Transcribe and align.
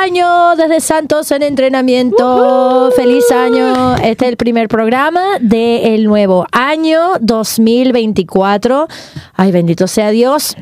Año 0.00 0.56
desde 0.56 0.80
Santos 0.80 1.30
en 1.30 1.42
entrenamiento. 1.42 2.90
Feliz 2.96 3.30
año. 3.30 3.96
Este 3.96 4.24
es 4.24 4.30
el 4.30 4.38
primer 4.38 4.66
programa 4.68 5.38
del 5.42 6.04
nuevo 6.04 6.46
año 6.52 7.18
2024. 7.20 8.88
Ay, 9.34 9.52
bendito 9.52 9.86
sea 9.86 10.10
Dios. 10.10 10.56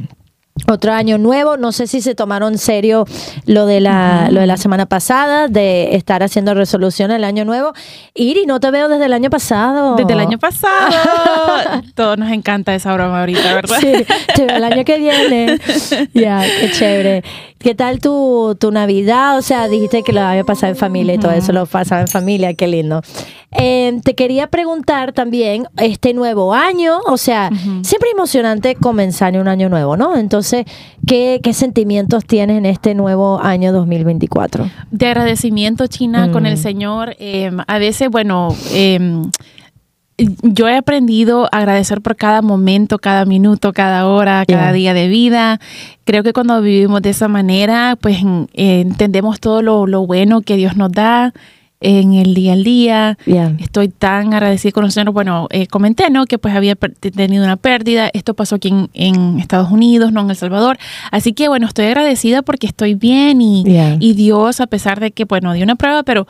Otro 0.66 0.92
año 0.92 1.18
nuevo, 1.18 1.56
no 1.56 1.70
sé 1.70 1.86
si 1.86 2.00
se 2.00 2.16
tomaron 2.16 2.54
en 2.54 2.58
serio 2.58 3.04
lo 3.46 3.66
de 3.66 3.80
la 3.80 4.28
lo 4.32 4.40
de 4.40 4.46
la 4.46 4.56
semana 4.56 4.86
pasada 4.86 5.46
de 5.46 5.94
estar 5.94 6.22
haciendo 6.24 6.52
resolución 6.54 7.12
el 7.12 7.22
año 7.22 7.44
nuevo. 7.44 7.72
Iri, 8.14 8.44
no 8.44 8.58
te 8.58 8.70
veo 8.72 8.88
desde 8.88 9.04
el 9.04 9.12
año 9.12 9.30
pasado. 9.30 9.94
Desde 9.94 10.14
el 10.14 10.20
año 10.20 10.38
pasado. 10.38 11.82
Todos 11.94 12.18
nos 12.18 12.32
encanta 12.32 12.74
esa 12.74 12.92
broma 12.92 13.20
ahorita, 13.20 13.54
¿verdad? 13.54 13.78
Sí, 13.80 13.92
te 14.34 14.46
veo 14.46 14.56
el 14.56 14.64
año 14.64 14.84
que 14.84 14.98
viene. 14.98 15.60
Ya, 16.12 16.42
qué 16.42 16.72
chévere. 16.72 17.22
¿Qué 17.58 17.74
tal 17.74 17.98
tu, 18.00 18.56
tu 18.58 18.70
Navidad? 18.70 19.36
O 19.36 19.42
sea, 19.42 19.66
dijiste 19.66 20.02
que 20.04 20.12
lo 20.12 20.20
había 20.20 20.44
pasado 20.44 20.72
en 20.72 20.76
familia 20.76 21.14
y 21.14 21.18
todo 21.18 21.32
eso 21.32 21.52
lo 21.52 21.66
pasaba 21.66 22.00
en 22.02 22.06
familia, 22.08 22.54
qué 22.54 22.68
lindo. 22.68 23.02
Eh, 23.50 23.98
te 24.04 24.14
quería 24.14 24.46
preguntar 24.46 25.12
también, 25.12 25.66
este 25.76 26.14
nuevo 26.14 26.54
año, 26.54 26.98
o 27.06 27.16
sea, 27.16 27.50
siempre 27.82 28.10
emocionante 28.12 28.76
comenzar 28.76 29.34
en 29.34 29.40
un 29.40 29.48
año 29.48 29.68
nuevo, 29.68 29.96
¿no? 29.96 30.16
Entonces, 30.16 30.66
¿qué, 31.06 31.40
qué 31.42 31.52
sentimientos 31.52 32.24
tienes 32.26 32.58
en 32.58 32.66
este 32.66 32.94
nuevo 32.94 33.40
año 33.42 33.72
2024? 33.72 34.70
De 34.92 35.06
agradecimiento, 35.06 35.86
China, 35.88 36.30
con 36.30 36.46
el 36.46 36.54
Mm. 36.54 36.58
Señor. 36.58 37.16
Eh, 37.18 37.50
a 37.66 37.78
veces, 37.78 38.08
bueno, 38.10 38.54
eh, 38.72 39.22
yo 40.42 40.68
he 40.68 40.76
aprendido 40.76 41.44
a 41.52 41.58
agradecer 41.58 42.00
por 42.00 42.16
cada 42.16 42.42
momento, 42.42 42.98
cada 42.98 43.24
minuto, 43.24 43.72
cada 43.72 44.06
hora, 44.08 44.44
cada 44.46 44.64
Yeah. 44.68 44.72
día 44.72 44.94
de 44.94 45.08
vida. 45.08 45.60
Creo 46.04 46.22
que 46.22 46.32
cuando 46.32 46.60
vivimos 46.60 47.02
de 47.02 47.10
esa 47.10 47.28
manera, 47.28 47.96
pues 48.00 48.18
eh, 48.54 48.80
entendemos 48.80 49.38
todo 49.40 49.62
lo, 49.62 49.86
lo 49.86 50.06
bueno 50.06 50.40
que 50.40 50.56
Dios 50.56 50.76
nos 50.76 50.90
da 50.92 51.32
en 51.80 52.14
el 52.14 52.34
día 52.34 52.54
al 52.54 52.64
día. 52.64 53.16
Yeah. 53.24 53.54
Estoy 53.60 53.86
tan 53.88 54.34
agradecida 54.34 54.72
con 54.72 54.84
el 54.84 54.90
Señor. 54.90 55.12
Bueno, 55.12 55.46
eh, 55.50 55.68
comenté, 55.68 56.10
¿no? 56.10 56.24
Que 56.26 56.36
pues 56.36 56.56
había 56.56 56.74
tenido 56.74 57.44
una 57.44 57.54
pérdida. 57.56 58.10
Esto 58.12 58.34
pasó 58.34 58.56
aquí 58.56 58.68
en, 58.70 58.90
en 58.94 59.38
Estados 59.38 59.70
Unidos, 59.70 60.10
no 60.10 60.22
en 60.22 60.30
El 60.30 60.36
Salvador. 60.36 60.76
Así 61.12 61.32
que, 61.34 61.46
bueno, 61.46 61.68
estoy 61.68 61.86
agradecida 61.86 62.42
porque 62.42 62.66
estoy 62.66 62.94
bien 62.94 63.40
y, 63.40 63.62
Yeah. 63.62 63.96
y 64.00 64.14
Dios, 64.14 64.60
a 64.60 64.66
pesar 64.66 64.98
de 64.98 65.12
que, 65.12 65.24
bueno, 65.24 65.52
dio 65.52 65.62
una 65.62 65.76
prueba, 65.76 66.02
pero 66.02 66.26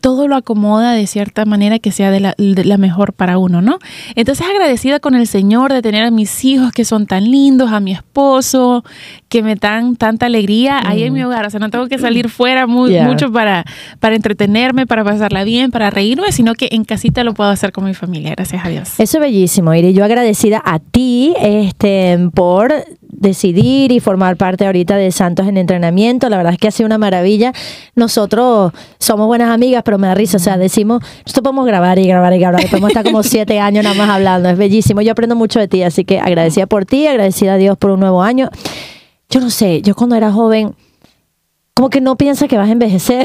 todo 0.00 0.28
lo 0.28 0.36
acomoda 0.36 0.92
de 0.92 1.06
cierta 1.06 1.44
manera 1.44 1.78
que 1.78 1.90
sea 1.92 2.10
de 2.10 2.20
la, 2.20 2.34
de 2.38 2.64
la 2.64 2.76
mejor 2.78 3.12
para 3.12 3.38
uno, 3.38 3.62
¿no? 3.62 3.78
Entonces 4.14 4.46
agradecida 4.46 5.00
con 5.00 5.14
el 5.14 5.26
Señor 5.26 5.72
de 5.72 5.82
tener 5.82 6.04
a 6.04 6.10
mis 6.10 6.44
hijos 6.44 6.72
que 6.72 6.84
son 6.84 7.06
tan 7.06 7.30
lindos, 7.30 7.72
a 7.72 7.80
mi 7.80 7.92
esposo, 7.92 8.84
que 9.28 9.42
me 9.42 9.54
dan 9.56 9.96
tanta 9.96 10.26
alegría 10.26 10.80
ahí 10.84 11.02
en 11.02 11.12
mi 11.12 11.22
hogar. 11.22 11.46
O 11.46 11.50
sea, 11.50 11.60
no 11.60 11.70
tengo 11.70 11.86
que 11.88 11.98
salir 11.98 12.28
fuera 12.28 12.66
Mm. 12.66 12.88
Yeah. 12.88 13.04
mucho 13.04 13.32
para, 13.32 13.64
para 14.00 14.14
entretenerme, 14.16 14.86
para 14.86 15.04
pasarla 15.04 15.44
bien, 15.44 15.70
para 15.70 15.90
reírme, 15.90 16.32
sino 16.32 16.54
que 16.54 16.68
en 16.70 16.84
casita 16.84 17.24
lo 17.24 17.34
puedo 17.34 17.50
hacer 17.50 17.72
con 17.72 17.84
mi 17.84 17.94
familia, 17.94 18.32
gracias 18.32 18.64
a 18.64 18.68
Dios. 18.68 18.90
Eso 18.98 19.18
es 19.18 19.20
bellísimo, 19.20 19.74
Iri. 19.74 19.92
Yo 19.92 20.04
agradecida 20.04 20.62
a 20.64 20.78
ti 20.78 21.34
este, 21.40 22.18
por 22.34 22.72
decidir 23.18 23.92
y 23.92 24.00
formar 24.00 24.36
parte 24.36 24.66
ahorita 24.66 24.96
de 24.96 25.10
Santos 25.12 25.46
en 25.48 25.56
Entrenamiento. 25.56 26.28
La 26.28 26.36
verdad 26.36 26.52
es 26.52 26.58
que 26.58 26.68
ha 26.68 26.70
sido 26.70 26.86
una 26.86 26.98
maravilla. 26.98 27.52
Nosotros 27.94 28.72
somos 28.98 29.26
buenas 29.26 29.50
amigas, 29.50 29.82
pero 29.84 29.98
me 29.98 30.06
da 30.06 30.14
risa. 30.14 30.36
O 30.36 30.40
sea, 30.40 30.56
decimos, 30.56 31.02
nosotros 31.26 31.42
podemos 31.42 31.66
grabar 31.66 31.98
y 31.98 32.06
grabar 32.06 32.32
y 32.32 32.38
grabar. 32.38 32.68
Podemos 32.68 32.90
estar 32.90 33.04
como 33.04 33.22
siete 33.22 33.60
años 33.60 33.84
nada 33.84 33.96
más 33.96 34.08
hablando. 34.08 34.48
Es 34.48 34.56
bellísimo. 34.56 35.00
Yo 35.02 35.12
aprendo 35.12 35.36
mucho 35.36 35.58
de 35.58 35.68
ti, 35.68 35.82
así 35.82 36.04
que 36.04 36.20
agradecida 36.20 36.66
por 36.66 36.86
ti, 36.86 37.06
agradecida 37.06 37.54
a 37.54 37.56
Dios 37.56 37.76
por 37.76 37.90
un 37.90 38.00
nuevo 38.00 38.22
año. 38.22 38.48
Yo 39.30 39.40
no 39.40 39.50
sé, 39.50 39.82
yo 39.82 39.94
cuando 39.94 40.16
era 40.16 40.32
joven 40.32 40.74
como 41.78 41.90
que 41.90 42.00
no 42.00 42.16
piensa 42.16 42.48
que 42.48 42.58
vas 42.58 42.68
a 42.68 42.72
envejecer. 42.72 43.24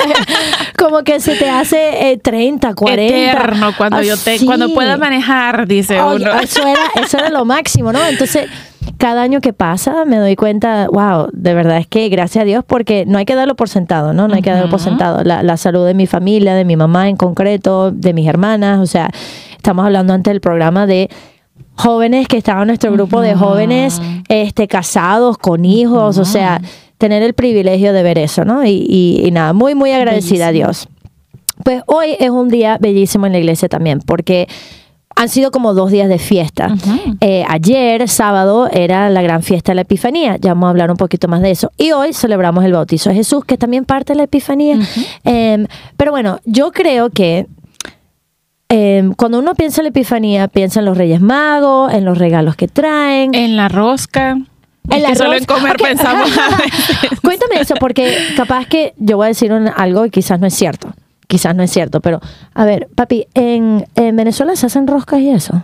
Como 0.78 1.02
que 1.02 1.18
se 1.18 1.34
te 1.34 1.50
hace 1.50 2.12
eh, 2.12 2.18
30, 2.18 2.72
40. 2.72 3.16
Eterno 3.16 3.72
cuando 3.76 4.00
yo 4.00 4.16
te, 4.16 4.38
cuando 4.46 4.72
pueda 4.72 4.96
manejar, 4.96 5.66
dice 5.66 6.00
Oye, 6.00 6.24
uno. 6.24 6.38
eso, 6.38 6.64
era, 6.64 7.02
eso 7.02 7.18
era 7.18 7.30
lo 7.30 7.44
máximo, 7.44 7.92
¿no? 7.92 7.98
Entonces, 8.06 8.48
cada 8.96 9.22
año 9.22 9.40
que 9.40 9.52
pasa 9.52 10.04
me 10.04 10.18
doy 10.18 10.36
cuenta, 10.36 10.86
wow, 10.86 11.26
de 11.32 11.52
verdad 11.52 11.78
es 11.78 11.88
que 11.88 12.08
gracias 12.10 12.42
a 12.42 12.44
Dios, 12.44 12.62
porque 12.64 13.06
no 13.06 13.18
hay 13.18 13.24
que 13.24 13.34
darlo 13.34 13.56
por 13.56 13.68
sentado, 13.68 14.12
¿no? 14.12 14.28
No 14.28 14.36
hay 14.36 14.42
que 14.42 14.50
darlo 14.50 14.70
por 14.70 14.78
sentado. 14.78 15.24
La, 15.24 15.42
la 15.42 15.56
salud 15.56 15.84
de 15.84 15.94
mi 15.94 16.06
familia, 16.06 16.54
de 16.54 16.64
mi 16.64 16.76
mamá 16.76 17.08
en 17.08 17.16
concreto, 17.16 17.90
de 17.90 18.14
mis 18.14 18.28
hermanas, 18.28 18.78
o 18.78 18.86
sea, 18.86 19.10
estamos 19.56 19.84
hablando 19.84 20.12
antes 20.12 20.30
del 20.30 20.40
programa 20.40 20.86
de 20.86 21.10
jóvenes 21.74 22.28
que 22.28 22.36
estaban 22.36 22.62
en 22.62 22.68
nuestro 22.68 22.92
grupo 22.92 23.20
de 23.20 23.34
jóvenes 23.34 24.00
este 24.28 24.68
este 24.68 25.38
con 25.40 25.64
hijos, 25.64 26.18
o 26.18 26.24
sea, 26.24 26.60
tener 27.04 27.22
el 27.22 27.34
privilegio 27.34 27.92
de 27.92 28.02
ver 28.02 28.18
eso, 28.18 28.44
¿no? 28.46 28.64
Y, 28.64 28.86
y- 28.88 29.22
y 29.26 29.30
nada, 29.30 29.52
muy, 29.52 29.74
muy 29.74 29.90
agradecida 29.92 30.48
a 30.48 30.50
Bellísimo. 30.52 30.68
Dios. 30.72 30.88
Pues 31.62 31.82
hoy 31.86 32.16
es 32.18 32.30
un 32.30 32.48
día 32.48 32.78
bellísimo 32.80 33.26
en 33.26 33.32
la 33.32 33.38
iglesia 33.38 33.68
también, 33.68 33.98
porque 34.00 34.48
han 35.16 35.28
sido 35.28 35.50
como 35.50 35.74
dos 35.74 35.90
días 35.92 36.08
de 36.08 36.18
fiesta. 36.18 36.74
Eh, 37.20 37.44
ayer, 37.48 38.08
sábado, 38.08 38.68
era 38.72 39.10
la 39.10 39.20
gran 39.22 39.42
fiesta 39.42 39.72
de 39.72 39.76
la 39.76 39.82
Epifanía. 39.82 40.36
Ya 40.40 40.54
vamos 40.54 40.66
a 40.66 40.70
hablar 40.70 40.90
un 40.90 40.96
poquito 40.96 41.28
más 41.28 41.40
de 41.42 41.50
eso. 41.52 41.70
Y 41.78 41.92
hoy 41.92 42.12
celebramos 42.12 42.64
el 42.64 42.72
bautizo 42.72 43.10
de 43.10 43.16
Jesús, 43.16 43.44
que 43.44 43.54
es 43.54 43.60
también 43.60 43.84
parte 43.84 44.12
de 44.14 44.16
la 44.16 44.24
Epifanía. 44.24 44.78
Em, 45.22 45.66
pero 45.96 46.10
bueno, 46.10 46.40
yo 46.46 46.72
creo 46.72 47.10
que 47.10 47.46
em, 48.68 49.12
cuando 49.14 49.38
uno 49.38 49.54
piensa 49.54 49.80
en 49.82 49.84
la 49.84 49.88
Epifanía, 49.90 50.48
piensa 50.48 50.80
en 50.80 50.86
los 50.86 50.96
Reyes 50.98 51.20
Magos, 51.20 51.92
en 51.92 52.04
los 52.04 52.18
regalos 52.18 52.56
que 52.56 52.66
traen. 52.66 53.34
En 53.34 53.56
la 53.56 53.68
rosca. 53.68 54.36
Solo 55.16 55.34
en 55.34 55.44
comer 55.44 55.76
pensamos. 55.82 56.30
Cuéntame 57.22 57.60
eso, 57.60 57.74
porque 57.80 58.16
capaz 58.36 58.66
que 58.66 58.94
yo 58.98 59.16
voy 59.16 59.26
a 59.26 59.28
decir 59.28 59.52
un- 59.52 59.68
algo 59.74 60.04
y 60.06 60.10
quizás 60.10 60.38
no 60.40 60.46
es 60.46 60.54
cierto. 60.54 60.92
Quizás 61.26 61.54
no 61.54 61.62
es 61.62 61.70
cierto, 61.70 62.00
pero 62.00 62.20
a 62.54 62.64
ver, 62.64 62.88
papi, 62.94 63.26
en, 63.34 63.86
en 63.96 64.14
Venezuela 64.16 64.54
se 64.56 64.66
hacen 64.66 64.86
roscas 64.86 65.20
y 65.20 65.30
eso. 65.30 65.62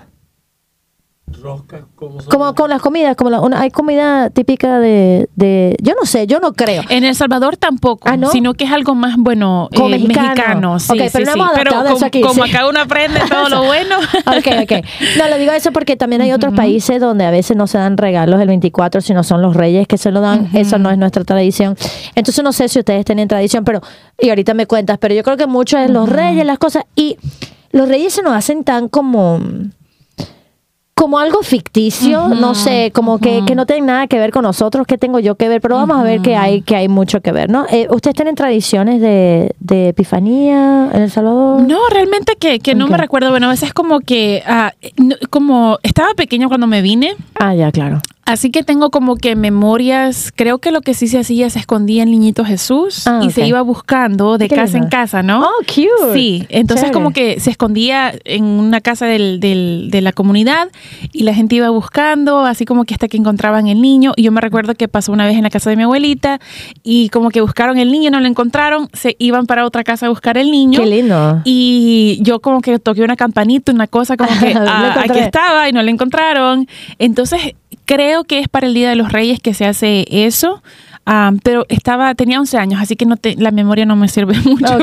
Roscas, 1.42 1.82
¿cómo 1.94 2.20
son? 2.20 2.30
Como 2.30 2.54
con 2.54 2.68
las 2.70 2.82
comidas, 2.82 3.16
como 3.16 3.30
la- 3.30 3.40
una- 3.40 3.60
hay 3.60 3.70
comida 3.70 4.30
típica 4.30 4.78
de, 4.78 5.28
de, 5.36 5.76
yo 5.82 5.94
no 5.98 6.04
sé, 6.06 6.26
yo 6.26 6.38
no 6.40 6.52
creo. 6.52 6.82
En 6.88 7.04
El 7.04 7.14
Salvador 7.14 7.56
tampoco, 7.56 8.08
Ah, 8.08 8.16
¿no? 8.16 8.30
sino 8.30 8.52
que 8.54 8.64
es 8.64 8.72
algo 8.72 8.94
más, 8.94 9.14
bueno, 9.16 9.68
Como 9.74 9.88
eh, 9.94 9.98
mexicano. 9.98 10.78
Sí, 10.78 10.92
pero 11.12 11.24
no 11.26 11.32
sí. 11.32 11.38
hemos 11.38 11.50
Pero 11.54 11.70
adaptado 11.70 11.84
eso 11.86 11.94
como, 11.94 12.06
aquí, 12.06 12.20
como 12.22 12.44
sí. 12.44 12.50
acá 12.50 12.68
uno 12.68 12.80
aprende 12.80 13.20
todo 13.28 13.48
lo 13.48 13.64
bueno. 13.64 13.96
Ok, 14.26 14.46
ok. 14.64 14.84
No, 15.18 15.28
lo 15.28 15.38
digo 15.38 15.52
eso 15.52 15.72
porque 15.72 15.96
también 15.96 16.22
hay 16.22 16.32
otros 16.32 16.54
países 16.54 17.00
donde 17.00 17.24
a 17.24 17.30
veces 17.30 17.56
no 17.56 17.66
se 17.66 17.78
dan 17.78 17.96
regalos 17.96 18.40
el 18.40 18.48
24, 18.48 19.00
sino 19.00 19.22
son 19.24 19.40
los 19.42 19.54
reyes 19.56 19.86
que 19.88 19.98
se 19.98 20.10
lo 20.10 20.20
dan. 20.20 20.48
Eso 20.52 20.78
no 20.78 20.90
es 20.90 20.98
nuestra 20.98 21.24
tradición. 21.24 21.76
Entonces 22.14 22.42
no 22.44 22.52
sé 22.52 22.68
si 22.68 22.78
ustedes 22.78 23.04
tienen 23.04 23.28
tradición, 23.28 23.64
pero, 23.64 23.80
y 24.18 24.28
ahorita 24.28 24.54
me 24.54 24.66
cuentas, 24.66 24.98
pero 24.98 25.14
yo 25.14 25.22
creo 25.22 25.36
que 25.36 25.46
mucho 25.46 25.78
es 25.78 25.90
los 25.90 26.08
reyes, 26.08 26.44
las 26.44 26.58
cosas, 26.58 26.84
y 26.94 27.16
los 27.72 27.88
reyes 27.88 28.12
se 28.12 28.22
nos 28.22 28.32
hacen 28.34 28.64
tan 28.64 28.88
como 28.88 29.40
como 31.00 31.18
algo 31.18 31.42
ficticio, 31.42 32.28
no 32.28 32.54
sé, 32.54 32.90
como 32.94 33.18
que, 33.20 33.42
que 33.46 33.54
no 33.54 33.64
tienen 33.64 33.86
nada 33.86 34.06
que 34.06 34.18
ver 34.18 34.32
con 34.32 34.42
nosotros, 34.42 34.86
que 34.86 34.98
tengo 34.98 35.18
yo 35.18 35.34
que 35.36 35.48
ver, 35.48 35.62
pero 35.62 35.76
vamos 35.76 35.96
a 35.98 36.02
ver 36.02 36.20
que 36.20 36.36
hay, 36.36 36.60
que 36.60 36.76
hay 36.76 36.88
mucho 36.88 37.22
que 37.22 37.32
ver, 37.32 37.48
¿no? 37.48 37.64
Eh, 37.70 37.86
¿Ustedes 37.90 38.14
tienen 38.14 38.34
tradiciones 38.34 39.00
de, 39.00 39.54
de 39.60 39.88
Epifanía 39.88 40.90
en 40.92 41.00
El 41.00 41.10
Salvador? 41.10 41.62
No, 41.62 41.78
realmente 41.90 42.36
que, 42.38 42.58
que 42.58 42.74
no 42.74 42.86
me 42.86 42.98
recuerdo. 42.98 43.30
Bueno, 43.30 43.46
a 43.46 43.50
veces 43.50 43.72
como 43.72 44.00
que, 44.00 44.42
ah, 44.46 44.72
no- 44.98 45.16
como 45.30 45.78
estaba 45.82 46.12
pequeño 46.12 46.48
cuando 46.48 46.66
me 46.66 46.82
vine, 46.82 47.16
Ah, 47.34 47.54
ya, 47.54 47.72
claro. 47.72 48.00
Así 48.32 48.50
que 48.50 48.62
tengo 48.62 48.90
como 48.90 49.16
que 49.16 49.36
memorias. 49.36 50.32
Creo 50.34 50.58
que 50.58 50.70
lo 50.72 50.80
que 50.80 50.94
sí 50.94 51.06
se 51.08 51.18
hacía, 51.18 51.50
se 51.50 51.58
escondía 51.58 52.02
el 52.02 52.10
niñito 52.10 52.44
Jesús 52.44 53.06
Ah, 53.06 53.20
y 53.22 53.30
se 53.30 53.46
iba 53.46 53.60
buscando 53.62 54.38
de 54.38 54.48
casa 54.48 54.78
en 54.78 54.88
casa, 54.88 55.22
¿no? 55.22 55.40
Oh, 55.42 55.64
cute. 55.66 56.12
Sí, 56.14 56.46
entonces 56.48 56.84
Chévere. 56.86 56.92
como 56.94 57.12
que 57.12 57.40
se 57.40 57.50
escondía 57.50 58.12
en 58.24 58.44
una 58.44 58.80
casa 58.80 59.06
del, 59.06 59.40
del- 59.40 59.88
de 59.90 60.00
la 60.00 60.12
comunidad 60.12 60.68
y 61.12 61.22
la 61.24 61.34
gente 61.34 61.56
iba 61.56 61.70
buscando, 61.70 62.40
así 62.46 62.64
como 62.64 62.84
que 62.84 62.94
hasta 62.94 63.08
que 63.08 63.16
encontraban 63.16 63.66
el 63.66 63.80
niño. 63.80 64.12
Y 64.16 64.22
yo 64.24 64.32
me 64.32 64.40
recuerdo 64.40 64.74
que 64.74 64.88
pasó 64.88 65.12
una 65.12 65.26
vez 65.26 65.36
en 65.36 65.42
la 65.42 65.50
casa 65.50 65.70
de 65.70 65.76
mi 65.76 65.82
abuelita 65.84 66.40
y 66.82 67.08
como 67.10 67.30
que 67.30 67.40
buscaron 67.40 67.78
el 67.78 67.90
niño, 67.92 68.10
no 68.10 68.20
lo 68.20 68.26
encontraron, 68.26 68.88
se 68.92 69.16
iban 69.18 69.46
para 69.46 69.64
otra 69.66 69.84
casa 69.84 70.06
a 70.06 70.08
buscar 70.08 70.38
el 70.38 70.50
niño. 70.50 70.80
Qué 70.80 70.86
lindo. 70.86 71.42
Y 71.44 72.18
yo 72.22 72.40
como 72.40 72.60
que 72.60 72.78
toqué 72.78 73.02
una 73.02 73.16
campanita, 73.16 73.72
una 73.72 73.86
cosa 73.86 74.16
como 74.16 74.30
que 74.40 74.54
ah, 74.56 74.94
aquí 75.04 75.18
estaba 75.18 75.68
y 75.68 75.72
no 75.72 75.82
lo 75.82 75.90
encontraron. 75.90 76.66
Entonces 76.98 77.54
creo 77.90 78.22
que 78.22 78.38
es 78.38 78.46
para 78.48 78.68
el 78.68 78.74
Día 78.74 78.88
de 78.88 78.94
los 78.94 79.10
Reyes 79.10 79.40
que 79.40 79.52
se 79.52 79.64
hace 79.64 80.06
eso. 80.08 80.62
Ah, 81.06 81.32
pero 81.42 81.64
estaba, 81.68 82.14
tenía 82.14 82.38
11 82.38 82.58
años, 82.58 82.80
así 82.80 82.94
que 82.94 83.04
no 83.06 83.16
te- 83.16 83.34
la 83.36 83.50
memoria 83.50 83.84
no 83.86 83.96
me 83.96 84.06
sirve 84.08 84.38
mucho 84.44 84.78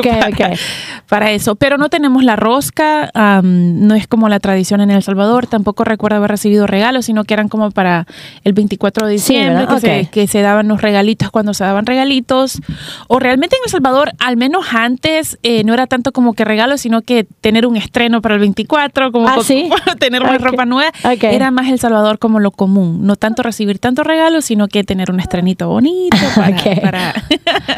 para, 1.08 1.32
eso. 1.32 1.56
Pero 1.56 1.78
no 1.78 1.90
tenemos 1.90 2.24
la 2.24 2.36
rosca, 2.36 3.10
am, 3.14 3.88
no 3.88 3.96
es 3.96 4.08
como 4.08 4.28
la 4.28 4.40
tradición 4.40 4.82
en 4.82 4.92
El 4.92 5.02
Salvador, 5.04 5.48
tampoco 5.48 5.84
recuerdo 5.84 6.18
haber 6.18 6.32
recibido 6.32 6.68
regalos, 6.68 7.06
sino 7.06 7.24
que 7.24 7.34
eran 7.34 7.48
como 7.50 7.72
para 7.72 8.08
el 8.44 8.54
24 8.54 9.08
de 9.08 9.14
diciembre, 9.14 9.68
que, 9.68 9.80
se, 9.80 10.10
que 10.12 10.28
se 10.28 10.42
daban 10.42 10.68
los 10.68 10.82
regalitos 10.82 11.30
cuando 11.32 11.54
se 11.54 11.64
daban 11.64 11.86
regalitos. 11.86 12.60
O 13.08 13.20
realmente 13.20 13.56
en 13.56 13.62
El 13.66 13.72
Salvador, 13.72 14.12
al 14.20 14.38
menos 14.38 14.66
antes, 14.74 15.38
eh, 15.44 15.64
no 15.64 15.74
era 15.74 15.88
tanto 15.88 16.12
como 16.12 16.34
que 16.34 16.44
regalos, 16.46 16.82
sino 16.82 17.02
que 17.04 17.26
tener 17.42 17.66
un 17.66 17.78
estreno 17.78 18.22
para 18.22 18.36
el 18.36 18.42
24, 18.42 19.12
como 19.12 19.28
Ah, 19.30 19.38
tener 20.00 20.22
una 20.24 20.36
Ok. 20.36 20.42
ropa 20.42 20.66
nueva. 20.66 20.92
Era 21.22 21.52
más 21.52 21.68
El 21.70 21.80
Salvador 21.80 22.20
como 22.20 22.40
lo 22.40 22.52
común, 22.52 23.06
no 23.06 23.16
tanto 23.16 23.44
recibir 23.44 23.80
tantos 23.80 24.06
regalos, 24.06 24.46
sino 24.46 24.68
que 24.68 24.84
tener 24.84 25.12
un 25.12 25.20
estrenito 25.20 25.70
bonito 25.70 26.07
para, 26.36 26.50
Ok. 26.58 26.82
para- 26.82 27.14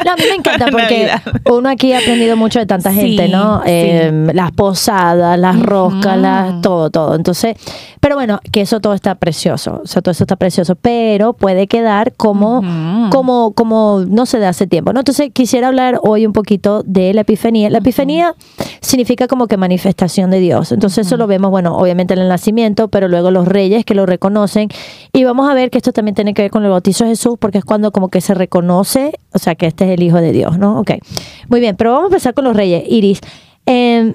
No, 0.04 0.12
a 0.12 0.16
mí 0.16 0.22
me 0.28 0.34
encanta 0.38 0.66
porque 0.70 1.06
Navidad. 1.06 1.22
uno 1.50 1.68
aquí 1.68 1.92
ha 1.92 1.98
aprendido 1.98 2.36
mucho 2.36 2.58
de 2.58 2.66
tanta 2.66 2.92
gente, 2.92 3.26
Sí, 3.26 3.32
¿no? 3.32 3.58
sí. 3.64 3.70
Eh, 3.70 4.30
las 4.34 4.52
posadas, 4.52 5.38
las 5.38 5.60
roscas, 5.60 6.16
las, 6.18 6.60
todo, 6.62 6.90
todo. 6.90 7.14
Entonces, 7.14 7.56
pero 8.00 8.14
bueno, 8.16 8.40
que 8.52 8.62
eso 8.62 8.80
todo 8.80 8.94
está 8.94 9.14
precioso, 9.16 9.80
o 9.84 9.86
sea, 9.86 10.02
todo 10.02 10.12
eso 10.12 10.24
está 10.24 10.36
precioso, 10.36 10.74
pero 10.76 11.32
puede 11.34 11.66
quedar 11.66 12.12
como, 12.16 12.62
como, 13.10 13.52
como 13.52 14.04
no 14.08 14.26
sé, 14.26 14.38
de 14.38 14.46
hace 14.46 14.66
tiempo, 14.66 14.92
¿no? 14.92 15.00
Entonces, 15.00 15.30
quisiera 15.32 15.68
hablar 15.68 15.98
hoy 16.02 16.26
un 16.26 16.32
poquito 16.32 16.82
de 16.84 17.12
la 17.14 17.22
epifanía. 17.22 17.68
La 17.70 17.78
epifanía 17.78 18.34
significa 18.80 19.26
como 19.28 19.46
que 19.46 19.56
manifestación 19.56 20.30
de 20.30 20.40
Dios. 20.40 20.72
Entonces, 20.72 21.06
eso 21.06 21.16
lo 21.16 21.26
vemos, 21.26 21.50
bueno, 21.50 21.76
obviamente 21.76 22.14
en 22.14 22.20
el 22.20 22.28
nacimiento, 22.28 22.88
pero 22.88 23.08
luego 23.08 23.30
los 23.30 23.46
reyes 23.46 23.84
que 23.84 23.94
lo 23.94 24.06
reconocen. 24.06 24.68
Y 25.12 25.24
vamos 25.24 25.48
a 25.50 25.54
ver 25.54 25.70
que 25.70 25.78
esto 25.78 25.92
también 25.92 26.14
tiene 26.14 26.34
que 26.34 26.42
ver 26.42 26.50
con 26.50 26.64
el 26.64 26.70
bautizo 26.70 27.04
de 27.04 27.10
Jesús, 27.10 27.36
porque 27.38 27.58
es 27.58 27.64
cuando 27.64 27.92
como 27.92 28.08
que 28.08 28.19
se 28.20 28.34
reconoce, 28.34 29.18
o 29.32 29.38
sea, 29.38 29.54
que 29.54 29.66
este 29.66 29.84
es 29.84 29.90
el 29.90 30.02
Hijo 30.02 30.20
de 30.20 30.32
Dios, 30.32 30.58
¿no? 30.58 30.80
Ok. 30.80 30.92
Muy 31.48 31.60
bien, 31.60 31.76
pero 31.76 31.92
vamos 31.92 32.04
a 32.04 32.14
empezar 32.14 32.34
con 32.34 32.44
los 32.44 32.56
reyes. 32.56 32.84
Iris, 32.86 33.20
eh, 33.66 34.14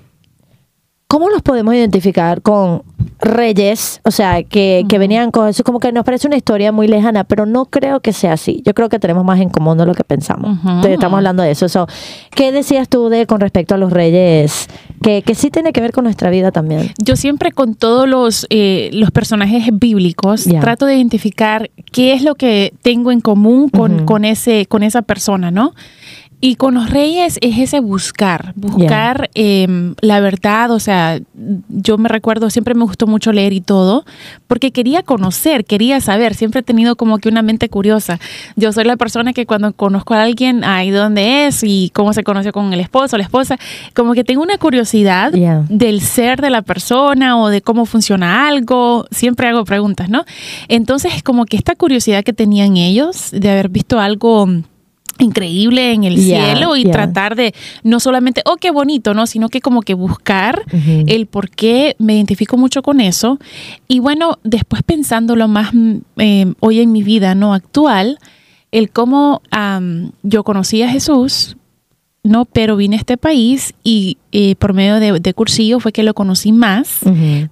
¿cómo 1.15 1.29
los 1.29 1.41
podemos 1.41 1.73
identificar 1.73 2.41
con 2.41 2.83
reyes? 3.19 4.01
O 4.03 4.11
sea, 4.11 4.43
que, 4.43 4.83
que 4.89 4.97
venían 4.97 5.31
con 5.31 5.47
eso, 5.47 5.63
como 5.63 5.79
que 5.79 5.93
nos 5.93 6.03
parece 6.03 6.27
una 6.27 6.35
historia 6.35 6.73
muy 6.73 6.89
lejana, 6.89 7.23
pero 7.23 7.45
no 7.45 7.67
creo 7.67 8.01
que 8.01 8.11
sea 8.11 8.33
así. 8.33 8.61
Yo 8.65 8.73
creo 8.73 8.89
que 8.89 8.99
tenemos 8.99 9.23
más 9.23 9.39
en 9.39 9.47
común 9.47 9.77
de 9.77 9.85
lo 9.85 9.93
que 9.93 10.03
pensamos. 10.03 10.57
Ujú. 10.57 10.67
Entonces, 10.67 10.91
estamos 10.95 11.15
hablando 11.17 11.41
de 11.41 11.51
eso. 11.51 11.69
So, 11.69 11.87
¿Qué 12.31 12.51
decías 12.51 12.89
tú 12.89 13.07
de 13.07 13.25
con 13.27 13.39
respecto 13.39 13.75
a 13.75 13.77
los 13.77 13.93
reyes? 13.93 14.67
Que, 15.01 15.21
que 15.21 15.35
sí 15.35 15.49
tiene 15.51 15.71
que 15.71 15.79
ver 15.79 15.93
con 15.93 16.03
nuestra 16.03 16.29
vida 16.29 16.51
también. 16.51 16.91
Yo 16.97 17.15
siempre 17.15 17.53
con 17.53 17.75
todos 17.75 18.09
los, 18.09 18.45
eh, 18.49 18.89
los 18.91 19.11
personajes 19.11 19.69
bíblicos 19.71 20.43
Ya. 20.43 20.59
trato 20.59 20.85
de 20.85 20.95
identificar 20.97 21.69
qué 21.93 22.11
es 22.13 22.23
lo 22.23 22.35
que 22.35 22.73
tengo 22.81 23.13
en 23.13 23.21
común 23.21 23.69
con, 23.69 23.95
Ujú. 23.95 24.05
con, 24.05 24.25
ese, 24.25 24.65
con 24.65 24.83
esa 24.83 25.01
persona, 25.01 25.49
¿no? 25.49 25.73
Y 26.45 26.57
con 26.57 26.75
los 26.75 26.91
reyes 26.91 27.39
es 27.41 27.57
ese 27.57 27.79
buscar, 27.79 28.53
buscar 28.55 29.31
em, 29.33 29.95
la 30.01 30.19
verdad, 30.19 30.69
o 30.69 30.79
sea, 30.79 31.19
yo 31.69 31.97
me 31.97 32.07
recuerdo, 32.07 32.51
siempre 32.51 32.75
me 32.75 32.83
gustó 32.83 33.07
mucho 33.07 33.31
leer 33.31 33.51
y 33.51 33.61
todo, 33.61 34.05
porque 34.45 34.69
quería 34.69 35.01
conocer, 35.01 35.65
quería 35.65 35.99
saber, 36.01 36.35
siempre 36.35 36.59
he 36.59 36.63
tenido 36.63 36.97
como 36.97 37.17
que 37.17 37.29
una 37.29 37.41
mente 37.41 37.67
curiosa. 37.67 38.19
Yo 38.55 38.71
soy 38.73 38.83
la 38.83 38.95
persona 38.95 39.33
que 39.33 39.47
cuando 39.47 39.73
conozco 39.73 40.13
a 40.13 40.21
alguien, 40.21 40.63
ahí 40.63 40.91
dónde 40.91 41.47
es 41.47 41.63
y 41.63 41.89
cómo 41.95 42.13
se 42.13 42.23
conoció 42.23 42.51
con 42.51 42.71
el 42.71 42.79
esposo 42.79 43.15
o 43.15 43.17
la 43.17 43.23
esposa, 43.23 43.57
como 43.95 44.13
que 44.13 44.23
tengo 44.23 44.43
una 44.43 44.59
curiosidad 44.59 45.33
Ya. 45.33 45.65
del 45.67 45.99
ser 45.99 46.41
de 46.41 46.51
la 46.51 46.61
persona 46.61 47.39
o 47.39 47.47
de 47.49 47.63
cómo 47.63 47.87
funciona 47.87 48.47
algo, 48.47 49.07
siempre 49.09 49.47
hago 49.47 49.65
preguntas, 49.65 50.09
¿no? 50.09 50.25
Entonces, 50.67 51.23
como 51.23 51.45
que 51.45 51.57
esta 51.57 51.73
curiosidad 51.73 52.23
que 52.23 52.33
tenían 52.33 52.77
ellos 52.77 53.31
de 53.31 53.49
haber 53.49 53.69
visto 53.69 53.99
algo 53.99 54.47
increíble 55.19 55.93
en 55.93 56.03
el 56.03 56.17
cielo 56.19 56.75
y 56.75 56.83
tratar 56.83 57.35
de 57.35 57.53
no 57.83 57.99
solamente, 57.99 58.41
oh, 58.45 58.57
qué 58.57 58.71
bonito, 58.71 59.13
¿no? 59.13 59.27
Sino 59.27 59.49
que 59.49 59.61
como 59.61 59.81
que 59.81 59.93
buscar 59.93 60.63
el 61.07 61.25
por 61.27 61.49
qué 61.49 61.95
me 61.99 62.15
identifico 62.15 62.57
mucho 62.57 62.81
con 62.81 62.99
eso. 62.99 63.39
Y 63.87 63.99
bueno, 63.99 64.39
después 64.43 64.83
pensándolo 64.83 65.47
más 65.47 65.73
mm, 65.73 65.95
eh, 66.17 66.53
hoy 66.59 66.81
en 66.81 66.91
mi 66.91 67.03
vida, 67.03 67.35
¿no? 67.35 67.53
Actual, 67.53 68.19
el 68.71 68.89
cómo 68.89 69.41
yo 70.23 70.43
conocí 70.43 70.81
a 70.81 70.89
Jesús, 70.89 71.55
¿no? 72.25 72.45
Pero 72.45 72.75
vine 72.75 72.95
a 72.95 72.99
este 72.99 73.17
país 73.17 73.73
y 73.83 74.17
eh, 74.31 74.55
por 74.55 74.73
medio 74.73 74.99
de, 74.99 75.19
de 75.19 75.33
cursillo 75.33 75.79
fue 75.79 75.91
que 75.91 76.03
lo 76.03 76.13
conocí 76.13 76.51
más. 76.51 77.01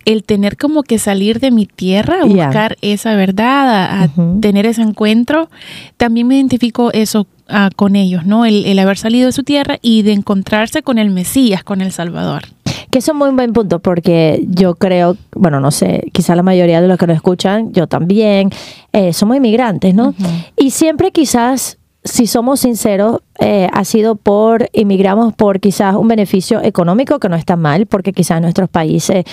El 0.05 0.23
tener 0.23 0.57
como 0.57 0.83
que 0.83 0.97
salir 0.97 1.39
de 1.39 1.51
mi 1.51 1.67
tierra 1.67 2.21
a 2.21 2.25
buscar 2.25 2.75
esa 2.81 3.15
verdad, 3.15 4.03
a, 4.03 4.09
tener 4.41 4.65
ese 4.65 4.81
encuentro, 4.81 5.49
también 5.97 6.27
me 6.27 6.35
identifico 6.35 6.91
eso 6.91 7.27
ah, 7.47 7.69
con 7.75 7.95
ellos, 7.95 8.25
¿no? 8.25 8.45
El, 8.45 8.65
el 8.65 8.79
haber 8.79 8.97
salido 8.97 9.27
de 9.27 9.31
su 9.31 9.43
tierra 9.43 9.77
y 9.81 10.01
de 10.01 10.13
encontrarse 10.13 10.81
con 10.81 10.97
el 10.97 11.11
Mesías, 11.11 11.63
con 11.63 11.79
el 11.79 11.91
Salvador. 11.91 12.43
Que 12.89 12.99
eso 12.99 13.11
es 13.11 13.17
muy 13.17 13.29
buen 13.29 13.53
punto 13.53 13.79
porque 13.79 14.43
yo 14.47 14.75
creo, 14.75 15.17
bueno, 15.35 15.59
no 15.59 15.69
sé, 15.69 16.09
quizá 16.11 16.35
la 16.35 16.43
mayoría 16.43 16.81
de 16.81 16.87
los 16.87 16.97
que 16.97 17.07
nos 17.07 17.15
escuchan, 17.15 17.71
yo 17.73 17.85
también, 17.87 18.49
eh, 18.91 19.13
somos 19.13 19.37
inmigrantes, 19.37 19.93
¿no? 19.93 20.15
Y 20.57 20.71
siempre 20.71 21.11
quizás, 21.11 21.77
si 22.03 22.27
somos 22.27 22.59
sinceros, 22.59 23.21
eh, 23.39 23.67
ha 23.71 23.85
sido 23.85 24.15
por, 24.15 24.69
inmigramos 24.73 25.33
por 25.33 25.59
quizás 25.59 25.95
un 25.95 26.07
beneficio 26.07 26.61
económico 26.61 27.19
que 27.19 27.29
no 27.29 27.35
está 27.35 27.55
mal, 27.55 27.85
porque 27.85 28.11
quizás 28.11 28.37
en 28.37 28.43
nuestros 28.43 28.69
países, 28.69 29.23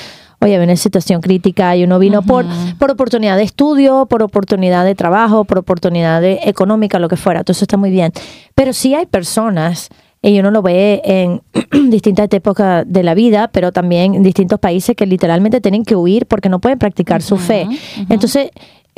oye, 0.40 0.56
hay 0.56 0.62
una 0.62 0.76
situación 0.76 1.20
crítica 1.20 1.76
y 1.76 1.84
uno 1.84 1.98
vino 1.98 2.22
por, 2.22 2.46
por 2.78 2.90
oportunidad 2.92 3.36
de 3.36 3.42
estudio, 3.42 4.06
por 4.06 4.22
oportunidad 4.22 4.84
de 4.84 4.94
trabajo, 4.94 5.44
por 5.44 5.58
oportunidad 5.58 6.20
de 6.20 6.40
económica, 6.44 6.98
lo 6.98 7.08
que 7.08 7.16
fuera, 7.16 7.42
todo 7.42 7.52
eso 7.52 7.64
está 7.64 7.76
muy 7.76 7.90
bien. 7.90 8.12
Pero 8.54 8.72
sí 8.72 8.94
hay 8.94 9.06
personas 9.06 9.90
y 10.22 10.38
uno 10.38 10.50
lo 10.50 10.62
ve 10.62 11.00
en 11.04 11.42
distintas 11.90 12.28
épocas 12.32 12.84
de 12.86 13.02
la 13.02 13.14
vida, 13.14 13.48
pero 13.52 13.72
también 13.72 14.14
en 14.14 14.22
distintos 14.22 14.60
países 14.60 14.94
que 14.94 15.06
literalmente 15.06 15.60
tienen 15.60 15.84
que 15.84 15.96
huir 15.96 16.26
porque 16.26 16.48
no 16.48 16.60
pueden 16.60 16.78
practicar 16.78 17.22
su 17.22 17.36
fe. 17.36 17.66
Entonces, 18.08 18.50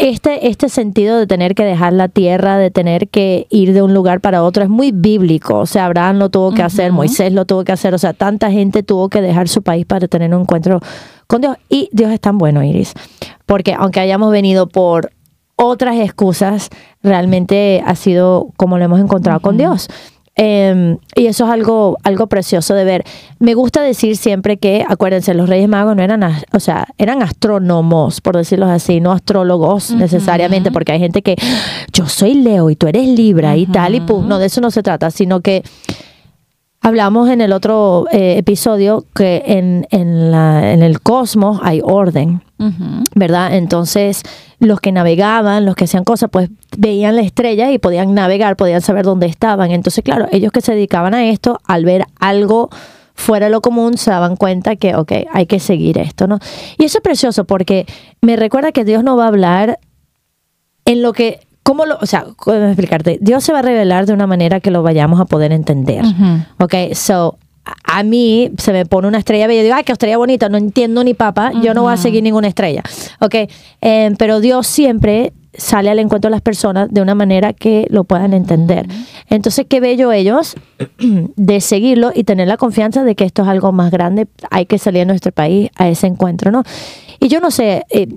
este, 0.03 0.49
este 0.49 0.69
sentido 0.69 1.17
de 1.17 1.29
tener 1.29 1.55
que 1.55 1.65
dejar 1.65 1.93
la 1.93 2.09
tierra, 2.09 2.59
de 2.59 2.73
tener 2.73 3.09
que 3.09 3.47
ir 3.51 3.73
de 3.73 3.83
un 3.83 3.95
lugar 3.95 4.21
para 4.21 4.43
otro, 4.43 4.65
es 4.65 4.69
muy 4.69 4.91
bíblico. 4.91 5.59
O 5.59 5.67
sea, 5.67 5.87
Abraham 5.87 6.19
lo 6.19 6.29
tuvo 6.29 6.53
que 6.53 6.63
hacer, 6.65 6.91
Moisés 6.91 7.33
lo 7.33 7.45
tuvo 7.45 7.63
que 7.63 7.71
hacer, 7.71 7.95
o 7.95 7.99
sea, 7.99 8.13
tanta 8.13 8.51
gente 8.51 8.83
tuvo 8.83 9.09
que 9.09 9.23
dejar 9.23 9.47
su 9.47 9.63
país 9.63 9.87
para 9.87 10.09
tener 10.09 10.35
un 10.35 10.43
encuentro 10.43 10.81
con 11.29 11.41
Dios. 11.41 11.57
Y 11.69 11.89
Dios 11.93 12.11
es 12.11 12.21
tan 12.21 12.37
bueno, 12.37 12.65
Iris, 12.65 12.95
porque 13.47 13.75
aunque 13.79 14.01
hayamos 14.01 14.33
venido 14.33 14.67
por 14.69 15.13
otras 15.55 15.97
excusas, 15.97 16.71
realmente 17.05 17.81
ha 17.87 17.95
sido 17.95 18.49
como 18.57 18.79
lo 18.79 18.85
hemos 18.85 18.99
encontrado 18.99 19.39
con 19.39 19.57
Dios. 19.57 19.89
Eh, 20.35 20.97
y 21.15 21.27
eso 21.27 21.45
es 21.45 21.51
algo, 21.51 21.99
algo 22.05 22.27
precioso 22.27 22.75
de 22.75 22.85
ver. 22.85 23.05
Me 23.39 23.55
gusta 23.55 23.83
decir 23.83 24.17
siempre 24.17 24.57
que, 24.57 24.85
acuérdense, 24.89 25.35
los 25.35 25.49
Reyes 25.49 25.69
Magos 25.69 25.95
no 25.95 26.03
eran, 26.03 26.23
o 26.53 26.61
sea, 26.61 26.89
eran 26.99 27.23
astrónomos, 27.23 28.21
por 28.21 28.37
decirlo 28.37 28.67
así, 28.67 29.01
no 29.01 29.13
astrólogos 29.13 29.91
necesariamente, 29.91 30.71
porque 30.71 30.93
hay 30.93 31.01
gente 31.01 31.23
que 31.23 31.37
yo 31.93 32.07
soy 32.07 32.35
Leo 32.35 32.71
y 32.71 32.77
tú 32.77 32.87
eres 32.87 33.07
Libra 33.07 33.57
y 33.57 33.67
tal, 33.67 33.95
y 33.95 34.01
pum, 34.01 34.27
no, 34.27 34.39
de 34.39 34.47
eso 34.47 34.61
no 34.61 34.71
se 34.71 34.83
trata, 34.83 35.11
sino 35.11 35.41
que 35.41 35.63
hablamos 36.83 37.31
en 37.31 37.41
el 37.41 37.53
otro 37.53 38.07
eh, 38.13 38.37
episodio 38.37 39.07
que 39.15 39.43
en, 39.47 39.87
en, 39.91 40.31
la, 40.31 40.73
en 40.73 40.83
el 40.83 41.01
cosmos 41.01 41.61
hay 41.63 41.81
orden. 41.83 42.43
¿verdad? 43.17 43.57
Entonces, 43.57 44.23
los 44.61 44.81
que 44.81 44.93
navegaban, 44.93 45.67
los 45.67 45.75
que 45.75 45.85
hacían 45.85 46.05
cosas, 46.05 46.31
pues 46.31 46.49
veían 46.77 47.17
la 47.17 47.23
estrella 47.23 47.73
y 47.73 47.79
podían 47.79 48.15
navegar, 48.15 48.55
podían 48.55 48.81
saber 48.83 49.05
dónde 49.05 49.27
estaban. 49.27 49.73
Entonces, 49.73 50.05
claro, 50.05 50.29
ellos 50.31 50.53
que 50.53 50.61
se 50.61 50.73
dedicaban 50.73 51.13
a 51.13 51.27
esto, 51.27 51.59
al 51.67 51.85
ver 51.85 52.05
algo 52.21 52.71
fuera 53.15 53.47
de 53.47 53.53
lo 53.53 53.63
común, 53.63 53.99
se 53.99 54.13
daban 54.13 54.37
cuenta 54.37 54.77
que, 54.77 54.95
ok, 54.95 55.13
hay 55.33 55.47
que 55.47 55.59
seguir 55.59 55.99
esto, 55.99 56.29
¿no? 56.29 56.39
Y 56.79 56.85
eso 56.85 56.99
es 56.99 57.03
precioso 57.03 57.45
porque 57.47 57.87
me 58.21 58.37
recuerda 58.37 58.71
que 58.71 58.85
Dios 58.85 59.03
no 59.03 59.17
va 59.17 59.25
a 59.25 59.29
hablar 59.29 59.81
en 60.85 61.03
lo 61.03 61.13
que, 61.13 61.41
¿cómo 61.63 61.87
lo, 61.87 61.97
o 62.01 62.07
sea, 62.07 62.27
cómo 62.37 62.57
explicarte? 62.67 63.19
Dios 63.21 63.45
se 63.45 63.53
va 63.53 63.61
a 63.61 63.63
revelar 63.63 64.07
de 64.07 64.13
una 64.13 64.27
manera 64.27 64.61
que 64.61 64.71
lo 64.71 64.83
vayamos 64.83 65.21
a 65.21 65.25
poder 65.25 65.53
entender. 65.53 66.05
Ujú. 66.05 66.25
Ok, 66.65 66.75
so 66.95 67.39
a- 67.87 68.03
mí 68.03 68.51
se 68.59 68.73
me 68.73 68.85
pone 68.87 69.07
una 69.09 69.19
estrella 69.19 69.47
bella 69.47 69.61
y 69.61 69.65
digo, 69.65 69.77
ay, 69.77 69.85
qué 69.85 69.93
estrella 69.93 70.17
bonita, 70.17 70.49
no 70.49 70.59
entiendo 70.59 71.05
ni 71.05 71.15
papa, 71.15 71.53
yo 71.63 71.75
no 71.75 71.83
voy 71.83 71.93
a 71.95 71.97
seguir 71.97 72.23
ninguna 72.23 72.49
estrella. 72.49 72.83
Ok, 73.21 73.35
eh, 73.81 74.11
pero 74.19 74.41
Dios 74.41 74.67
siempre 74.67 75.33
sale 75.55 75.91
al 75.91 75.99
encuentro 75.99 76.29
de 76.29 76.33
las 76.33 76.41
personas 76.41 76.89
de 76.91 77.03
una 77.03 77.15
manera 77.15 77.53
que 77.53 77.87
lo 77.91 78.05
puedan 78.05 78.33
entender. 78.33 78.87
Entonces, 79.29 79.67
qué 79.69 79.81
bello 79.81 80.11
ellos 80.11 80.57
de 81.37 81.61
seguirlo 81.61 82.11
y 82.15 82.25
tener 82.25 82.49
la 82.49 82.57
confianza 82.57 83.05
de 83.05 83.15
que 83.15 83.25
esto 83.25 83.43
es 83.43 83.49
algo 83.49 83.71
más 83.71 83.91
grande, 83.91 84.27
hay 84.51 84.67
que 84.67 84.79
salir 84.79 85.03
a 85.03 85.05
nuestro 85.05 85.31
país 85.31 85.71
a 85.77 85.89
ese 85.89 86.07
encuentro, 86.07 86.51
¿no? 86.51 86.65
Y 87.21 87.29
yo 87.29 87.41
no 87.41 87.51
sé, 87.51 87.85
eh, 87.91 88.09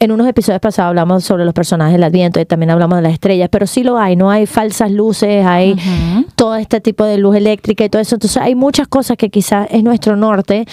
en 0.00 0.12
unos 0.12 0.26
episodios 0.26 0.62
pasados 0.62 0.88
hablamos 0.88 1.24
sobre 1.24 1.44
los 1.44 1.52
personajes 1.52 1.92
del 1.92 2.02
Adviento 2.02 2.40
y 2.40 2.46
también 2.46 2.70
hablamos 2.70 2.96
de 2.96 3.02
las 3.02 3.12
estrellas, 3.12 3.50
pero 3.52 3.66
sí 3.66 3.84
lo 3.84 3.98
hay, 3.98 4.16
no 4.16 4.30
hay 4.30 4.46
falsas 4.46 4.90
luces, 4.90 5.44
hay 5.44 5.76
todo 6.36 6.56
este 6.56 6.80
tipo 6.80 7.04
de 7.04 7.18
luz 7.18 7.36
eléctrica 7.36 7.84
y 7.84 7.90
todo 7.90 8.00
eso. 8.00 8.16
Entonces 8.16 8.42
hay 8.42 8.54
muchas 8.54 8.88
cosas 8.88 9.18
que 9.18 9.28
quizás 9.28 9.68
es 9.70 9.82
nuestro 9.82 10.16
norte 10.16 10.64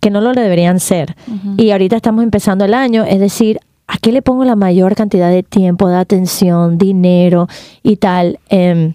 que 0.00 0.10
no 0.10 0.20
lo 0.20 0.32
deberían 0.32 0.80
ser. 0.80 1.16
Y 1.56 1.70
ahorita 1.70 1.94
estamos 1.94 2.24
empezando 2.24 2.64
el 2.64 2.74
año, 2.74 3.04
es 3.04 3.20
decir, 3.20 3.60
¿a 3.86 3.98
qué 3.98 4.10
le 4.10 4.20
pongo 4.20 4.44
la 4.44 4.56
mayor 4.56 4.96
cantidad 4.96 5.30
de 5.30 5.44
tiempo, 5.44 5.88
de 5.88 5.96
atención, 5.96 6.76
dinero 6.76 7.46
y 7.84 7.96
tal? 7.96 8.40
Em, 8.48 8.94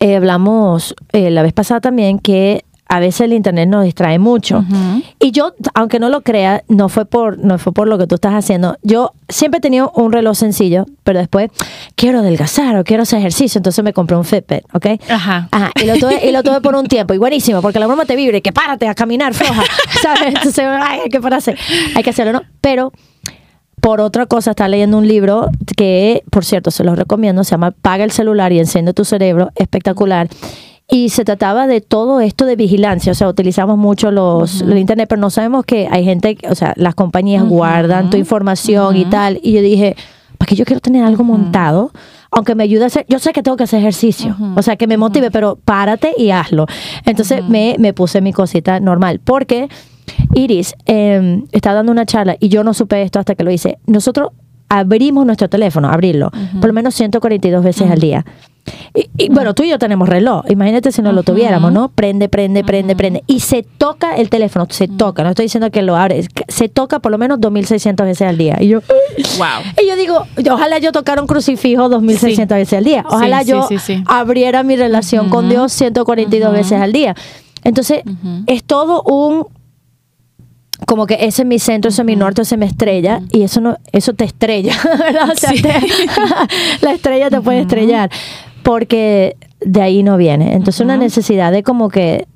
eh, 0.00 0.16
hablamos 0.16 0.94
eh, 1.12 1.30
la 1.30 1.42
vez 1.42 1.52
pasada 1.52 1.80
también 1.82 2.18
que 2.18 2.64
a 2.88 3.00
veces 3.00 3.22
el 3.22 3.34
internet 3.34 3.68
nos 3.68 3.84
distrae 3.84 4.18
mucho. 4.18 4.58
Ujú. 4.58 5.02
Y 5.20 5.30
yo, 5.30 5.52
aunque 5.74 5.98
no 5.98 6.08
lo 6.08 6.22
crea, 6.22 6.64
no 6.68 6.88
fue 6.88 7.04
por 7.04 7.38
no 7.38 7.58
fue 7.58 7.72
por 7.72 7.86
lo 7.86 7.98
que 7.98 8.06
tú 8.06 8.14
estás 8.14 8.32
haciendo. 8.32 8.76
Yo 8.82 9.12
siempre 9.28 9.58
he 9.58 9.60
tenido 9.60 9.92
un 9.94 10.10
reloj 10.10 10.36
sencillo, 10.36 10.86
pero 11.04 11.18
después 11.18 11.50
quiero 11.94 12.20
adelgazar 12.20 12.76
o 12.76 12.84
quiero 12.84 13.02
hacer 13.02 13.18
ejercicio, 13.18 13.58
entonces 13.58 13.84
me 13.84 13.92
compré 13.92 14.16
un 14.16 14.24
Fitbit, 14.24 14.64
¿ok? 14.72 14.86
Ajá. 15.08 15.48
Ajá, 15.50 15.70
y 15.80 15.86
lo 15.86 15.96
tuve, 15.96 16.26
y 16.26 16.32
lo 16.32 16.42
tuve 16.42 16.60
por 16.60 16.74
un 16.74 16.86
tiempo, 16.86 17.12
y 17.12 17.18
buenísimo, 17.18 17.60
porque 17.60 17.78
la 17.78 17.86
broma 17.86 18.06
te 18.06 18.16
vibra 18.16 18.38
y 18.38 18.40
que 18.40 18.52
párate 18.52 18.88
a 18.88 18.94
caminar 18.94 19.34
floja, 19.34 19.62
¿sabes? 20.02 20.34
Entonces, 20.34 20.64
ay, 20.66 21.00
hay 21.04 21.08
que 21.10 21.20
pararse, 21.20 21.56
hay 21.94 22.02
que 22.02 22.10
hacerlo, 22.10 22.32
¿no? 22.32 22.42
Pero 22.60 22.92
por 23.80 24.00
otra 24.00 24.26
cosa, 24.26 24.50
está 24.50 24.66
leyendo 24.68 24.98
un 24.98 25.06
libro 25.06 25.48
que, 25.76 26.22
por 26.30 26.44
cierto, 26.44 26.70
se 26.70 26.84
los 26.84 26.98
recomiendo, 26.98 27.44
se 27.44 27.52
llama 27.52 27.70
Paga 27.70 28.04
el 28.04 28.10
celular 28.10 28.52
y 28.52 28.58
enciende 28.58 28.92
tu 28.92 29.04
cerebro, 29.04 29.50
espectacular. 29.54 30.28
Y 30.90 31.10
se 31.10 31.24
trataba 31.24 31.66
de 31.66 31.82
todo 31.82 32.20
esto 32.20 32.46
de 32.46 32.56
vigilancia, 32.56 33.12
o 33.12 33.14
sea, 33.14 33.28
utilizamos 33.28 33.76
mucho 33.76 34.10
los, 34.10 34.62
el 34.62 34.78
internet, 34.78 35.06
pero 35.06 35.20
no 35.20 35.28
sabemos 35.28 35.66
que 35.66 35.86
hay 35.90 36.02
gente, 36.02 36.38
o 36.48 36.54
sea, 36.54 36.72
las 36.76 36.94
compañías 36.94 37.44
guardan 37.46 38.08
tu 38.08 38.16
información 38.16 38.96
y 38.96 39.04
tal. 39.04 39.38
Y 39.42 39.52
yo 39.52 39.60
dije, 39.60 39.96
¿para 40.38 40.48
qué 40.48 40.56
yo 40.56 40.64
quiero 40.64 40.80
tener 40.80 41.04
algo 41.04 41.24
montado? 41.24 41.92
Aunque 42.30 42.54
me 42.54 42.62
ayude 42.64 42.84
a 42.84 42.86
hacer, 42.86 43.04
yo 43.06 43.18
sé 43.18 43.34
que 43.34 43.42
tengo 43.42 43.58
que 43.58 43.64
hacer 43.64 43.80
ejercicio, 43.80 44.34
o 44.56 44.62
sea, 44.62 44.76
que 44.76 44.86
me 44.86 44.96
motive, 44.96 45.30
pero 45.30 45.56
párate 45.62 46.14
y 46.16 46.30
hazlo. 46.30 46.64
Entonces 47.04 47.46
me, 47.46 47.76
me 47.78 47.92
puse 47.92 48.22
mi 48.22 48.32
cosita 48.32 48.80
normal, 48.80 49.20
porque 49.22 49.68
Iris 50.34 50.74
eh, 50.86 51.42
está 51.52 51.74
dando 51.74 51.92
una 51.92 52.06
charla 52.06 52.36
y 52.40 52.48
yo 52.48 52.64
no 52.64 52.72
supe 52.72 53.02
esto 53.02 53.18
hasta 53.18 53.34
que 53.34 53.44
lo 53.44 53.50
hice. 53.50 53.78
Nosotros 53.86 54.30
abrimos 54.68 55.24
nuestro 55.26 55.48
teléfono, 55.48 55.88
abrirlo, 55.88 56.30
por 56.60 56.68
lo 56.68 56.72
menos 56.72 56.94
142 56.94 57.62
veces 57.64 57.90
al 57.90 57.98
día. 58.00 58.24
Y, 58.94 59.08
y, 59.16 59.28
bueno, 59.30 59.54
tú 59.54 59.62
y 59.62 59.70
yo 59.70 59.78
tenemos 59.78 60.06
reloj. 60.08 60.44
Imagínate 60.50 60.92
si 60.92 61.00
no 61.00 61.12
lo 61.12 61.22
tuviéramos, 61.22 61.72
¿no? 61.72 61.88
Prende, 61.88 62.28
prende, 62.28 62.62
prende, 62.64 62.94
prende. 62.94 63.24
Y 63.26 63.40
se 63.40 63.62
toca 63.62 64.16
el 64.16 64.28
teléfono, 64.28 64.66
se 64.68 64.88
toca. 64.88 65.22
No 65.22 65.30
estoy 65.30 65.46
diciendo 65.46 65.70
que 65.70 65.80
lo 65.80 65.96
abres. 65.96 66.28
Se 66.48 66.68
toca 66.68 66.98
por 66.98 67.10
lo 67.10 67.16
menos 67.16 67.38
2.600 67.38 68.04
veces 68.04 68.28
al 68.28 68.36
día. 68.36 68.58
Y 68.60 68.68
yo, 68.68 68.80
Wow. 69.38 69.72
y 69.82 69.88
yo 69.88 69.96
digo, 69.96 70.26
ojalá 70.52 70.78
yo 70.80 70.92
tocara 70.92 71.22
un 71.22 71.26
crucifijo 71.26 71.88
2.600 71.88 72.18
Sí. 72.18 72.44
veces 72.60 72.72
al 72.78 72.84
día. 72.84 73.04
Ojalá 73.08 73.42
Sí, 73.42 73.48
yo 73.50 73.66
sí, 73.78 74.02
abriera 74.06 74.62
mi 74.64 74.76
relación 74.76 75.30
con 75.30 75.48
Dios 75.48 75.72
142 75.72 76.52
veces 76.52 76.78
al 76.78 76.92
día. 76.92 77.14
Entonces, 77.64 78.02
es 78.46 78.64
todo 78.64 79.02
un 79.02 79.46
como 80.88 81.06
que 81.06 81.14
ese 81.20 81.42
es 81.42 81.46
mi 81.46 81.58
centro, 81.58 81.90
ese 81.90 82.00
es 82.02 82.06
mi 82.06 82.16
norte, 82.16 82.40
ese 82.42 82.54
es 82.54 82.58
mi 82.58 82.64
estrella, 82.66 83.20
y 83.30 83.42
eso 83.42 83.60
no, 83.60 83.76
eso 83.92 84.14
te 84.14 84.24
estrella, 84.24 84.72
¿verdad? 84.98 85.30
O 85.30 85.36
sea, 85.36 85.50
Sí. 85.50 85.60
te- 85.62 85.80
la 86.80 86.92
estrella 86.92 87.28
te 87.30 87.40
puede 87.42 87.60
estrellar, 87.60 88.10
porque 88.62 89.36
de 89.60 89.82
ahí 89.82 90.02
no 90.02 90.16
viene. 90.16 90.54
Entonces, 90.54 90.80
una 90.80 90.96
necesidad 90.96 91.52
de 91.52 91.62
como 91.62 91.88
que 91.90 92.26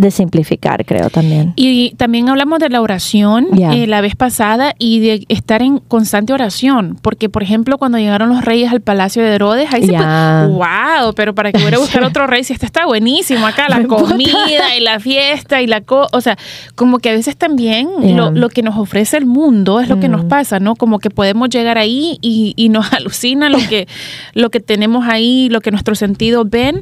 de 0.00 0.10
simplificar, 0.10 0.84
creo 0.86 1.10
también. 1.10 1.52
Y 1.56 1.90
también 1.96 2.28
hablamos 2.28 2.58
de 2.58 2.68
la 2.70 2.80
oración 2.80 3.48
Ya. 3.52 3.72
eh, 3.74 3.86
la 3.86 4.00
vez 4.00 4.16
pasada 4.16 4.74
y 4.78 5.00
de 5.00 5.24
estar 5.28 5.62
en 5.62 5.78
constante 5.78 6.32
oración, 6.32 6.98
porque 7.02 7.28
por 7.28 7.42
ejemplo 7.42 7.76
cuando 7.78 7.98
llegaron 7.98 8.30
los 8.30 8.44
reyes 8.44 8.72
al 8.72 8.80
palacio 8.80 9.22
de 9.22 9.34
Herodes, 9.34 9.72
ahí 9.72 9.82
se 9.84 9.92
Ya. 9.92 10.46
puede, 10.46 10.56
wow, 10.56 11.12
pero 11.14 11.34
para 11.34 11.52
que 11.52 11.58
fuera 11.58 11.76
a 11.76 11.80
buscar 11.80 12.02
otro 12.04 12.26
rey, 12.26 12.44
si 12.44 12.52
este 12.54 12.66
está 12.66 12.86
buenísimo 12.86 13.46
acá, 13.46 13.68
la 13.68 13.82
comida 13.86 14.76
y 14.76 14.80
la 14.80 15.00
fiesta 15.00 15.60
y 15.60 15.66
la 15.66 15.82
co, 15.82 16.06
o 16.12 16.20
sea, 16.20 16.38
como 16.74 16.98
que 16.98 17.10
a 17.10 17.12
veces 17.12 17.36
también 17.36 17.88
lo, 18.16 18.30
lo 18.30 18.48
que 18.48 18.62
nos 18.62 18.76
ofrece 18.78 19.16
el 19.18 19.26
mundo 19.26 19.80
es 19.80 19.88
lo 19.88 20.00
que 20.00 20.08
nos 20.08 20.24
Mm. 20.24 20.28
pasa, 20.28 20.60
¿no? 20.60 20.76
Como 20.76 20.98
que 20.98 21.10
podemos 21.10 21.48
llegar 21.50 21.76
ahí 21.78 22.18
y, 22.22 22.54
y 22.56 22.68
nos 22.70 22.92
alucina 22.94 23.48
lo 23.48 23.58
que, 23.68 23.86
lo 24.34 24.50
que 24.50 24.60
tenemos 24.60 25.06
ahí, 25.08 25.48
lo 25.50 25.60
que 25.60 25.70
nuestros 25.70 25.98
sentidos 25.98 26.48
ven, 26.48 26.80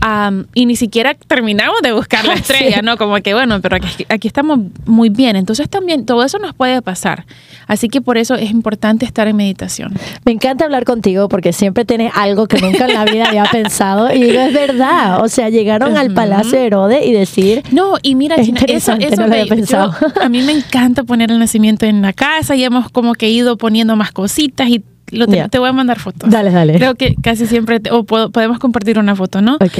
am, 0.00 0.46
y 0.54 0.66
ni 0.66 0.76
siquiera 0.76 1.14
terminamos 1.14 1.76
de 1.82 1.92
buscar 1.92 2.24
la 2.24 2.34
estrella, 2.34 2.59
Sí. 2.68 2.80
¿no? 2.82 2.96
Como 2.96 3.16
que 3.16 3.34
bueno, 3.34 3.60
pero 3.60 3.76
aquí, 3.76 4.04
aquí 4.08 4.28
estamos 4.28 4.58
muy 4.86 5.08
bien. 5.08 5.36
Entonces 5.36 5.68
también 5.68 6.06
todo 6.06 6.22
eso 6.24 6.38
nos 6.38 6.54
puede 6.54 6.82
pasar. 6.82 7.24
Así 7.66 7.88
que 7.88 8.00
por 8.00 8.18
eso 8.18 8.34
es 8.34 8.50
importante 8.50 9.06
estar 9.06 9.28
en 9.28 9.36
meditación. 9.36 9.92
Me 10.24 10.32
encanta 10.32 10.64
hablar 10.64 10.84
contigo 10.84 11.28
porque 11.28 11.52
siempre 11.52 11.84
tienes 11.84 12.12
algo 12.16 12.46
que 12.46 12.60
nunca 12.60 12.86
en 12.86 12.94
la 12.94 13.04
vida 13.04 13.26
había 13.28 13.44
pensado 13.52 14.12
y 14.12 14.22
digo, 14.24 14.40
es 14.40 14.52
verdad. 14.52 15.22
O 15.22 15.28
sea, 15.28 15.48
llegaron 15.48 15.96
al. 15.96 16.10
Palacio 16.10 16.58
de 16.58 16.66
Herodes 16.66 17.06
y 17.06 17.12
decir, 17.12 17.62
No, 17.70 17.92
y 18.02 18.14
mira, 18.16 18.34
Es 18.36 18.46
China, 18.46 18.60
eso, 18.66 18.92
eso 18.98 19.16
no 19.22 19.26
lo 19.28 19.32
había 19.32 19.44
de- 19.44 19.48
yo- 19.50 19.54
pensado. 19.54 19.94
a 20.20 20.28
mí 20.28 20.42
me 20.42 20.52
encanta 20.52 21.04
poner 21.04 21.30
el 21.30 21.38
nacimiento 21.38 21.86
en 21.86 22.02
la 22.02 22.12
casa 22.12 22.56
y 22.56 22.64
hemos 22.64 22.90
como 22.90 23.14
que 23.14 23.30
ido 23.30 23.56
poniendo 23.56 23.94
más 23.96 24.10
cositas 24.10 24.68
y 24.68 24.82
lo 25.12 25.26
te, 25.28 25.36
Ya. 25.36 25.48
te 25.48 25.58
voy 25.60 25.68
a 25.68 25.72
mandar 25.72 25.98
fotos. 26.00 26.28
dale, 26.30 26.50
dale. 26.50 26.74
Creo 26.74 26.94
que 26.96 27.14
casi 27.22 27.46
siempre, 27.46 27.78
te- 27.80 27.90
o 27.92 28.02
puedo- 28.04 28.30
podemos 28.30 28.58
compartir 28.58 28.98
una 28.98 29.14
foto, 29.14 29.40
¿no? 29.40 29.54
Ok. 29.56 29.78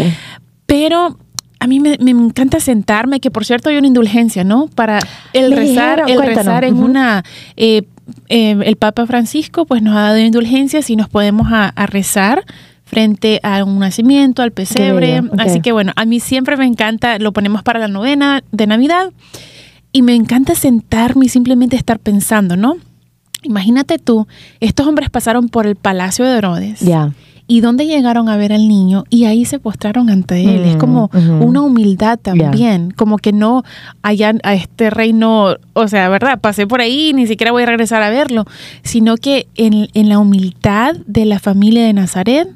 Pero 0.67 1.19
a 1.61 1.67
mí 1.67 1.79
me, 1.79 1.97
me 2.01 2.11
encanta 2.11 2.59
sentarme, 2.59 3.21
que 3.21 3.31
por 3.31 3.45
cierto 3.45 3.69
hay 3.69 3.77
una 3.77 3.87
indulgencia, 3.87 4.43
¿no? 4.43 4.67
Para 4.75 4.99
el 5.33 5.53
rezar, 5.53 6.01
el 6.09 6.17
cuéntanos. 6.17 6.37
rezar 6.37 6.65
en 6.65 6.83
una... 6.83 7.23
eh, 7.57 7.83
eh, 8.29 8.57
el 8.65 8.77
Papa 8.77 9.07
Francisco 9.07 9.67
pues 9.67 9.83
nos 9.83 9.95
ha 9.95 10.01
dado 10.01 10.19
indulgencias 10.19 10.91
y 10.91 10.97
nos 10.97 11.09
podemos 11.09 11.53
a, 11.53 11.69
a 11.69 11.87
rezar 11.87 12.45
frente 12.83 13.39
a 13.45 13.63
un 13.63 13.79
nacimiento, 13.79 14.43
al 14.43 14.51
pesebre. 14.51 15.23
Así 15.39 15.61
que 15.61 15.71
bueno, 15.71 15.93
a 15.95 16.05
mí 16.07 16.19
siempre 16.19 16.57
me 16.57 16.67
encanta, 16.67 17.19
lo 17.21 17.33
ponemos 17.33 17.63
para 17.63 17.79
la 17.79 17.87
novena 17.87 18.43
de 18.51 18.67
Navidad 18.67 19.13
y 19.93 20.03
me 20.03 20.15
encanta 20.17 20.57
sentarme 20.57 21.27
y 21.27 21.29
simplemente 21.29 21.77
estar 21.77 22.01
pensando, 22.01 22.57
¿no? 22.57 22.77
Imagínate 23.43 23.99
tú, 23.99 24.27
estos 24.59 24.87
hombres 24.87 25.09
pasaron 25.09 25.49
por 25.49 25.67
el 25.67 25.77
palacio 25.77 26.25
de 26.25 26.37
Herodes. 26.39 26.81
Ya. 26.81 27.13
¿Y 27.51 27.63
dónde 27.63 27.85
llegaron 27.85 28.29
a 28.29 28.37
ver 28.37 28.53
al 28.53 28.69
niño? 28.69 29.03
Y 29.11 29.25
ahí 29.25 29.45
se 29.45 29.59
postraron 29.59 30.09
ante 30.09 30.41
él. 30.41 30.65
es 30.67 30.77
como 30.77 31.11
una 31.41 31.63
humildad 31.63 32.17
también. 32.17 32.93
Como 32.93 33.19
que 33.19 33.33
no 33.33 33.65
allá 34.03 34.35
a 34.45 34.55
este 34.55 34.89
reino, 34.89 35.57
o 35.73 35.89
sea, 35.89 36.09
¿verdad? 36.11 36.41
Pasé 36.41 36.69
por 36.69 36.81
ahí, 36.81 37.13
ni 37.13 37.27
siquiera 37.27 37.51
voy 37.51 37.65
a 37.65 37.67
regresar 37.67 38.05
a 38.05 38.11
verlo. 38.11 38.45
Sino 38.85 39.17
que 39.17 39.49
en, 39.57 39.89
en 39.95 40.09
la 40.09 40.21
humildad 40.21 40.95
de 41.07 41.25
la 41.25 41.41
familia 41.41 41.85
de 41.85 41.93
Nazaret, 41.93 42.47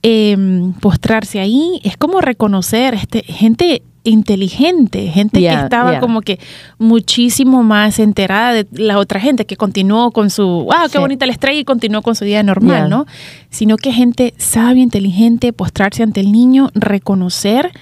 em, 0.00 0.72
postrarse 0.72 1.40
ahí, 1.40 1.78
es 1.84 1.98
como 1.98 2.22
reconocer 2.22 2.94
este, 2.94 3.24
gente 3.24 3.82
inteligente, 4.04 5.08
gente 5.08 5.40
que 5.40 5.52
estaba 5.52 5.98
como 6.00 6.20
que 6.20 6.38
muchísimo 6.78 7.62
más 7.62 7.98
enterada 7.98 8.52
de 8.52 8.66
la 8.72 8.98
otra 8.98 9.18
gente, 9.18 9.46
que 9.46 9.56
continuó 9.56 10.10
con 10.12 10.30
su, 10.30 10.44
wow, 10.46 10.84
qué 10.84 10.88
Sí. 10.90 10.98
bonita 10.98 11.26
la 11.26 11.32
estrella 11.32 11.58
y 11.60 11.64
continuó 11.64 12.02
con 12.02 12.14
su 12.14 12.24
día 12.24 12.42
normal. 12.42 12.88
¿no? 12.90 13.06
Sino 13.50 13.76
que 13.76 13.92
gente 13.92 14.34
sabia, 14.36 14.82
inteligente, 14.82 15.52
postrarse 15.52 16.02
ante 16.02 16.20
el 16.20 16.30
niño, 16.32 16.70
reconocer 16.74 17.72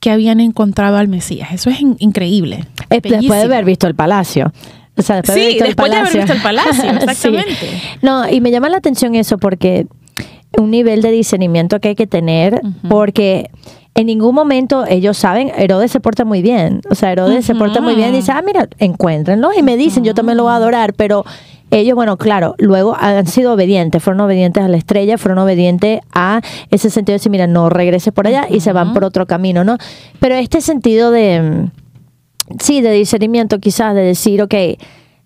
que 0.00 0.10
habían 0.10 0.40
encontrado 0.40 0.96
al 0.98 1.08
Mesías. 1.08 1.48
Eso 1.52 1.70
es 1.70 1.80
in- 1.80 1.96
increíble. 1.98 2.66
Eh, 2.90 3.00
Después 3.02 3.40
de 3.40 3.44
haber 3.44 3.64
visto 3.64 3.86
el 3.86 3.94
palacio. 3.94 4.52
O 4.96 5.02
sea, 5.02 5.16
después 5.16 5.36
Sí, 5.38 5.58
después 5.58 5.90
de 5.90 5.96
haber 5.96 6.12
visto 6.14 6.32
el 6.34 6.42
palacio, 6.42 6.72
Sí. 6.82 6.88
exactamente. 6.88 7.82
No, 8.02 8.28
y 8.30 8.40
me 8.40 8.50
llama 8.50 8.68
la 8.68 8.76
atención 8.76 9.14
eso 9.14 9.38
porque 9.38 9.86
un 10.56 10.70
nivel 10.70 11.02
de 11.02 11.10
discernimiento 11.10 11.80
que 11.80 11.88
hay 11.88 11.94
que 11.96 12.06
tener, 12.06 12.60
porque 12.88 13.50
en 13.94 14.06
ningún 14.06 14.34
momento 14.34 14.84
ellos 14.86 15.16
saben, 15.16 15.52
Herodes 15.56 15.92
se 15.92 16.00
porta 16.00 16.24
muy 16.24 16.42
bien. 16.42 16.80
O 16.90 16.94
sea, 16.94 17.12
Herodes 17.12 17.44
se 17.44 17.54
porta 17.54 17.80
muy 17.80 17.94
bien 17.94 18.12
y 18.12 18.16
dice, 18.16 18.32
ah, 18.32 18.42
mira, 18.44 18.68
encuéntrenlo 18.78 19.50
y 19.56 19.62
me 19.62 19.76
dicen, 19.76 20.04
yo 20.04 20.14
también 20.14 20.36
lo 20.36 20.44
voy 20.44 20.52
a 20.52 20.56
adorar, 20.56 20.94
pero 20.94 21.24
ellos, 21.70 21.94
bueno, 21.94 22.16
claro, 22.16 22.54
luego 22.58 22.96
han 22.98 23.26
sido 23.26 23.52
obedientes, 23.52 24.02
fueron 24.02 24.20
obedientes 24.20 24.62
a 24.62 24.68
la 24.68 24.76
estrella, 24.76 25.16
fueron 25.16 25.38
obedientes 25.38 26.00
a 26.12 26.40
ese 26.70 26.90
sentido 26.90 27.14
de 27.14 27.18
decir, 27.18 27.30
mira, 27.30 27.46
no 27.46 27.70
regreses 27.70 28.12
por 28.12 28.26
allá 28.26 28.46
y 28.50 28.60
se 28.60 28.72
van 28.72 28.94
por 28.94 29.04
otro 29.04 29.26
camino, 29.26 29.64
¿no? 29.64 29.78
Pero 30.18 30.34
este 30.34 30.60
sentido 30.60 31.10
de, 31.10 31.40
mm, 31.40 32.56
sí, 32.60 32.80
de 32.80 32.92
discernimiento 32.92 33.58
quizás, 33.60 33.94
de 33.94 34.02
decir, 34.02 34.42
ok, 34.42 34.54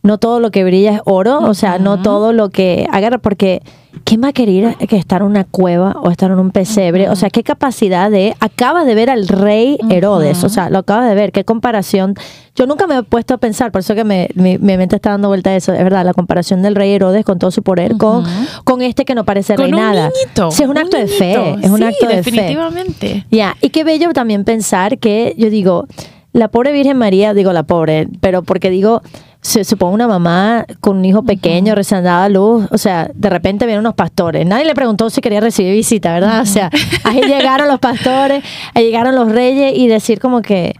no 0.02 0.18
todo 0.18 0.40
lo 0.40 0.50
que 0.50 0.64
brilla 0.64 0.96
es 0.96 1.00
oro, 1.04 1.40
o 1.40 1.54
sea, 1.54 1.78
no 1.78 2.02
todo 2.02 2.32
lo 2.32 2.50
que 2.50 2.86
agarra, 2.92 3.18
porque 3.18 3.62
¿quién 4.04 4.22
va 4.22 4.28
a 4.28 4.32
querer 4.32 4.76
que 4.76 4.96
estar 4.96 5.20
en 5.20 5.26
una 5.28 5.44
cueva 5.44 5.96
o 6.02 6.10
estar 6.10 6.30
en 6.30 6.38
un 6.38 6.50
pesebre? 6.50 7.08
O 7.10 7.16
sea, 7.16 7.30
¿qué 7.30 7.42
capacidad 7.42 8.10
de, 8.10 8.34
acabas 8.40 8.86
de 8.86 8.94
ver 8.94 9.10
al 9.10 9.28
rey 9.28 9.78
Herodes, 9.90 10.44
o 10.44 10.48
sea, 10.48 10.70
lo 10.70 10.78
acabas 10.78 11.08
de 11.08 11.14
ver, 11.14 11.32
qué 11.32 11.44
comparación. 11.44 12.14
Yo 12.54 12.66
nunca 12.66 12.86
me 12.86 12.96
he 12.96 13.02
puesto 13.02 13.34
a 13.34 13.38
pensar, 13.38 13.70
por 13.70 13.80
eso 13.80 13.94
que 13.94 14.04
me, 14.04 14.28
mi, 14.34 14.58
mi 14.58 14.76
mente 14.76 14.96
está 14.96 15.10
dando 15.10 15.28
vuelta 15.28 15.50
a 15.50 15.56
eso, 15.56 15.72
es 15.72 15.82
verdad, 15.84 16.04
la 16.04 16.14
comparación 16.14 16.62
del 16.62 16.74
rey 16.74 16.90
Herodes 16.92 17.24
con 17.24 17.38
todo 17.38 17.50
su 17.50 17.62
poder, 17.62 17.96
con, 17.96 18.24
con 18.64 18.82
este 18.82 19.04
que 19.04 19.14
no 19.14 19.24
parece 19.24 19.56
rey 19.56 19.70
nada. 19.70 20.10
Sí, 20.50 20.62
es 20.62 20.68
un 20.68 20.76
acto 20.78 20.96
de 20.96 21.06
fe, 21.06 21.56
es 21.62 21.70
un 21.70 21.78
Sí, 21.78 21.84
acto 21.84 22.06
de 22.06 22.22
fe. 22.22 22.30
definitivamente. 22.30 23.26
Ya, 23.30 23.56
y 23.60 23.70
qué 23.70 23.84
bello 23.84 24.12
también 24.12 24.44
pensar 24.44 24.98
que 24.98 25.34
yo 25.38 25.50
digo, 25.50 25.86
la 26.32 26.48
pobre 26.48 26.72
Virgen 26.72 26.96
María, 26.98 27.32
digo 27.34 27.52
la 27.52 27.62
pobre, 27.62 28.08
pero 28.20 28.42
porque 28.42 28.70
digo, 28.70 29.02
se 29.48 29.64
supone 29.64 29.94
una 29.94 30.06
mamá 30.06 30.66
con 30.80 30.98
un 30.98 31.04
hijo 31.06 31.22
pequeño 31.22 31.74
recién 31.74 32.04
dada 32.04 32.24
a 32.24 32.28
luz, 32.28 32.66
o 32.70 32.76
sea, 32.76 33.10
de 33.14 33.30
repente 33.30 33.64
vienen 33.64 33.80
unos 33.80 33.94
pastores. 33.94 34.44
Nadie 34.46 34.66
le 34.66 34.74
preguntó 34.74 35.08
si 35.08 35.22
quería 35.22 35.40
recibir 35.40 35.72
visita, 35.72 36.12
¿verdad? 36.12 36.42
O 36.42 36.46
sea, 36.46 36.70
ahí 37.04 37.22
llegaron 37.26 37.66
los 37.66 37.78
pastores, 37.78 38.44
ahí 38.74 38.84
llegaron 38.84 39.14
los 39.14 39.32
reyes 39.32 39.72
y 39.74 39.88
decir 39.88 40.20
como 40.20 40.42
que, 40.42 40.74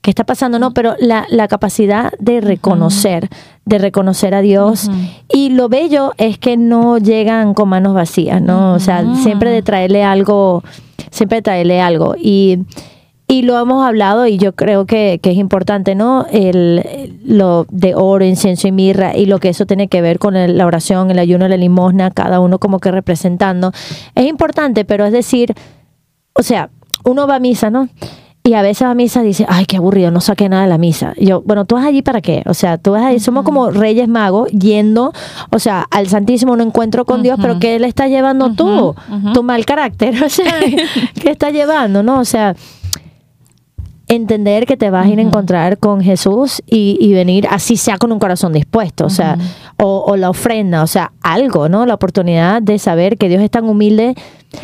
¿qué 0.00 0.10
está 0.10 0.22
pasando? 0.22 0.60
No, 0.60 0.72
pero 0.72 0.94
la, 1.00 1.26
la 1.28 1.48
capacidad 1.48 2.12
de 2.20 2.40
reconocer, 2.40 3.28
de 3.64 3.78
reconocer 3.78 4.32
a 4.36 4.42
Dios. 4.42 4.88
Y 5.28 5.48
lo 5.50 5.68
bello 5.68 6.12
es 6.16 6.38
que 6.38 6.56
no 6.56 6.98
llegan 6.98 7.52
con 7.52 7.68
manos 7.68 7.94
vacías, 7.94 8.40
¿no? 8.40 8.74
O 8.74 8.78
sea, 8.78 9.04
siempre 9.24 9.50
de 9.50 9.62
traerle 9.62 10.04
algo, 10.04 10.62
siempre 11.10 11.38
de 11.38 11.42
traerle 11.42 11.80
algo. 11.80 12.14
Y, 12.16 12.60
y 13.26 13.42
lo 13.42 13.58
hemos 13.58 13.84
hablado 13.86 14.26
y 14.26 14.36
yo 14.36 14.54
creo 14.54 14.84
que, 14.84 15.18
que 15.22 15.30
es 15.30 15.36
importante, 15.38 15.94
¿no? 15.94 16.26
El, 16.30 17.18
lo 17.24 17.66
de 17.70 17.94
oro, 17.94 18.24
incienso 18.24 18.68
y 18.68 18.72
mirra 18.72 19.16
y 19.16 19.26
lo 19.26 19.38
que 19.38 19.48
eso 19.48 19.64
tiene 19.66 19.88
que 19.88 20.02
ver 20.02 20.18
con 20.18 20.36
el- 20.36 20.58
la 20.58 20.66
oración, 20.66 21.10
el 21.10 21.18
ayuno, 21.18 21.48
la 21.48 21.56
limosna, 21.56 22.10
cada 22.10 22.40
uno 22.40 22.58
como 22.58 22.78
que 22.80 22.90
representando. 22.90 23.72
Es 24.14 24.26
importante, 24.26 24.84
pero 24.84 25.06
es 25.06 25.12
decir, 25.12 25.54
o 26.34 26.42
sea, 26.42 26.68
uno 27.04 27.26
va 27.26 27.36
a 27.36 27.40
misa, 27.40 27.70
¿no? 27.70 27.88
y 28.46 28.52
a 28.52 28.60
veces 28.60 28.82
a 28.82 28.92
misa 28.92 29.22
dice, 29.22 29.46
ay, 29.48 29.64
qué 29.64 29.78
aburrido, 29.78 30.10
no 30.10 30.20
saqué 30.20 30.50
nada 30.50 30.64
de 30.64 30.68
la 30.68 30.76
misa. 30.76 31.14
Y 31.16 31.24
yo, 31.24 31.40
bueno, 31.40 31.64
¿tú 31.64 31.76
vas 31.76 31.86
allí 31.86 32.02
para 32.02 32.20
qué? 32.20 32.42
O 32.44 32.52
sea, 32.52 32.76
tú 32.76 32.90
vas 32.90 33.02
allí, 33.02 33.18
somos 33.18 33.42
como 33.42 33.70
reyes 33.70 34.06
magos 34.06 34.50
yendo, 34.50 35.14
o 35.50 35.58
sea, 35.58 35.86
al 35.90 36.08
Santísimo 36.08 36.52
un 36.52 36.60
encuentro 36.60 37.06
con 37.06 37.22
Dios, 37.22 37.38
pero 37.40 37.58
¿qué 37.58 37.78
le 37.78 37.86
está 37.86 38.06
llevando 38.06 38.52
tú? 38.54 38.94
Tu 39.32 39.42
mal 39.42 39.64
carácter, 39.64 40.22
o 40.22 40.28
sea, 40.28 40.56
¿qué 41.22 41.30
está 41.30 41.48
llevando, 41.52 42.02
no? 42.02 42.20
O 42.20 42.26
sea, 42.26 42.54
entender 44.08 44.66
que 44.66 44.76
te 44.76 44.90
vas 44.90 45.06
a 45.06 45.08
ir 45.08 45.18
a 45.18 45.22
encontrar 45.22 45.78
con 45.78 46.00
Jesús 46.00 46.62
y, 46.66 47.12
venir 47.14 47.46
así 47.50 47.76
sea 47.76 47.96
con 47.96 48.12
un 48.12 48.18
corazón 48.18 48.52
dispuesto, 48.52 49.06
o 49.06 49.10
sea, 49.10 49.38
o, 49.78 50.16
la 50.16 50.30
ofrenda, 50.30 50.82
o 50.82 50.86
sea, 50.86 51.12
algo, 51.22 51.68
¿no? 51.68 51.86
La 51.86 51.94
oportunidad 51.94 52.60
de 52.60 52.78
saber 52.78 53.16
que 53.16 53.28
Dios 53.28 53.42
es 53.42 53.50
tan 53.50 53.64
humilde, 53.64 54.14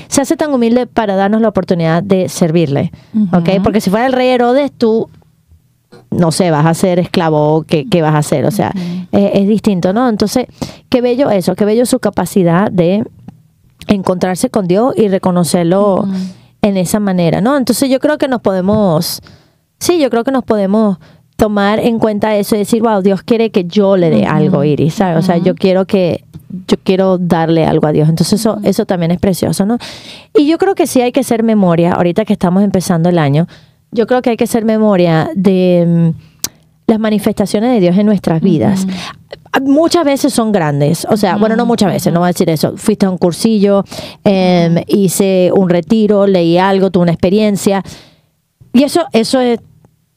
se 0.09 0.20
hace 0.20 0.37
tan 0.37 0.52
humilde 0.52 0.87
para 0.87 1.16
darnos 1.16 1.40
la 1.40 1.49
oportunidad 1.49 2.02
de 2.02 2.28
servirle, 2.28 2.92
¿ok? 3.32 3.62
Porque 3.62 3.80
si 3.80 3.90
fuera 3.90 4.06
el 4.06 4.12
rey 4.12 4.28
Herodes, 4.28 4.73
tú, 4.73 5.09
no 6.11 6.32
sé, 6.32 6.50
vas 6.50 6.66
a 6.66 6.75
ser 6.75 6.99
esclavo, 6.99 7.64
¿qué, 7.66 7.88
qué 7.88 8.02
vas 8.02 8.14
a 8.14 8.18
hacer? 8.18 8.44
O 8.44 8.50
sea, 8.50 8.73
eh, 9.12 9.30
es 9.35 9.49
distinto, 9.49 9.92
¿no? 9.92 10.09
Entonces, 10.09 10.47
qué 10.88 11.00
bello 11.00 11.30
eso, 11.30 11.54
qué 11.54 11.64
bello 11.64 11.87
su 11.87 11.99
capacidad 11.99 12.70
de 12.70 13.04
encontrarse 13.87 14.50
con 14.50 14.66
Dios 14.66 14.94
y 14.97 15.09
reconocerlo 15.09 16.06
en 16.62 16.76
esa 16.76 17.00
manera, 17.00 17.40
¿no? 17.40 17.56
Entonces 17.56 17.88
yo 17.88 18.00
creo 18.00 18.18
que 18.18 18.28
nos 18.28 18.40
podemos, 18.40 19.22
sí, 19.78 19.98
yo 19.98 20.10
creo 20.10 20.24
que 20.24 20.32
nos 20.32 20.44
podemos 20.44 20.98
tomar 21.36 21.78
en 21.80 21.98
cuenta 21.98 22.36
eso 22.36 22.54
y 22.54 22.58
decir, 22.58 22.82
wow, 22.82 23.00
Dios 23.00 23.22
quiere 23.22 23.50
que 23.50 23.64
yo 23.64 23.96
le 23.96 24.10
dé 24.10 24.26
algo, 24.26 24.62
Iris, 24.62 24.94
¿sabes? 24.94 25.18
O 25.18 25.22
sea, 25.22 25.38
yo 25.38 25.54
quiero 25.54 25.86
que, 25.86 26.24
yo 26.68 26.76
quiero 26.82 27.16
darle 27.16 27.64
algo 27.64 27.86
a 27.86 27.92
Dios. 27.92 28.08
Entonces 28.08 28.40
eso, 28.40 28.58
eso 28.62 28.84
también 28.84 29.10
es 29.10 29.18
precioso, 29.18 29.64
¿no? 29.64 29.78
Y 30.36 30.46
yo 30.46 30.58
creo 30.58 30.74
que 30.74 30.86
sí 30.86 31.00
hay 31.00 31.12
que 31.12 31.24
ser 31.24 31.42
memoria, 31.42 31.92
ahorita 31.92 32.24
que 32.24 32.34
estamos 32.34 32.62
empezando 32.62 33.08
el 33.08 33.18
año, 33.18 33.46
yo 33.90 34.06
creo 34.06 34.20
que 34.20 34.30
hay 34.30 34.36
que 34.36 34.46
ser 34.46 34.64
memoria 34.64 35.30
de 35.34 36.12
mm, 36.14 36.29
las 36.90 36.99
manifestaciones 36.99 37.73
de 37.73 37.80
Dios 37.80 37.97
en 37.97 38.06
nuestras 38.06 38.42
vidas 38.42 38.87
muchas 39.62 40.04
veces 40.04 40.32
son 40.32 40.52
grandes, 40.52 41.06
o 41.11 41.16
sea, 41.16 41.37
bueno, 41.37 41.56
no 41.56 41.66
muchas 41.66 41.92
veces, 41.92 42.12
no 42.12 42.20
voy 42.20 42.28
a 42.28 42.32
decir 42.32 42.49
eso. 42.50 42.75
Fuiste 42.76 43.06
a 43.06 43.11
un 43.11 43.18
cursillo, 43.18 43.85
em, 44.25 44.76
hice 44.87 45.50
un 45.54 45.68
retiro, 45.68 46.26
leí 46.26 46.56
algo, 46.56 46.90
tuve 46.90 47.02
una 47.02 47.12
experiencia. 47.12 47.82
Y 48.73 48.85
eso, 48.85 49.04
eso 49.12 49.40
es 49.40 49.59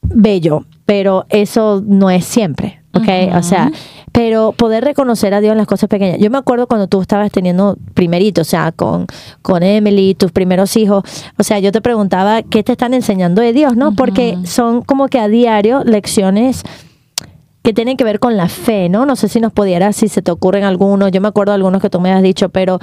bello, 0.01 0.65
pero 0.86 1.25
eso 1.30 1.84
no 1.86 2.10
es 2.12 2.25
siempre, 2.25 2.82
¿ok? 2.94 3.36
O 3.36 3.44
sea, 3.44 3.72
pero 4.13 4.51
poder 4.53 4.86
reconocer 4.86 5.34
a 5.34 5.41
Dios 5.41 5.51
en 5.51 5.58
las 5.58 5.67
cosas 5.67 5.89
pequeñas. 5.89 6.20
Yo 6.20 6.29
me 6.29 6.38
acuerdo 6.38 6.67
cuando 6.67 6.88
tú 6.88 7.01
estabas 7.01 7.32
teniendo 7.32 7.77
primerito, 7.96 8.41
o 8.41 8.46
sea, 8.46 8.72
con, 8.72 9.08
con 9.41 9.63
Emily, 9.63 10.13
tus 10.13 10.32
primeros 10.32 10.77
hijos, 10.77 11.03
o 11.38 11.43
sea, 11.43 11.58
yo 11.60 11.72
te 11.72 11.82
preguntaba 11.82 12.43
qué 12.43 12.63
te 12.63 12.74
están 12.74 12.93
enseñando 12.93 13.41
de 13.41 13.53
Dios, 13.53 13.75
¿no? 13.75 13.96
Porque 13.96 14.38
son 14.46 14.84
como 14.84 15.08
que 15.08 15.20
a 15.20 15.27
diario 15.27 15.84
lecciones 15.84 16.63
que 17.63 17.74
tienen 17.74 17.98
que 17.98 18.03
ver 18.03 18.20
con 18.20 18.38
la 18.38 18.50
fe, 18.50 18.88
¿no? 18.88 19.08
No 19.08 19.15
sé 19.15 19.29
si 19.29 19.39
nos 19.39 19.51
pudieras, 19.51 19.96
si 19.96 20.08
se 20.08 20.22
te 20.22 20.32
ocurren 20.32 20.63
algunos, 20.63 21.12
yo 21.12 21.20
me 21.20 21.29
acuerdo 21.29 21.53
de 21.53 21.55
algunos 21.55 21.82
que 21.82 21.89
tú 21.89 22.00
me 22.00 22.12
has 22.12 22.22
dicho, 22.22 22.50
pero 22.50 22.77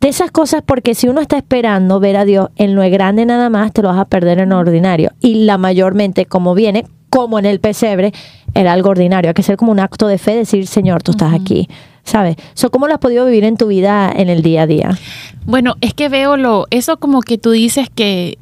de 0.00 0.08
esas 0.08 0.30
cosas, 0.30 0.62
porque 0.64 0.94
si 0.94 1.08
uno 1.08 1.20
está 1.20 1.36
esperando 1.36 1.98
ver 1.98 2.16
a 2.16 2.24
Dios 2.24 2.50
en 2.54 2.76
lo 2.76 2.88
grande 2.88 3.26
nada 3.26 3.50
más, 3.50 3.72
te 3.72 3.82
lo 3.82 3.88
vas 3.88 3.98
a 3.98 4.04
perder 4.04 4.38
en 4.38 4.50
lo 4.50 4.58
ordinario. 4.58 5.10
Y 5.18 5.44
la 5.44 5.58
mayormente, 5.58 6.24
como 6.24 6.54
viene, 6.54 6.84
como 7.10 7.38
en 7.38 7.46
el 7.46 7.60
pesebre, 7.60 8.12
era 8.54 8.72
algo 8.72 8.90
ordinario. 8.90 9.30
Hay 9.30 9.34
que 9.34 9.42
ser 9.42 9.56
como 9.56 9.72
un 9.72 9.80
acto 9.80 10.06
de 10.06 10.18
fe, 10.18 10.34
decir, 10.34 10.66
Señor, 10.66 11.02
tú 11.02 11.12
estás 11.12 11.34
aquí. 11.34 11.68
¿Sabes? 12.04 12.36
¿Cómo 12.70 12.86
lo 12.88 12.94
has 12.94 13.00
podido 13.00 13.26
vivir 13.26 13.44
en 13.44 13.58
tu 13.58 13.66
vida 13.66 14.10
en 14.14 14.30
el 14.30 14.42
día 14.42 14.62
a 14.62 14.66
día? 14.66 14.98
Bueno, 15.44 15.74
es 15.82 15.92
que 15.92 16.08
veo 16.08 16.38
lo, 16.38 16.66
eso 16.70 16.96
como 16.96 17.20
que 17.20 17.36
tú 17.36 17.50
dices 17.50 17.90
que 17.94 18.38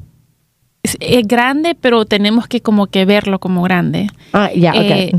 es, 0.99 1.27
grande, 1.27 1.75
pero 1.79 2.05
tenemos 2.05 2.47
que 2.47 2.61
como 2.61 2.87
que 2.87 3.05
verlo 3.05 3.39
como 3.39 3.61
grande. 3.63 4.07
Ah, 4.33 4.49
ya, 4.55 4.73
eh, 4.75 5.11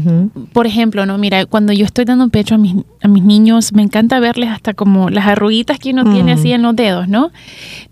Por 0.52 0.66
ejemplo, 0.66 1.06
no, 1.06 1.18
mira, 1.18 1.46
cuando 1.46 1.72
yo 1.72 1.84
estoy 1.84 2.04
dando 2.04 2.28
pecho 2.28 2.54
a 2.54 2.58
mis, 2.58 2.74
a 3.02 3.08
mis 3.08 3.22
niños, 3.22 3.72
me 3.72 3.82
encanta 3.82 4.20
verles 4.20 4.50
hasta 4.50 4.74
como 4.74 5.10
las 5.10 5.26
arruguitas 5.26 5.78
que 5.78 5.90
uno 5.90 6.10
tiene 6.12 6.32
así 6.32 6.48
mm. 6.48 6.52
en 6.52 6.62
los 6.62 6.76
dedos, 6.76 7.08
¿no? 7.08 7.30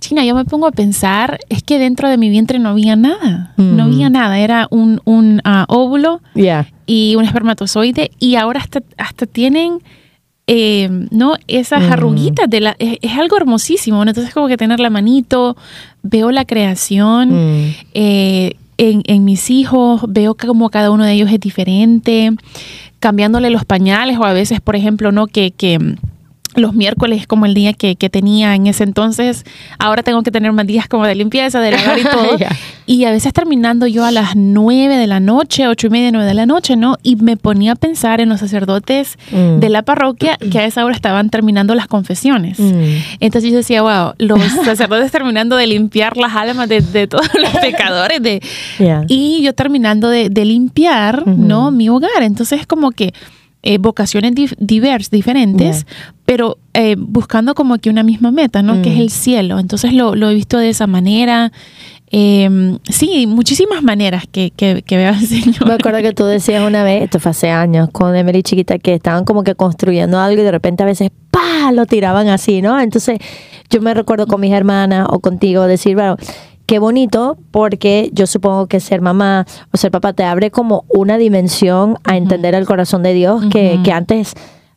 China, 0.01 0.25
yo 0.25 0.35
me 0.35 0.45
pongo 0.45 0.67
a 0.67 0.73
pensar, 0.73 1.39
es 1.49 1.63
que 1.63 1.79
dentro 1.79 2.09
de 2.09 2.17
mi 2.17 2.31
vientre 2.31 2.59
no 2.59 2.71
había 2.71 2.97
nada, 2.97 3.55
no 3.57 3.85
mm. 3.85 3.87
había 3.87 4.11
nada, 4.11 4.39
era 4.39 4.67
un, 4.71 5.01
un 5.05 5.43
uh, 5.45 5.65
óvulo 5.69 6.21
y 6.87 7.17
un 7.17 7.25
espermatozoide 7.25 8.11
y 8.19 8.37
ahora 8.37 8.61
hasta, 8.61 8.83
hasta 8.97 9.27
tienen 9.27 9.81
eh, 10.47 10.89
¿no? 11.11 11.35
Esas 11.49 11.83
mm. 11.83 11.93
arruguitas 11.93 12.49
de 12.49 12.61
la, 12.61 12.77
es, 12.79 13.13
algo 13.19 13.37
hermosísimo, 13.37 14.03
Entonces 14.03 14.33
como 14.33 14.49
que 14.49 14.57
tener 14.57 14.79
la 14.79 14.91
manito, 14.91 15.57
veo 16.03 16.31
la 16.31 16.45
creación 16.45 17.31
mm. 17.31 17.75
eh, 17.95 18.57
en, 18.79 19.03
en, 19.07 19.25
mis 19.25 19.51
hijos, 19.51 20.03
veo 20.09 20.37
como 20.37 20.71
cada 20.71 20.91
uno 20.91 21.05
de 21.05 21.15
ellos 21.15 21.33
es 21.33 21.41
diferente, 21.41 22.31
cambiándole 23.01 23.51
los 23.51 23.65
pañales 23.65 24.19
o 24.19 24.25
a 24.25 24.33
veces, 24.33 24.61
por 24.61 24.77
ejemplo, 24.77 25.13
¿no? 25.13 25.27
Que, 25.27 25.51
que 25.51 25.97
los 26.57 26.75
miércoles 26.75 27.27
como 27.27 27.47
el 27.47 27.55
día 27.55 27.73
que, 27.73 27.97
que, 27.97 28.11
tenía 28.11 28.55
en 28.55 28.67
ese 28.67 28.85
entonces. 28.85 29.45
Ahora 29.79 30.03
tengo 30.03 30.23
que 30.23 30.31
tener 30.31 30.53
más 30.53 30.67
días 30.67 30.89
como 30.89 31.07
de 31.07 31.15
limpieza, 31.15 31.61
de 31.61 31.73
lavar 31.73 31.99
y 31.99 32.03
todo. 32.11 32.37
Y 32.87 33.05
a 33.05 33.11
veces 33.11 33.33
terminando 33.33 33.87
yo 33.87 34.05
a 34.05 34.11
las 34.11 34.37
nueve 34.37 34.97
de 34.97 35.07
la 35.07 35.21
noche, 35.21 35.67
ocho 35.67 35.89
y 35.89 35.91
media, 35.91 36.11
nueve 36.13 36.27
de 36.27 36.35
la 36.35 36.47
noche, 36.47 36.77
¿no? 36.77 36.97
Y 37.03 37.17
me 37.17 37.37
ponía 37.37 37.73
a 37.73 37.75
pensar 37.77 38.21
en 38.21 38.29
los 38.29 38.41
sacerdotes 38.41 39.19
mm. 39.33 39.59
de 39.59 39.69
la 39.69 39.83
parroquia 39.83 40.37
que 40.37 40.59
a 40.59 40.65
esa 40.65 40.85
hora 40.85 40.95
estaban 40.95 41.31
terminando 41.31 41.75
las 41.75 41.89
confesiones. 41.89 42.59
Mm. 42.59 42.83
Entonces 43.21 43.51
yo 43.51 43.57
decía, 43.57 43.83
wow, 43.83 44.15
los 44.19 44.41
sacerdotes 44.65 45.11
terminando 45.11 45.57
de 45.57 45.67
limpiar 45.67 46.17
las 46.17 46.35
almas 46.35 46.69
de, 46.69 46.81
de 46.81 47.07
todos 47.07 47.29
los 47.35 47.51
pecadores. 47.61 48.23
De, 48.23 48.41
Y 49.09 49.43
yo 49.43 49.53
terminando 49.53 50.09
de, 50.09 50.31
de 50.31 50.45
limpiar, 50.45 51.27
¿no? 51.27 51.71
Mi 51.71 51.89
hogar. 51.89 52.23
Entonces 52.23 52.61
es 52.61 52.67
como 52.67 52.93
que 52.93 53.13
eh, 53.69 53.79
vocaciones 53.79 54.33
diversas, 54.59 55.11
diferentes, 55.11 55.87
pero 56.25 56.57
eh, 56.73 56.95
buscando 56.97 57.57
como 57.57 57.79
que 57.79 57.91
una 57.91 58.05
misma 58.05 58.31
meta, 58.31 58.63
¿no? 58.63 58.81
Que 58.81 58.93
es 58.93 59.01
el 59.01 59.11
cielo. 59.11 59.59
Entonces 59.59 59.93
lo, 59.93 60.15
lo 60.15 60.31
he 60.31 60.35
visto 60.35 60.57
de 60.57 60.69
esa 60.69 60.87
manera. 60.87 61.51
Eh, 62.13 62.79
sí, 62.89 63.27
muchísimas 63.27 63.83
maneras 63.83 64.23
que, 64.31 64.53
que, 64.53 64.83
que 64.87 64.97
veo 64.97 65.09
al 65.09 65.21
Señor. 65.27 65.67
Me 65.67 65.75
acuerdo 65.75 66.01
que 66.01 66.13
tú 66.13 66.25
decías 66.27 66.65
una 66.65 66.85
vez, 66.85 67.03
esto 67.03 67.19
fue 67.19 67.33
hace 67.33 67.51
años, 67.51 67.89
con 67.91 68.15
Emily 68.15 68.45
chiquita, 68.45 68.79
que 68.79 68.95
estaban 68.95 69.25
como 69.25 69.43
que 69.43 69.57
construyendo 69.57 70.21
algo 70.21 70.41
y 70.41 70.45
de 70.45 70.53
repente 70.53 70.85
a 70.85 70.87
veces 70.87 71.11
¡pa! 71.33 71.73
lo 71.73 71.87
tiraban 71.87 72.29
así, 72.29 72.63
¿no? 72.63 72.81
Entonces 72.81 73.19
yo 73.69 73.81
me 73.81 73.93
recuerdo 73.95 74.29
con 74.29 74.41
mis 74.41 74.53
hermanas 74.53 75.09
o 75.11 75.19
contigo 75.19 75.67
decir, 75.67 75.97
bueno, 75.97 76.17
qué 76.67 76.79
bonito 76.79 77.39
porque 77.51 78.11
yo 78.13 78.27
supongo 78.27 78.67
que 78.67 78.81
ser 78.81 79.01
mamá 79.01 79.47
o 79.73 79.77
ser 79.77 79.91
papá 79.91 80.13
te 80.13 80.25
abre 80.25 80.51
como 80.51 80.85
una 80.89 81.17
dimensión 81.17 81.99
a 82.05 82.17
entender 82.17 82.55
el 82.55 82.67
corazón 82.67 83.03
de 83.03 83.15
Dios 83.15 83.45
que, 83.51 83.81
que 83.85 83.93
antes 83.93 84.35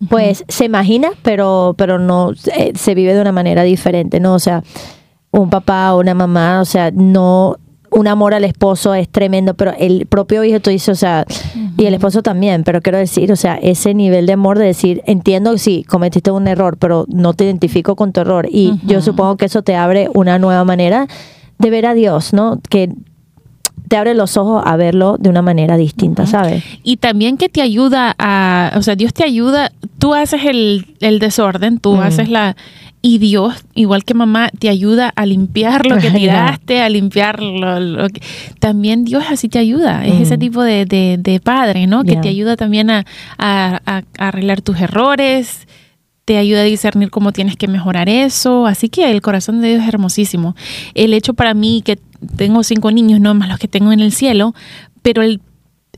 pues 0.08 0.45
se 0.47 0.65
imagina 0.65 1.10
pero 1.23 1.75
pero 1.78 1.99
no 1.99 2.32
eh, 2.56 2.71
se 2.75 2.95
vive 2.95 3.13
de 3.13 3.21
una 3.21 3.32
manera 3.32 3.63
diferente 3.63 4.19
no 4.19 4.36
o 4.36 4.39
sea 4.39 4.63
un 5.32 5.49
papá 5.49 5.93
o 5.93 5.99
una 5.99 6.13
mamá 6.13 6.62
o 6.62 6.65
sea 6.65 6.91
no 6.91 7.58
un 7.91 8.08
amor 8.08 8.34
al 8.34 8.43
esposo 8.43 8.93
es 8.93 9.10
tremendo, 9.10 9.54
pero 9.56 9.73
el 9.78 10.06
propio 10.06 10.43
hijo 10.43 10.60
tú 10.60 10.69
dices, 10.69 10.89
o 10.89 10.95
sea, 10.95 11.25
y 11.78 11.86
el 11.86 11.93
esposo 11.93 12.21
también, 12.21 12.63
pero 12.63 12.82
quiero 12.82 12.97
decir, 12.97 13.32
o 13.32 13.36
sea, 13.36 13.56
ese 13.56 13.93
nivel 13.93 14.25
de 14.25 14.34
amor 14.34 14.58
de 14.58 14.65
decir, 14.65 15.02
entiendo 15.06 15.54
que 15.54 15.60
sí, 15.60 15.84
cometiste 15.88 16.32
un 16.32 16.47
error, 16.47 16.78
pero 16.78 17.06
no 17.08 17.34
te 17.34 17.45
identifico 17.45 17.95
con 17.95 18.13
tu 18.13 18.21
error. 18.21 18.47
Y 18.49 18.80
yo 18.86 19.02
supongo 19.02 19.38
que 19.38 19.45
eso 19.45 19.63
te 19.63 19.75
abre 19.75 20.10
una 20.13 20.39
nueva 20.39 20.63
manera 20.63 21.08
de 21.59 21.69
ver 21.69 21.85
a 21.85 21.93
Dios, 21.93 22.33
¿no? 22.33 22.59
Que 22.69 22.89
te 23.87 23.97
abre 23.97 24.13
los 24.13 24.37
ojos 24.37 24.63
a 24.65 24.77
verlo 24.77 25.17
de 25.19 25.29
una 25.29 25.41
manera 25.41 25.75
distinta, 25.75 26.25
¿sabes? 26.25 26.63
Y 26.83 26.97
también 26.97 27.37
que 27.37 27.49
te 27.49 27.61
ayuda 27.61 28.15
a, 28.17 28.71
o 28.75 28.81
sea, 28.83 28.95
Dios 28.95 29.13
te 29.13 29.23
ayuda, 29.23 29.71
tú 29.97 30.13
haces 30.13 30.41
el, 30.45 30.85
desorden, 31.19 31.79
tú 31.79 31.95
haces 31.95 32.29
la, 32.29 32.55
y 33.01 33.17
Dios, 33.17 33.65
igual 33.73 34.05
que 34.05 34.13
mamá, 34.13 34.51
te 34.59 34.69
ayuda 34.69 35.11
a 35.15 35.25
limpiar 35.25 35.87
lo 35.87 35.97
que 35.97 36.11
tiraste, 36.15 36.81
a 36.81 36.89
limpiar 36.89 37.41
lo, 37.41 38.07
que... 38.09 38.21
También 38.59 39.05
Dios 39.05 39.23
así 39.27 39.49
te 39.49 39.57
ayuda, 39.57 40.05
es 40.05 40.21
ese 40.21 40.37
tipo 40.37 40.61
de, 40.61 40.85
de, 40.85 41.39
padre, 41.39 41.87
¿no? 41.87 42.03
Que 42.03 42.15
te 42.15 42.29
ayuda 42.29 42.57
también 42.57 42.91
a, 42.91 43.05
a 43.39 44.03
arreglar 44.19 44.61
tus 44.61 44.79
errores, 44.79 45.67
te 46.29 46.37
ayuda 46.37 46.61
a 46.61 46.65
discernir 46.65 47.09
cómo 47.09 47.31
tienes 47.31 47.55
que 47.55 47.67
mejorar 47.67 48.07
eso. 48.07 48.67
Así 48.67 48.87
que 48.87 49.09
el 49.09 49.19
corazón 49.19 49.61
de 49.61 49.69
Dios 49.69 49.81
es 49.81 49.87
hermosísimo. 49.87 50.55
El 50.93 51.15
hecho 51.15 51.33
para 51.33 51.55
mí 51.55 51.81
que 51.83 51.97
tengo 52.35 52.61
cinco 52.61 52.91
niños, 52.91 53.19
no 53.19 53.33
más 53.33 53.49
los 53.49 53.57
que 53.57 53.67
tengo 53.67 53.91
en 53.91 53.99
el 53.99 54.11
cielo, 54.11 54.53
pero 55.01 55.23
el 55.23 55.41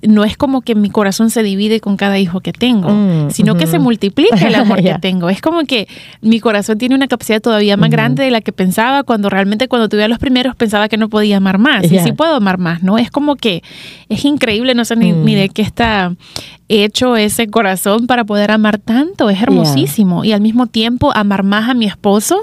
no 0.04 0.24
es 0.24 0.38
como 0.38 0.62
que 0.62 0.74
mi 0.74 0.89
corazón 0.89 1.30
se 1.30 1.44
divide 1.44 1.82
con 1.82 1.98
cada 1.98 2.17
hijo 2.17 2.39
que 2.39 2.54
tengo, 2.54 2.89
mm, 2.89 3.32
sino 3.32 3.56
que 3.56 3.67
se 3.67 3.78
multiplica 3.78 4.48
el 4.48 4.56
amor 4.56 4.82
que 4.84 4.96
tengo. 5.00 5.30
Es 5.30 5.41
como 5.41 5.63
que 5.65 5.89
mi 6.22 6.39
corazón 6.39 6.78
tiene 6.78 6.96
una 6.96 7.08
capacidad 7.08 7.41
todavía 7.41 7.76
más 7.76 7.89
grande 7.89 8.24
de 8.24 8.32
la 8.32 8.39
que 8.39 8.54
pensaba 8.54 9.04
cuando 9.04 9.30
realmente 9.30 9.67
cuando 9.67 9.89
tuve 9.89 10.06
a 10.06 10.08
los 10.08 10.17
primeros 10.17 10.56
pensaba 10.56 10.88
que 10.88 10.98
no 10.98 11.10
podía 11.10 11.38
amar 11.38 11.58
más. 11.58 11.91
Y 11.91 12.00
sí 12.00 12.13
puedo 12.13 12.36
amar 12.36 12.58
más, 12.58 12.84
¿no? 12.84 12.98
Es 12.98 13.12
como 13.12 13.36
que 13.36 13.63
es 14.08 14.24
increíble, 14.24 14.76
no 14.76 14.86
sé 14.86 14.96
ni, 14.96 15.12
ni 15.12 15.36
mm. 15.36 15.38
de 15.38 15.50
qué 15.50 15.62
está 15.62 16.15
hecho 16.72 17.16
ese 17.16 17.48
corazón 17.48 18.08
para 18.08 18.24
poder 18.24 18.52
amar 18.52 18.78
tanto. 18.80 19.30
Es 19.30 19.42
hermosísimo. 19.42 20.24
Y 20.24 20.32
al 20.32 20.42
mismo 20.42 20.68
tiempo 20.68 21.12
amar 21.16 21.44
más 21.44 21.70
a 21.70 21.74
mi 21.74 21.86
esposo, 21.86 22.38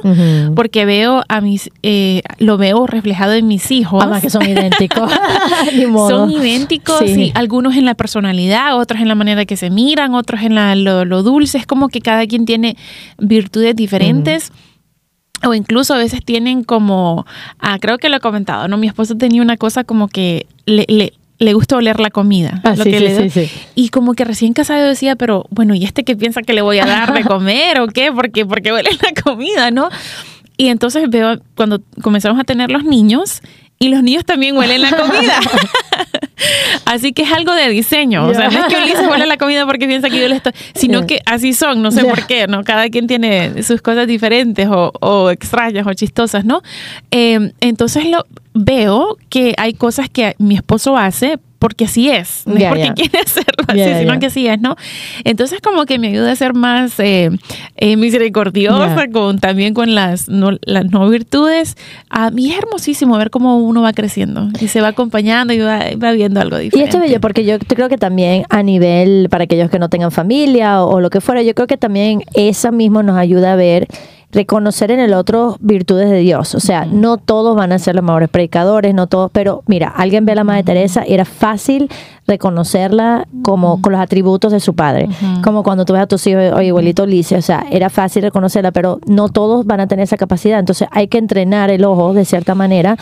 porque 0.54 0.84
veo 0.84 1.24
a 1.28 1.40
mis, 1.40 1.70
eh, 1.82 2.22
lo 2.38 2.56
veo 2.58 2.86
reflejado 2.86 3.32
en 3.32 3.46
mis 3.46 3.70
hijos. 3.70 4.02
Además 4.02 4.22
que 4.22 4.30
son 4.30 4.42
idénticos. 4.48 5.10
Ni 5.76 5.86
modo. 5.86 6.10
Son 6.10 6.30
idénticos, 6.30 6.98
Sí. 7.00 7.14
sí, 7.14 7.32
algunos 7.34 7.76
en 7.76 7.84
la 7.84 7.94
personalidad, 7.94 8.76
otros 8.78 9.00
en 9.00 9.08
la 9.08 9.14
manera 9.14 9.44
que 9.44 9.56
se 9.56 9.70
miran, 9.70 10.14
otros 10.14 10.42
en 10.42 10.54
la- 10.54 10.74
lo, 10.74 11.04
lo 11.04 11.22
dulce. 11.22 11.58
Es 11.58 11.66
como 11.66 11.88
que 11.88 12.00
cada 12.00 12.26
quien 12.26 12.44
tiene 12.44 12.76
virtudes 13.18 13.74
diferentes. 13.76 14.52
O 15.46 15.54
incluso 15.54 15.94
a 15.94 15.98
veces 15.98 16.24
tienen 16.24 16.64
como, 16.64 17.24
ah, 17.60 17.78
creo 17.80 17.98
que 17.98 18.08
lo 18.08 18.16
he 18.16 18.20
comentado, 18.20 18.66
¿no? 18.66 18.76
Mi 18.76 18.88
esposo 18.88 19.16
tenía 19.16 19.40
una 19.40 19.56
cosa 19.56 19.84
como 19.84 20.08
que 20.08 20.46
le, 20.66 20.84
le, 20.88 21.12
le 21.38 21.52
gusta 21.52 21.76
oler 21.76 22.00
la 22.00 22.10
comida. 22.10 22.60
Ah, 22.64 22.74
lo 22.76 22.84
sí, 22.84 22.90
que 22.90 22.98
sí, 22.98 23.04
le 23.04 23.30
sí. 23.30 23.50
Y 23.74 23.88
como 23.90 24.14
que 24.14 24.24
recién 24.24 24.52
casado 24.52 24.86
decía, 24.86 25.16
pero 25.16 25.46
bueno, 25.50 25.74
¿y 25.74 25.84
este 25.84 26.04
qué 26.04 26.16
piensa 26.16 26.42
que 26.42 26.52
le 26.52 26.62
voy 26.62 26.78
a 26.78 26.86
dar 26.86 27.14
de 27.14 27.24
comer 27.24 27.80
o 27.80 27.86
qué? 27.88 28.12
Porque, 28.12 28.44
porque 28.44 28.72
huele 28.72 28.90
la 29.02 29.22
comida, 29.22 29.70
¿no? 29.70 29.88
Y 30.56 30.68
entonces 30.68 31.08
veo 31.08 31.40
cuando 31.54 31.80
comenzamos 32.02 32.40
a 32.40 32.44
tener 32.44 32.70
los 32.70 32.84
niños 32.84 33.42
y 33.78 33.88
los 33.88 34.02
niños 34.02 34.24
también 34.24 34.56
huelen 34.56 34.82
la 34.82 34.90
comida. 34.90 35.38
así 36.84 37.12
que 37.12 37.22
es 37.22 37.32
algo 37.32 37.54
de 37.54 37.68
diseño. 37.68 38.26
O 38.26 38.34
sea, 38.34 38.48
no 38.50 38.60
es 38.60 38.66
que 38.66 38.80
Ulises 38.82 39.06
huele 39.08 39.26
la 39.26 39.36
comida 39.36 39.66
porque 39.66 39.86
piensa 39.86 40.10
que 40.10 40.20
yo 40.20 40.28
le 40.28 40.36
estoy, 40.36 40.52
sino 40.74 41.06
que 41.06 41.20
así 41.26 41.52
son, 41.52 41.82
no 41.82 41.90
sé 41.90 42.04
por 42.04 42.26
qué, 42.26 42.46
¿no? 42.46 42.64
Cada 42.64 42.88
quien 42.88 43.06
tiene 43.06 43.62
sus 43.62 43.82
cosas 43.82 44.06
diferentes 44.06 44.66
o, 44.68 44.92
o 45.00 45.30
extrañas 45.30 45.86
o 45.86 45.94
chistosas, 45.94 46.44
¿no? 46.44 46.62
Eh, 47.10 47.52
entonces 47.60 48.06
lo 48.08 48.26
veo 48.54 49.16
que 49.28 49.54
hay 49.58 49.74
cosas 49.74 50.08
que 50.08 50.34
mi 50.38 50.56
esposo 50.56 50.96
hace 50.96 51.38
porque 51.58 51.86
así 51.86 52.08
es, 52.10 52.42
no 52.46 52.56
es 52.56 52.64
porque 52.68 52.92
quiere 52.94 53.18
hacerlo 53.24 53.64
así, 53.66 54.00
sino 54.00 54.18
que 54.18 54.26
así 54.26 54.46
es, 54.46 54.60
¿no? 54.60 54.76
Entonces 55.24 55.60
como 55.60 55.84
que 55.86 55.98
me 55.98 56.08
ayuda 56.08 56.32
a 56.32 56.36
ser 56.36 56.54
más 56.54 56.98
eh, 57.00 57.30
eh, 57.76 57.96
misericordiosa 57.96 59.08
con 59.12 59.38
también 59.38 59.74
con 59.74 59.94
las 59.94 60.28
no, 60.28 60.52
las 60.62 60.86
no 60.86 61.08
virtudes. 61.08 61.76
A 62.10 62.30
mí 62.30 62.50
es 62.50 62.58
hermosísimo 62.58 63.16
ver 63.18 63.30
cómo 63.30 63.58
uno 63.58 63.82
va 63.82 63.92
creciendo 63.92 64.48
y 64.60 64.68
se 64.68 64.80
va 64.80 64.88
acompañando 64.88 65.52
y 65.52 65.58
va, 65.58 65.84
va 66.02 66.12
viendo 66.12 66.40
algo 66.40 66.58
Y 66.60 66.64
diferente. 66.64 66.90
esto 66.90 66.98
es 66.98 67.10
bello 67.10 67.20
porque 67.20 67.44
yo 67.44 67.58
creo 67.58 67.88
que 67.88 67.98
también 67.98 68.44
a 68.50 68.62
nivel, 68.62 69.28
para 69.30 69.44
aquellos 69.44 69.70
que 69.70 69.78
no 69.78 69.88
tengan 69.88 70.10
familia 70.10 70.82
o, 70.82 70.96
o 70.96 71.00
lo 71.00 71.10
que 71.10 71.20
fuera, 71.20 71.42
yo 71.42 71.54
creo 71.54 71.66
que 71.66 71.76
también 71.76 72.22
esa 72.34 72.70
mismo 72.70 73.02
nos 73.02 73.16
ayuda 73.16 73.52
a 73.52 73.56
ver, 73.56 73.88
reconocer 74.30 74.90
en 74.90 75.00
el 75.00 75.14
otro 75.14 75.56
virtudes 75.60 76.10
de 76.10 76.18
Dios. 76.18 76.54
O 76.54 76.60
sea, 76.60 76.84
no 76.84 77.16
todos 77.16 77.56
van 77.56 77.72
a 77.72 77.78
ser 77.78 77.94
los 77.94 78.04
mejores 78.04 78.28
predicadores, 78.28 78.94
no 78.94 79.06
todos, 79.06 79.30
pero 79.32 79.62
mira, 79.66 79.88
alguien 79.88 80.26
ve 80.26 80.32
a 80.32 80.34
la 80.34 80.44
Madre 80.44 80.62
Teresa 80.64 81.04
y 81.06 81.14
era 81.14 81.24
fácil 81.24 81.88
reconocerla 82.26 83.26
como 83.42 83.80
con 83.82 83.92
los 83.92 84.00
atributos 84.00 84.52
de 84.52 84.60
su 84.60 84.74
padre. 84.74 85.08
Como 85.42 85.62
cuando 85.62 85.84
tú 85.84 85.92
ves 85.94 86.02
a 86.02 86.06
tus 86.06 86.26
hijos, 86.26 86.42
oye, 86.54 86.66
igualito 86.66 87.02
Ulises, 87.04 87.38
o 87.38 87.42
sea, 87.42 87.64
era 87.70 87.90
fácil 87.90 88.22
reconocerla, 88.22 88.70
pero 88.70 89.00
no 89.06 89.28
todos 89.28 89.66
van 89.66 89.80
a 89.80 89.86
tener 89.86 90.04
esa 90.04 90.16
capacidad. 90.16 90.58
Entonces 90.58 90.88
hay 90.90 91.08
que 91.08 91.18
entrenar 91.18 91.70
el 91.70 91.84
ojo 91.84 92.12
de 92.14 92.24
cierta 92.24 92.54
manera 92.54 92.96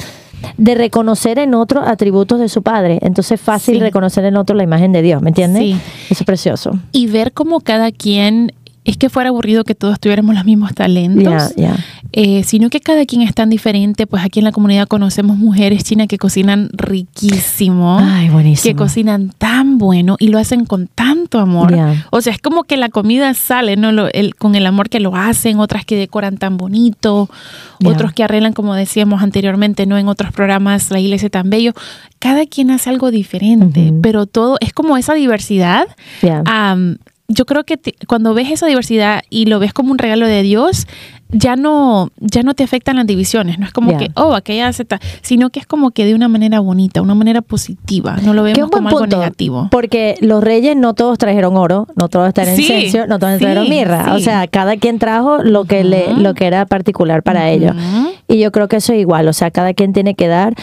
de 0.59 0.75
reconocer 0.75 1.39
en 1.39 1.55
otro 1.55 1.81
atributos 1.81 2.39
de 2.39 2.49
su 2.49 2.62
padre. 2.62 2.99
Entonces 3.03 3.41
fácil 3.41 3.75
Sí. 3.77 3.81
reconocer 3.81 4.25
en 4.25 4.37
otro 4.37 4.55
la 4.57 4.62
imagen 4.62 4.93
de 4.93 5.03
Dios, 5.03 5.23
¿me 5.23 5.31
entiendes? 5.31 5.62
Sí. 5.62 5.73
Eso 6.11 6.23
es 6.23 6.25
precioso. 6.25 6.73
y 6.93 7.07
ver 7.09 7.33
cómo 7.33 7.61
cada 7.61 7.91
quien 7.93 8.53
es 8.87 8.96
que 8.96 9.11
fuera 9.11 9.29
aburrido 9.31 9.64
que 9.64 9.75
todos 9.75 10.01
tuviéramos 10.01 10.35
los 10.35 10.44
mismos 10.44 10.72
talentos, 10.75 11.55
ya. 11.57 11.77
eh, 12.12 12.42
sino 12.44 12.70
que 12.70 12.81
cada 12.81 13.05
quien 13.05 13.20
es 13.22 13.35
tan 13.35 13.51
diferente. 13.51 14.07
Pues 14.07 14.25
aquí 14.25 14.38
en 14.40 14.44
la 14.44 14.53
comunidad 14.53 14.87
conocemos 14.88 15.37
mujeres 15.37 15.85
chinas 15.85 16.07
que 16.07 16.16
cocinan 16.18 16.70
riquísimo. 16.72 17.99
Ay, 18.01 18.31
buenísimo. 18.31 18.62
que 18.72 18.77
cocinan 18.77 19.33
tan 19.37 19.79
bueno 19.79 20.16
y 20.18 20.29
lo 20.29 20.38
hacen 20.38 20.64
con 20.64 20.87
tanto 20.87 21.38
amor. 21.40 21.72
O 22.11 22.20
sea, 22.20 22.33
es 22.33 22.40
como 22.40 22.64
que 22.64 22.77
la 22.77 22.88
comida 22.88 23.33
sale, 23.35 23.77
¿no? 23.77 23.92
Lo- 23.92 24.09
el- 24.12 24.35
con 24.37 24.55
el 24.55 24.66
amor 24.66 24.88
que 24.88 25.01
lo 25.01 25.14
hacen, 25.16 25.59
otras 25.59 25.85
que 25.85 25.96
decoran 25.96 26.37
tan 26.38 26.57
bonito, 26.57 27.29
otros 27.85 28.12
que 28.12 28.22
arreglan, 28.25 28.53
como 28.53 28.75
decíamos 28.75 29.22
anteriormente, 29.22 29.87
¿no? 29.87 29.99
En 29.99 30.09
otros 30.09 30.33
programas, 30.33 30.90
la 30.90 31.01
iglesia 31.01 31.29
tan 31.29 31.51
bello. 31.51 31.72
Cada 32.18 32.46
quien 32.46 32.70
hace 32.70 32.88
algo 32.90 33.11
diferente, 33.11 33.92
pero 34.03 34.27
todo 34.27 34.57
es 34.61 34.72
como 34.72 34.96
esa 34.96 35.14
diversidad. 35.14 35.87
Yo 37.29 37.45
creo 37.45 37.65
que 37.65 37.77
te- 37.77 37.95
cuando 38.07 38.35
ves 38.35 38.51
esa 38.51 38.67
diversidad 38.67 39.23
y 39.31 39.47
lo 39.47 39.59
ves 39.59 39.73
como 39.73 39.91
un 39.93 39.99
regalo 39.99 40.27
de 40.27 40.43
Dios, 40.43 40.87
ya 41.31 41.57
no, 41.57 42.11
ya 42.21 42.45
no 42.45 42.55
te 42.55 42.62
afectan 42.62 42.97
las 42.97 43.07
divisiones. 43.07 43.59
No 43.59 43.67
es 43.67 43.73
como 43.73 43.91
que, 43.99 44.11
oh, 44.15 44.35
aquella 44.35 44.69
hace 44.69 44.85
tal, 44.85 45.01
sino 45.23 45.51
que 45.51 45.59
es 45.59 45.67
como 45.67 45.91
que 45.91 46.05
de 46.05 46.15
una 46.15 46.29
manera 46.29 46.61
bonita, 46.61 47.03
una 47.03 47.17
manera 47.17 47.43
positiva. 47.43 48.17
No 48.23 48.33
lo 48.33 48.45
vemos 48.45 48.71
como 48.71 48.89
algo 48.89 49.01
negativo. 49.19 49.69
Porque 49.73 50.15
los 50.21 50.43
reyes 50.45 50.77
no 50.77 50.95
todos 50.95 51.19
trajeron 51.19 51.57
oro, 51.57 51.89
no 51.97 52.09
todos 52.09 52.33
trajeron 52.33 52.57
Sí, 52.61 52.73
incienso, 52.73 53.09
no 53.09 53.19
todos 53.19 53.35
sí, 53.35 53.39
trajeron 53.41 53.69
mirra. 53.69 54.15
O 54.15 54.21
sea, 54.21 54.47
cada 54.47 54.77
quien 54.77 55.01
trajo 55.01 55.43
lo 55.43 55.65
que 55.65 55.83
le, 55.83 56.12
lo 56.15 56.33
que 56.35 56.47
era 56.47 56.65
particular 56.65 57.25
para 57.25 57.51
ellos. 57.51 57.75
Y 58.29 58.39
yo 58.39 58.53
creo 58.53 58.69
que 58.69 58.77
eso 58.77 58.93
es 58.93 59.01
igual, 59.01 59.27
o 59.27 59.33
sea, 59.33 59.51
cada 59.51 59.75
quien 59.75 59.93
tiene 59.93 60.15
que 60.15 60.29
dar. 60.29 60.55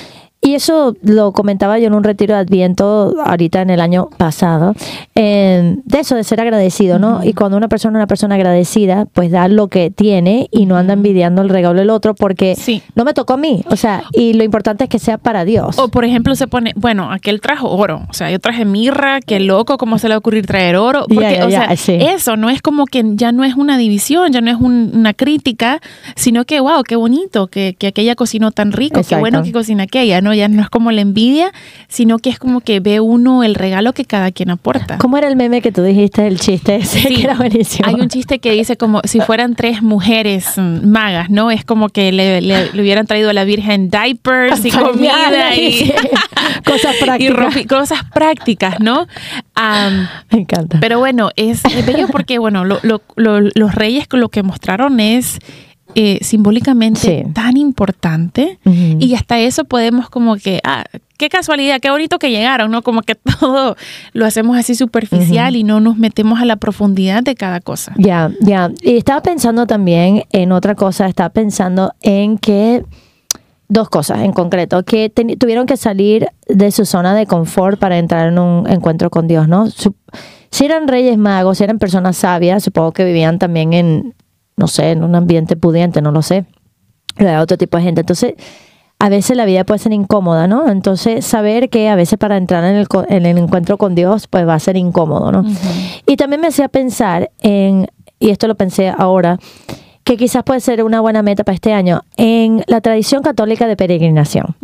Y 0.44 0.56
eso 0.56 0.96
lo 1.04 1.32
comentaba 1.32 1.80
yo 1.80 1.88
en 1.88 1.94
un 1.94 2.04
retiro 2.04 2.36
de 2.36 2.42
Adviento 2.42 3.16
ahorita 3.24 3.62
en 3.62 3.70
el 3.70 3.80
año 3.80 4.10
pasado, 4.18 4.76
eh, 5.16 5.78
de 5.86 6.00
eso, 6.00 6.16
de 6.16 6.24
ser 6.26 6.42
agradecido, 6.42 7.00
¿no? 7.00 7.24
Y 7.24 7.34
cuando 7.34 7.56
una 7.58 7.70
persona 7.70 7.94
es 7.98 8.02
una 8.02 8.08
persona 8.08 8.36
agradecida, 8.36 9.06
pues 9.14 9.32
da 9.32 9.48
lo 9.48 9.68
que 9.70 9.90
tiene 9.90 10.50
y 10.52 10.66
no 10.66 10.76
anda 10.76 10.94
envidiando 10.94 11.42
el 11.42 11.50
regalo 11.50 11.80
del 11.80 11.90
otro 11.90 12.14
porque 12.14 12.56
Sí. 12.58 12.82
no 12.96 13.06
me 13.06 13.14
tocó 13.14 13.34
a 13.34 13.38
mí, 13.38 13.64
o 13.70 13.76
sea, 13.78 14.04
y 14.12 14.34
lo 14.34 14.44
importante 14.44 14.84
es 14.84 14.90
que 14.90 15.00
sea 15.00 15.18
para 15.18 15.46
Dios. 15.46 15.80
O 15.80 15.88
por 15.88 16.04
ejemplo 16.04 16.36
se 16.36 16.48
pone, 16.48 16.74
bueno, 16.76 17.12
aquel 17.12 17.40
trajo 17.40 17.70
oro, 17.70 18.02
o 18.10 18.14
sea, 18.14 18.30
yo 18.30 18.40
traje 18.40 18.66
mirra, 18.66 19.20
qué 19.22 19.40
loco, 19.40 19.78
cómo 19.78 19.98
se 19.98 20.08
le 20.08 20.14
va 20.14 20.16
a 20.16 20.20
ocurrir 20.20 20.46
traer 20.46 20.76
oro, 20.76 21.06
porque, 21.08 21.42
o 21.44 21.50
sea, 21.50 21.76
sí. 21.78 21.94
eso 22.00 22.36
no 22.36 22.50
es 22.50 22.62
como 22.62 22.86
que 22.86 23.04
ya 23.16 23.32
no 23.32 23.44
es 23.46 23.56
una 23.56 23.78
división, 23.78 24.32
ya 24.34 24.42
no 24.42 24.52
es 24.52 24.58
un- 24.60 24.92
una 24.94 25.14
crítica, 25.14 25.80
sino 26.16 26.44
que, 26.46 26.60
wow, 26.60 26.84
qué 26.84 26.96
bonito, 26.98 27.48
que, 27.48 27.76
que 27.80 27.88
aquella 27.88 28.16
cocinó 28.16 28.52
tan 28.52 28.72
rico, 28.74 28.98
Exacto. 29.00 29.16
qué 29.16 29.20
bueno 29.22 29.44
que 29.44 29.52
cocina 29.52 29.84
aquella, 29.84 30.20
¿no? 30.22 30.33
Ya 30.34 30.48
no 30.48 30.62
es 30.62 30.70
como 30.70 30.92
la 30.92 31.02
envidia, 31.02 31.52
sino 31.88 32.20
que 32.20 32.30
es 32.30 32.40
como 32.40 32.62
que 32.62 32.80
ve 32.80 33.00
uno 33.00 33.44
el 33.44 33.56
regalo 33.56 33.94
que 33.94 34.06
cada 34.06 34.32
quien 34.32 34.50
aporta. 34.50 34.98
¿Cómo 34.98 35.18
era 35.18 35.28
el 35.28 35.36
meme 35.36 35.62
que 35.62 35.72
tú 35.72 35.84
dijiste, 35.84 36.28
el 36.28 36.40
chiste 36.40 36.76
ese, 36.78 37.00
Sí. 37.02 37.16
que 37.16 37.24
era 37.24 37.36
buenísimo? 37.36 37.88
Hay 37.88 37.96
un 37.96 38.08
chiste 38.10 38.40
que 38.40 38.52
dice 38.52 38.78
como 38.78 39.02
si 39.04 39.20
fueran 39.20 39.56
tres 39.56 39.82
mujeres 39.82 40.58
mm, 40.58 40.88
magas, 40.88 41.30
¿no? 41.30 41.52
Es 41.52 41.64
como 41.66 41.90
que 41.90 42.12
le, 42.12 42.42
le- 42.42 42.72
le 42.72 42.82
hubieran 42.82 43.06
traído 43.08 43.30
a 43.30 43.34
la 43.34 43.44
Virgen 43.44 43.90
diapers 43.90 44.64
y 44.66 44.72
comida 44.72 45.56
y. 45.56 45.94
Cosas 46.66 46.96
y 47.00 47.04
prácticas. 47.04 47.36
ropa- 47.36 47.68
cosas 47.68 48.00
prácticas, 48.14 48.80
¿no? 48.80 49.08
Me 50.32 50.40
encanta. 50.40 50.78
pero 50.80 51.00
bueno, 51.00 51.30
es, 51.36 51.64
es 51.66 51.86
bello 51.86 52.08
porque, 52.08 52.38
bueno, 52.40 52.66
lo- 52.66 52.80
lo- 52.84 53.02
lo- 53.16 53.40
los 53.42 53.76
reyes 53.76 54.08
lo 54.12 54.30
que 54.30 54.44
mostraron 54.44 55.00
es 55.00 55.40
eh, 55.96 56.20
simbólicamente 56.22 57.00
Sí. 57.26 57.32
tan 57.34 57.58
importante 57.58 58.60
y 58.66 59.14
hasta 59.16 59.40
eso 59.40 59.66
podemos 59.66 60.10
como 60.10 60.36
que, 60.38 60.60
ah, 60.64 60.86
qué 61.18 61.30
casualidad, 61.30 61.80
qué 61.80 61.90
bonito 61.92 62.20
que 62.20 62.32
llegaron, 62.32 62.72
¿no? 62.72 62.82
Como 62.82 63.02
que 63.02 63.16
todo 63.40 63.76
lo 64.14 64.26
hacemos 64.26 64.58
así 64.58 64.76
superficial 64.76 65.56
y 65.56 65.64
no 65.64 65.80
nos 65.80 65.98
metemos 65.98 66.42
a 66.42 66.46
la 66.46 66.56
profundidad 66.58 67.24
de 67.24 67.36
cada 67.36 67.60
cosa. 67.62 67.94
Ya, 67.98 68.32
ya. 68.42 68.72
Y 68.82 68.98
estaba 68.98 69.22
pensando 69.22 69.68
también 69.68 70.24
en 70.32 70.52
otra 70.52 70.76
cosa, 70.76 71.08
estaba 71.08 71.30
pensando 71.30 71.94
en 72.02 72.38
que 72.38 72.84
dos 73.70 73.90
cosas 73.90 74.20
en 74.22 74.34
concreto, 74.34 74.84
que 74.84 75.10
tuvieron 75.10 75.66
que 75.66 75.78
salir 75.78 76.28
de 76.48 76.72
su 76.72 76.86
zona 76.86 77.16
de 77.16 77.26
confort 77.26 77.80
para 77.80 77.98
entrar 77.98 78.28
en 78.28 78.38
un 78.38 78.68
encuentro 78.70 79.10
con 79.10 79.28
Dios, 79.28 79.48
¿no? 79.48 79.70
Su- 79.70 79.96
si 80.52 80.66
eran 80.66 80.88
reyes 80.88 81.18
magos, 81.18 81.58
si 81.58 81.64
eran 81.64 81.80
personas 81.80 82.16
sabias, 82.18 82.64
supongo 82.64 82.92
que 82.92 83.04
vivían 83.04 83.40
también 83.40 83.74
en, 83.74 84.14
no 84.58 84.68
sé, 84.68 84.92
en 84.92 85.04
un 85.04 85.16
ambiente 85.16 85.56
pudiente, 85.56 86.02
no 86.02 86.12
lo 86.12 86.22
sé, 86.22 86.46
de 87.18 87.38
otro 87.38 87.58
tipo 87.58 87.78
de 87.78 87.84
gente. 87.84 88.02
Entonces, 88.02 88.36
a 89.00 89.10
veces 89.10 89.36
la 89.36 89.46
vida 89.46 89.66
puede 89.66 89.80
ser 89.80 89.92
incómoda, 89.92 90.48
¿no? 90.48 90.70
Entonces, 90.70 91.26
saber 91.26 91.70
que 91.70 91.90
a 91.90 91.96
veces 91.96 92.18
para 92.18 92.38
entrar 92.38 92.64
en 92.64 92.76
el, 92.76 92.88
en 93.10 93.26
el 93.26 93.38
encuentro 93.38 93.78
con 93.78 93.96
Dios, 93.96 94.28
pues 94.28 94.48
va 94.48 94.54
a 94.54 94.60
ser 94.60 94.78
incómodo, 94.78 95.32
¿no? 95.32 95.44
Y 96.06 96.16
también 96.16 96.42
me 96.42 96.48
hacía 96.48 96.70
pensar 96.70 97.30
en, 97.40 97.88
y 98.20 98.30
esto 98.30 98.48
lo 98.48 98.56
pensé 98.56 98.94
ahora, 98.96 99.40
que 100.04 100.18
quizás 100.18 100.44
puede 100.44 100.60
ser 100.60 100.84
una 100.84 101.00
buena 101.00 101.22
meta 101.22 101.44
para 101.44 101.56
este 101.56 101.72
año, 101.72 102.02
en 102.18 102.64
la 102.68 102.82
tradición 102.82 103.24
católica 103.24 103.68
de 103.68 103.78
peregrinación. 103.78 104.56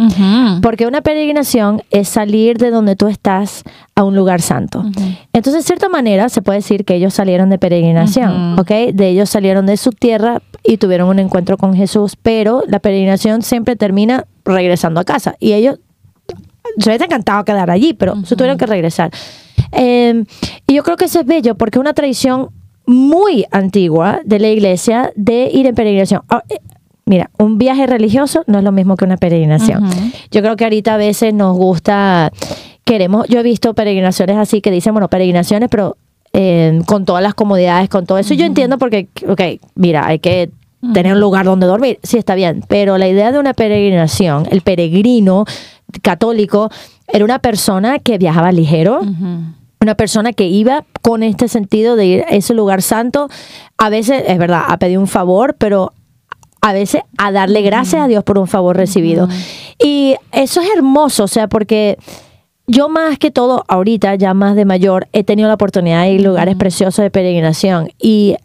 Porque 0.61 0.85
una 0.85 1.01
peregrinación 1.01 1.81
es 1.91 2.09
salir 2.09 2.57
de 2.57 2.71
donde 2.71 2.95
tú 2.95 3.07
estás 3.07 3.63
a 3.95 4.03
un 4.03 4.15
lugar 4.15 4.41
santo. 4.41 4.83
Entonces, 5.31 5.63
de 5.63 5.67
cierta 5.67 5.87
manera, 5.87 6.27
se 6.29 6.41
puede 6.41 6.59
decir 6.59 6.83
que 6.83 6.95
ellos 6.95 7.13
salieron 7.13 7.49
de 7.49 7.57
peregrinación. 7.57 8.59
¿ok? 8.59 8.69
De 8.93 9.07
ellos 9.07 9.29
salieron 9.29 9.65
de 9.65 9.77
su 9.77 9.91
tierra 9.91 10.41
y 10.63 10.77
tuvieron 10.77 11.07
un 11.07 11.19
encuentro 11.19 11.57
con 11.57 11.73
Jesús, 11.73 12.17
pero 12.21 12.63
la 12.67 12.79
peregrinación 12.79 13.41
siempre 13.41 13.75
termina 13.77 14.25
regresando 14.43 14.99
a 14.99 15.05
casa. 15.05 15.35
Y 15.39 15.53
ellos 15.53 15.79
se 16.77 16.89
hubiese 16.89 17.05
encantado 17.05 17.45
quedar 17.45 17.71
allí, 17.71 17.93
pero 17.93 18.15
se 18.25 18.35
tuvieron 18.35 18.57
que 18.57 18.65
regresar. 18.65 19.11
Eh, 19.71 20.23
y 20.67 20.73
yo 20.73 20.83
creo 20.83 20.97
que 20.97 21.05
eso 21.05 21.19
es 21.19 21.25
bello 21.25 21.55
porque 21.55 21.79
una 21.79 21.93
tradición 21.93 22.49
muy 22.89 23.45
antigua 23.51 24.19
de 24.25 24.39
la 24.39 24.49
iglesia 24.49 25.11
de 25.15 25.49
ir 25.53 25.67
en 25.67 25.75
peregrinación. 25.75 26.21
Ah, 26.29 26.43
eh, 26.49 26.57
Mira, 27.05 27.31
un 27.39 27.57
viaje 27.57 27.87
religioso 27.87 28.43
no 28.45 28.59
es 28.59 28.63
lo 28.63 28.71
mismo 28.71 28.95
que 28.95 29.03
una 29.03 29.17
peregrinación. 29.17 29.83
Yo 30.29 30.41
creo 30.41 30.55
que 30.55 30.63
ahorita 30.63 30.93
a 30.93 30.97
veces 30.97 31.33
nos 31.33 31.57
gusta 31.57 32.31
queremos, 32.83 33.27
yo 33.27 33.39
he 33.39 33.43
visto 33.43 33.73
peregrinaciones 33.73 34.37
así 34.37 34.61
que 34.61 34.69
dicen, 34.69 34.93
bueno, 34.93 35.07
peregrinaciones, 35.07 35.69
pero 35.69 35.97
eh, 36.33 36.79
con 36.85 37.05
todas 37.05 37.23
las 37.23 37.33
comodidades, 37.33 37.89
con 37.89 38.05
todo 38.05 38.19
eso. 38.19 38.35
Yo 38.35 38.45
entiendo 38.45 38.77
porque, 38.77 39.07
ok, 39.27 39.41
mira, 39.73 40.05
hay 40.05 40.19
que 40.19 40.51
tener 40.93 41.13
un 41.13 41.19
lugar 41.19 41.45
donde 41.45 41.65
dormir, 41.65 41.99
sí 42.03 42.17
está 42.17 42.35
bien, 42.35 42.63
pero 42.67 42.97
la 42.97 43.07
idea 43.07 43.31
de 43.31 43.39
una 43.39 43.53
peregrinación, 43.53 44.47
el 44.51 44.61
peregrino 44.61 45.45
católico, 46.01 46.69
era 47.07 47.25
una 47.25 47.39
persona 47.39 47.99
que 47.99 48.17
viajaba 48.17 48.51
ligero, 48.51 49.01
una 49.81 49.95
persona 49.95 50.33
que 50.33 50.45
iba 50.45 50.85
con 51.01 51.23
este 51.23 51.47
sentido 51.47 51.95
de 51.95 52.05
ir 52.05 52.23
a 52.23 52.35
ese 52.35 52.53
lugar 52.53 52.81
santo, 52.81 53.29
a 53.77 53.89
veces, 53.89 54.23
es 54.27 54.37
verdad, 54.37 54.63
a 54.67 54.77
pedir 54.77 54.97
un 54.97 55.07
favor, 55.07 55.55
pero 55.57 55.93
a 56.61 56.73
veces 56.73 57.01
a 57.17 57.31
darle 57.31 57.61
gracias 57.61 58.01
a 58.01 58.07
Dios 58.07 58.23
por 58.23 58.37
un 58.37 58.47
favor 58.47 58.75
recibido. 58.75 59.29
Y 59.77 60.15
eso 60.33 60.59
es 60.61 60.69
hermoso, 60.75 61.23
o 61.23 61.27
sea, 61.27 61.47
porque 61.47 61.97
yo 62.67 62.89
más 62.89 63.17
que 63.17 63.31
todo, 63.31 63.63
ahorita, 63.67 64.15
ya 64.15 64.33
más 64.33 64.55
de 64.55 64.65
mayor, 64.65 65.07
he 65.13 65.23
tenido 65.23 65.47
la 65.47 65.55
oportunidad 65.55 66.03
de 66.03 66.11
ir 66.11 66.21
a 66.21 66.29
lugares 66.29 66.55
preciosos 66.57 67.01
de 67.01 67.09
peregrinación. 67.09 67.89
Y 67.97 68.35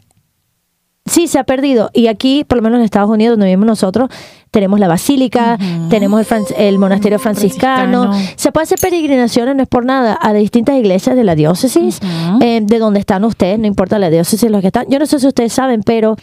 sí, 1.05 1.27
se 1.27 1.37
ha 1.39 1.43
perdido. 1.43 1.89
Y 1.93 2.07
aquí, 2.07 2.43
por 2.43 2.57
lo 2.57 2.61
menos 2.63 2.79
en 2.79 2.85
Estados 2.85 3.09
Unidos, 3.09 3.33
donde 3.33 3.45
vivimos 3.47 3.67
nosotros, 3.67 4.09
tenemos 4.51 4.79
la 4.79 4.87
basílica, 4.87 5.57
tenemos 5.89 6.19
el, 6.19 6.25
fran- 6.25 6.53
el 6.57 6.79
monasterio 6.79 7.19
franciscano. 7.19 8.03
Franciscano. 8.05 8.33
Se 8.37 8.51
puede 8.51 8.63
hacer 8.63 8.79
peregrinaciones, 8.79 9.55
no 9.55 9.63
es 9.63 9.67
por 9.69 9.85
nada, 9.85 10.17
a 10.21 10.31
distintas 10.33 10.75
iglesias 10.77 11.15
de 11.15 11.23
la 11.25 11.35
diócesis, 11.35 11.99
eh, 12.41 12.61
de 12.63 12.79
donde 12.79 12.99
están 13.01 13.23
ustedes, 13.25 13.59
no 13.59 13.67
importa 13.67 13.99
la 13.99 14.09
diócesis, 14.09 14.49
los 14.49 14.61
que 14.61 14.67
están. 14.67 14.85
Yo 14.89 14.97
no 14.97 15.05
sé 15.05 15.19
si 15.19 15.27
ustedes 15.27 15.51
saben, 15.51 15.83
pero 15.83 16.15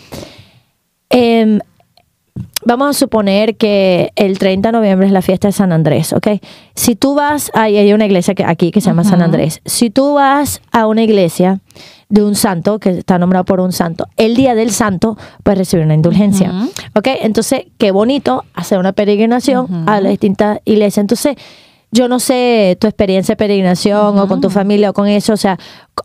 em, 1.11 1.59
vamos 2.65 2.89
a 2.89 2.93
suponer 2.99 3.57
que 3.57 4.13
el 4.17 4.39
30 4.39 4.69
de 4.69 4.73
noviembre 4.73 5.07
es 5.07 5.13
la 5.13 5.23
fiesta 5.23 5.49
de 5.49 5.53
San 5.53 5.73
Andrés, 5.73 6.13
¿ok? 6.13 6.29
Si 6.75 6.97
tú 6.97 7.15
vas, 7.15 7.51
hay 7.55 7.93
una 7.93 8.07
iglesia 8.07 8.35
que, 8.35 8.45
aquí 8.45 8.71
que 8.71 8.81
se 8.81 8.89
llama 8.89 9.05
San 9.05 9.23
Andrés. 9.23 9.61
Si 9.65 9.91
tú 9.91 10.15
vas 10.15 10.61
a 10.71 10.87
una 10.87 11.03
iglesia 11.03 11.61
de 12.09 12.23
un 12.23 12.35
santo, 12.35 12.79
que 12.79 12.91
está 12.91 13.19
nombrado 13.19 13.45
por 13.45 13.61
un 13.61 13.73
santo, 13.73 14.07
el 14.17 14.37
día 14.37 14.55
del 14.55 14.71
santo 14.71 15.17
puedes 15.43 15.59
recibir 15.59 15.85
una 15.85 15.95
indulgencia, 15.95 16.53
¿ok? 16.95 17.09
Entonces, 17.23 17.67
qué 17.79 17.91
bonito 17.91 18.45
hacer 18.55 18.79
una 18.79 18.93
peregrinación 18.93 19.89
a 19.89 20.01
las 20.01 20.11
distintas 20.11 20.61
iglesias. 20.65 21.03
Entonces, 21.03 21.37
yo 21.95 22.09
no 22.09 22.21
sé 22.21 22.79
tu 22.81 22.87
experiencia 22.87 23.33
de 23.33 23.37
peregrinación 23.37 24.19
o 24.19 24.27
con 24.27 24.41
tu 24.41 24.49
familia 24.49 24.91
o 24.91 24.93
con 24.95 25.09
eso, 25.09 25.35
o 25.35 25.37
sea, 25.37 25.59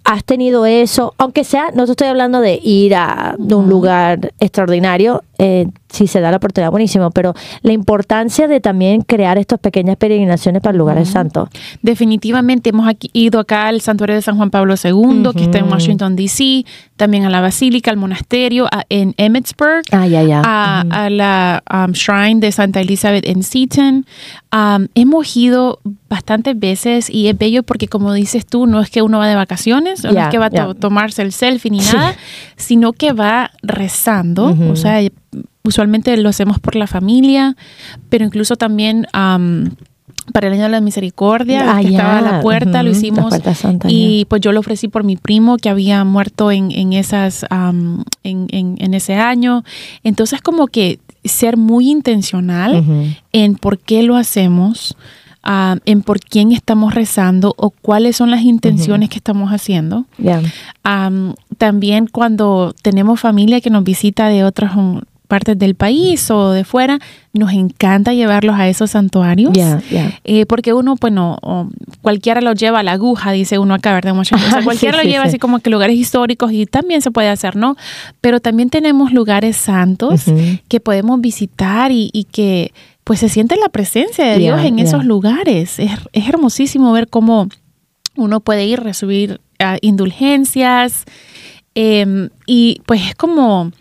has 0.03 0.23
tenido 0.25 0.65
eso, 0.65 1.13
aunque 1.17 1.45
sea, 1.45 1.71
no 1.73 1.85
te 1.85 1.91
estoy 1.91 2.07
hablando 2.07 2.41
de 2.41 2.59
ir 2.61 2.93
a 2.93 3.35
un 3.37 3.69
lugar 3.69 4.33
extraordinario, 4.39 5.23
eh, 5.39 5.67
si 5.89 6.07
se 6.07 6.19
da 6.19 6.31
la 6.31 6.37
oportunidad, 6.37 6.71
buenísimo, 6.71 7.11
pero 7.11 7.33
la 7.61 7.71
importancia 7.71 8.47
de 8.47 8.59
también 8.59 9.01
crear 9.01 9.37
estas 9.37 9.59
pequeñas 9.59 9.95
peregrinaciones 9.97 10.61
para 10.61 10.77
lugares 10.77 11.09
santos. 11.09 11.49
Definitivamente 11.81 12.69
hemos 12.71 12.87
aquí- 12.87 13.09
ido 13.13 13.39
acá 13.39 13.67
al 13.67 13.81
santuario 13.81 14.15
de 14.15 14.21
San 14.21 14.35
Juan 14.37 14.49
Pablo 14.49 14.75
II, 14.81 15.29
que 15.35 15.43
está 15.43 15.59
en 15.59 15.69
Washington, 15.71 16.15
D.C., 16.15 16.65
también 16.97 17.25
a 17.25 17.29
la 17.29 17.41
basílica, 17.41 17.91
al 17.91 17.97
monasterio, 17.97 18.65
a- 18.71 18.83
en 18.89 19.13
Emmitsburg, 19.17 19.83
Ah, 19.91 20.05
a, 20.43 20.81
a 21.05 21.09
la 21.09 21.63
um, 21.71 21.91
shrine 21.93 22.39
de 22.41 22.51
Santa 22.51 22.81
Elizabeth 22.81 23.25
en 23.25 23.43
Seaton. 23.43 24.05
Um, 24.51 24.87
hemos 24.95 25.35
ido 25.37 25.79
bastantes 26.09 26.59
veces 26.59 27.09
y 27.09 27.27
es 27.27 27.37
bello 27.37 27.63
porque, 27.63 27.87
como 27.87 28.11
dices 28.13 28.45
tú, 28.45 28.65
no 28.65 28.81
es 28.81 28.89
que 28.89 29.01
uno 29.01 29.19
va 29.19 29.27
de 29.27 29.35
vacaciones, 29.35 30.03
no 30.03 30.09
es 30.09 30.27
que 30.29 30.37
va 30.37 30.47
a 30.47 30.49
to- 30.49 30.73
tomarse 30.75 31.21
el 31.21 31.31
selfie 31.31 31.71
ni 31.71 31.81
Sí. 31.81 31.95
nada, 31.95 32.15
sino 32.55 32.93
que 32.93 33.13
va 33.13 33.51
rezando, 33.61 34.55
o 34.71 34.75
sea, 34.75 34.99
usualmente 35.63 36.15
lo 36.17 36.29
hacemos 36.29 36.59
por 36.59 36.75
la 36.75 36.87
familia, 36.87 37.55
pero 38.09 38.25
incluso 38.25 38.55
también 38.55 39.05
um, 39.13 39.69
para 40.33 40.47
el 40.47 40.53
año 40.53 40.63
de 40.63 40.69
la 40.69 40.81
misericordia, 40.81 41.61
Ah, 41.77 41.81
que 41.81 41.87
estaba 41.97 42.17
a 42.17 42.21
la 42.21 42.41
puerta, 42.41 42.83
lo 42.83 42.89
hicimos 42.91 43.33
santa, 43.33 43.53
y 43.89 44.25
pues 44.25 44.41
yo 44.41 44.51
lo 44.51 44.59
ofrecí 44.59 44.87
por 44.89 45.03
mi 45.03 45.15
primo 45.15 45.57
que 45.57 45.69
había 45.69 46.03
muerto 46.03 46.51
en, 46.51 46.71
en 46.71 46.93
esas 46.93 47.45
en, 47.49 48.03
en- 48.23 48.75
en 48.79 48.93
ese 48.93 49.15
año. 49.15 49.63
Entonces 50.03 50.41
como 50.41 50.67
que 50.67 50.99
ser 51.23 51.57
muy 51.57 51.89
intencional 51.89 52.83
en 53.33 53.55
por 53.55 53.77
qué 53.79 54.03
lo 54.03 54.15
hacemos, 54.17 54.95
en 55.85 56.01
por 56.01 56.19
quién 56.19 56.51
estamos 56.51 56.93
rezando 56.93 57.53
o 57.57 57.69
cuáles 57.69 58.17
son 58.17 58.29
las 58.31 58.41
intenciones 58.41 59.09
que 59.09 59.15
estamos 59.17 59.51
haciendo. 59.51 60.05
También 61.57 62.07
cuando 62.07 62.73
tenemos 62.81 63.19
familia 63.19 63.61
que 63.61 63.69
nos 63.69 63.83
visita 63.83 64.27
de 64.27 64.43
otras 64.43 64.75
um, 64.75 65.01
partes 65.27 65.57
del 65.59 65.75
país 65.75 66.31
o 66.31 66.51
de 66.51 66.63
fuera, 66.63 66.99
nos 67.33 67.51
encanta 67.53 68.13
llevarlos 68.13 68.55
a 68.57 68.67
esos 68.67 68.91
santuarios. 68.91 69.51
Eh, 70.23 70.45
porque 70.45 70.73
uno, 70.73 70.95
bueno, 70.99 71.37
cualquiera 72.01 72.41
lo 72.41 72.53
lleva 72.53 72.79
a 72.79 72.83
la 72.83 72.93
aguja, 72.93 73.31
dice 73.31 73.59
uno 73.59 73.73
acá, 73.73 73.93
¿verdad? 73.93 74.15
sea, 74.23 74.37
Ajá, 74.37 74.63
cualquiera 74.63 74.97
sí, 74.99 75.05
lo 75.05 75.11
lleva 75.11 75.23
sí. 75.25 75.29
así 75.29 75.39
como 75.39 75.59
que 75.59 75.69
lugares 75.69 75.97
históricos 75.97 76.51
y 76.51 76.65
también 76.65 77.01
se 77.01 77.11
puede 77.11 77.29
hacer, 77.29 77.55
¿no? 77.55 77.75
Pero 78.21 78.39
también 78.39 78.69
tenemos 78.69 79.11
lugares 79.11 79.57
santos 79.57 80.25
que 80.67 80.79
podemos 80.79 81.21
visitar 81.21 81.91
y, 81.91 82.09
y 82.13 82.23
que 82.25 82.73
pues 83.03 83.19
se 83.19 83.29
siente 83.29 83.55
la 83.55 83.69
presencia 83.69 84.25
de 84.25 84.37
Dios 84.37 84.61
en 84.63 84.79
esos 84.79 85.05
lugares. 85.05 85.79
Es, 85.79 85.91
es 86.11 86.27
hermosísimo 86.27 86.91
ver 86.91 87.07
cómo 87.07 87.47
uno 88.15 88.39
puede 88.39 88.65
ir, 88.65 88.81
recibir 88.81 89.39
ah, 89.59 89.77
indulgencias 89.81 91.05
eh, 91.79 92.29
y 92.47 92.81
pues 92.87 93.01
es 93.09 93.15
como 93.15 93.71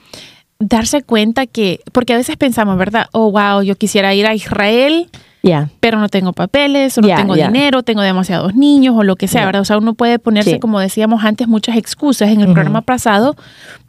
darse 0.58 1.02
cuenta 1.02 1.46
que, 1.46 1.80
porque 1.92 2.14
a 2.14 2.16
veces 2.16 2.36
pensamos, 2.36 2.78
¿verdad? 2.78 3.06
Oh, 3.12 3.30
wow, 3.30 3.62
yo 3.62 3.76
quisiera 3.76 4.14
ir 4.14 4.26
a 4.26 4.34
Israel 4.34 5.08
Ya. 5.46 5.70
pero 5.80 5.98
no 5.98 6.08
tengo 6.08 6.32
papeles, 6.32 6.98
o 6.98 7.00
no 7.00 7.08
Ya, 7.08 7.16
tengo 7.16 7.36
ya. 7.36 7.46
dinero, 7.46 7.82
tengo 7.82 8.02
demasiados 8.02 8.54
niños 8.54 8.94
o 8.98 9.02
lo 9.02 9.16
que 9.16 9.28
sea. 9.28 9.46
¿verdad? 9.46 9.62
O 9.62 9.64
sea, 9.64 9.78
uno 9.78 9.94
puede 9.94 10.18
ponerse, 10.18 10.52
Sí. 10.54 10.58
como 10.58 10.80
decíamos 10.80 11.24
antes, 11.24 11.46
muchas 11.48 11.76
excusas 11.76 12.28
en 12.30 12.40
el 12.40 12.46
Ujú. 12.46 12.54
programa 12.54 12.80
pasado, 12.82 13.36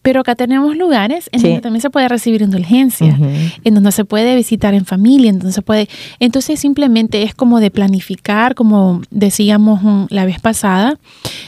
pero 0.03 0.21
acá 0.21 0.35
tenemos 0.35 0.77
lugares 0.77 1.29
en 1.33 1.39
Sí. 1.41 1.47
donde 1.47 1.61
también 1.61 1.81
se 1.81 1.89
puede 1.89 2.07
recibir 2.07 2.41
indulgencia, 2.41 3.07
Ujú. 3.13 3.25
en 3.63 3.73
donde 3.73 3.91
se 3.91 4.05
puede 4.05 4.35
visitar 4.35 4.73
en 4.73 4.85
familia, 4.85 5.29
en 5.31 5.39
donde 5.39 5.51
se 5.53 5.61
puede... 5.61 5.89
Entonces 6.19 6.59
simplemente 6.59 7.23
es 7.23 7.33
como 7.35 7.59
de 7.59 7.71
planificar, 7.71 8.53
como 8.55 9.01
decíamos 9.09 9.81
mm, 9.83 10.05
la 10.09 10.25
vez 10.25 10.39
pasada, 10.39 10.97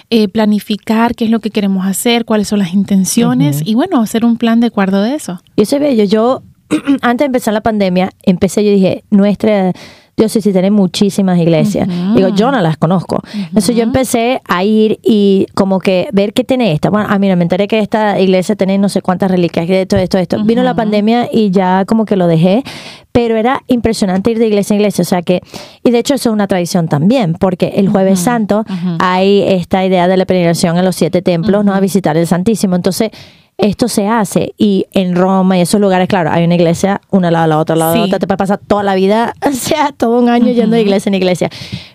eh, 0.10 0.28
planificar 0.28 1.16
qué 1.16 1.26
es 1.26 1.32
lo 1.32 1.40
que 1.40 1.52
queremos 1.52 1.86
hacer, 1.86 2.26
cuáles 2.26 2.48
son 2.48 2.60
las 2.60 2.74
intenciones 2.74 3.62
Ujú. 3.62 3.70
y 3.70 3.76
bueno, 3.76 4.02
hacer 4.02 4.26
un 4.26 4.38
plan 4.38 4.60
de 4.60 4.68
acuerdo 4.68 5.02
de 5.04 5.14
eso. 5.16 5.42
Y 5.56 5.62
eso 5.62 5.76
es 5.76 5.82
bello. 5.82 6.04
Yo, 6.06 6.42
antes 7.02 7.20
de 7.20 7.26
empezar 7.26 7.54
la 7.54 7.62
pandemia, 7.62 8.10
empecé, 8.24 8.64
yo 8.66 8.72
dije, 8.72 9.04
nuestra 9.10 9.72
diócesis 10.20 10.54
tiene 10.54 10.70
muchísimas 10.70 11.40
iglesias. 11.40 11.88
Digo, 12.16 12.30
yo 12.30 12.52
no 12.52 12.62
las 12.62 12.78
conozco. 12.78 13.22
Entonces 13.34 13.76
yo 13.76 13.84
empecé 13.84 14.42
a 14.48 14.64
ir 14.64 15.00
y 15.02 15.48
como 15.56 15.80
que 15.80 16.10
ver 16.12 16.34
qué 16.34 16.44
tiene 16.44 16.72
esta. 16.74 16.90
Bueno, 16.90 17.08
a 17.10 17.18
mí 17.18 17.36
me 17.36 17.42
enteré 17.42 17.68
que 17.68 17.80
esta 17.80 18.20
iglesia 18.20 18.56
tiene 18.56 18.78
no 18.78 18.90
sé 18.90 19.02
cuántas 19.02 19.32
reliquias, 19.32 19.66
que 19.66 19.82
esto, 19.82 19.98
esto, 19.98 20.18
esto. 20.18 20.44
Vino 20.44 20.62
la 20.62 20.76
pandemia 20.76 21.30
y 21.32 21.52
ya 21.52 21.86
como 21.86 22.06
que 22.06 22.16
lo 22.16 22.28
dejé, 22.28 22.64
pero 23.12 23.38
era 23.38 23.64
impresionante 23.68 24.32
ir 24.32 24.40
de 24.40 24.48
iglesia 24.48 24.76
en 24.76 24.82
iglesia. 24.82 25.02
O 25.02 25.06
sea 25.06 25.22
que, 25.22 25.42
y 25.84 25.92
de 25.92 26.00
hecho 26.00 26.14
eso 26.14 26.30
es 26.30 26.34
una 26.34 26.48
tradición 26.48 26.88
también, 26.88 27.34
porque 27.34 27.74
el 27.78 27.90
jueves 27.90 28.20
santo 28.20 28.66
hay 29.00 29.42
esta 29.42 29.86
idea 29.86 30.08
de 30.08 30.18
la 30.18 30.26
peregrinación 30.26 30.78
a 30.78 30.84
los 30.84 30.96
siete 30.96 31.22
templos, 31.22 31.64
¿no? 31.66 31.74
A 31.74 31.80
visitar 31.80 32.18
el 32.18 32.28
Santísimo. 32.28 32.76
Entonces, 32.76 33.12
esto 33.60 33.88
se 33.88 34.08
hace 34.08 34.54
y 34.58 34.86
en 34.94 35.16
Roma 35.16 35.58
y 35.58 35.62
esos 35.62 35.80
lugares, 35.82 36.08
claro, 36.08 36.32
hay 36.32 36.46
una 36.46 36.56
iglesia, 36.56 37.02
una 37.12 37.30
lado 37.30 37.44
de 37.44 37.50
la 37.50 37.58
otra, 37.60 37.74
al 37.74 37.80
lado 37.80 37.92
de 37.92 37.98
la 38.00 38.04
Sí. 38.06 38.10
otra, 38.10 38.20
te 38.20 38.28
puede 38.28 38.38
pasar 38.38 38.60
toda 38.66 38.84
la 38.84 38.96
vida, 38.96 39.34
o 39.48 39.52
sea, 39.52 39.92
todo 39.96 40.18
un 40.20 40.30
año 40.30 40.52
yendo 40.52 40.76
de 40.76 40.82
iglesia 40.82 41.10
en 41.10 41.16
iglesia. 41.16 41.50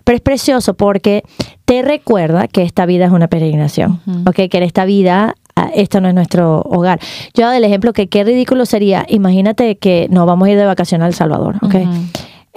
Pero 0.05 0.17
es 0.17 0.23
precioso 0.23 0.75
porque 0.75 1.23
te 1.65 1.83
recuerda 1.83 2.47
que 2.49 2.63
esta 2.63 2.85
vida 2.87 3.07
es 3.07 3.11
una 3.13 3.29
peregrinación, 3.29 4.01
¿ok? 4.27 4.35
Que 4.51 4.59
en 4.59 4.63
esta 4.63 4.85
vida, 4.85 5.35
ah, 5.57 5.71
esto 5.75 6.01
no 6.03 6.09
es 6.09 6.15
nuestro 6.15 6.61
hogar. 6.63 7.01
Yo 7.33 7.47
doy 7.47 7.57
el 7.57 7.65
ejemplo 7.65 7.93
que 7.95 8.09
qué 8.09 8.23
ridículo 8.25 8.67
sería, 8.67 9.07
imagínate 9.09 9.77
que 9.77 10.07
nos 10.11 10.27
vamos 10.27 10.47
a 10.49 10.51
ir 10.51 10.59
de 10.59 10.67
vacaciones 10.67 11.05
a 11.05 11.09
El 11.09 11.15
Salvador, 11.15 11.57
¿ok? 11.63 11.75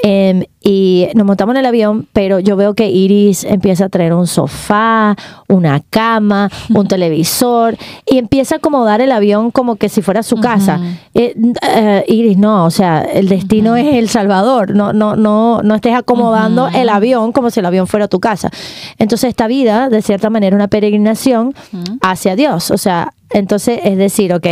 Em, 0.04 0.44
y 0.62 1.08
nos 1.16 1.26
montamos 1.26 1.56
en 1.56 1.60
el 1.60 1.66
avión, 1.66 2.08
pero 2.14 2.40
yo 2.40 2.56
veo 2.56 2.76
que 2.76 2.88
Iris 2.90 3.44
empieza 3.44 3.86
a 3.86 3.90
traer 3.90 4.14
un 4.14 4.28
sofá, 4.28 5.16
una 5.48 5.82
cama, 5.90 6.52
un 6.70 6.88
televisor, 6.88 7.76
y 8.06 8.20
empieza 8.20 8.56
a 8.56 8.58
acomodar 8.60 9.02
el 9.02 9.12
avión 9.12 9.50
como 9.50 9.78
que 9.78 9.90
si 9.90 10.04
fuera 10.04 10.22
su 10.22 10.36
casa. 10.36 10.80
Eh, 11.16 11.36
eh, 11.64 12.06
Iris, 12.08 12.38
no, 12.38 12.66
o 12.66 12.70
sea, 12.70 13.02
el 13.02 13.28
destino 13.28 13.76
es 13.76 13.96
El 13.96 14.08
Salvador, 14.08 14.76
no, 14.76 14.94
no, 14.94 15.16
no, 15.16 15.62
no 15.64 15.76
estés 15.76 15.96
acomodando 15.96 16.68
el 16.68 16.90
avión 16.90 17.32
como 17.32 17.50
si 17.50 17.60
el 17.60 17.66
avión 17.66 17.88
fuera 17.88 18.08
tu 18.08 18.20
casa. 18.20 18.52
Entonces, 19.00 19.30
esta 19.30 19.48
vida, 19.48 19.90
de 19.90 20.04
cierta 20.04 20.30
manera, 20.30 20.56
es 20.56 20.60
una 20.60 20.68
peregrinación 20.68 21.56
hacia 22.02 22.36
Dios. 22.36 22.70
O 22.70 22.78
sea, 22.78 23.14
entonces 23.32 23.80
es 23.84 23.98
decir, 23.98 24.34
ok, 24.34 24.48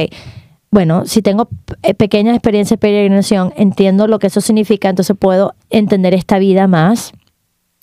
bueno, 0.76 1.06
si 1.06 1.22
tengo 1.22 1.48
eh, 1.84 1.94
pequeñas 1.94 2.36
experiencias 2.36 2.72
de 2.72 2.82
peregrinación, 2.82 3.54
entiendo 3.56 4.08
lo 4.08 4.20
que 4.20 4.28
eso 4.28 4.42
significa, 4.42 4.90
entonces 4.90 5.16
puedo 5.18 5.56
entender 5.70 6.14
esta 6.14 6.38
vida 6.38 6.68
más, 6.68 7.14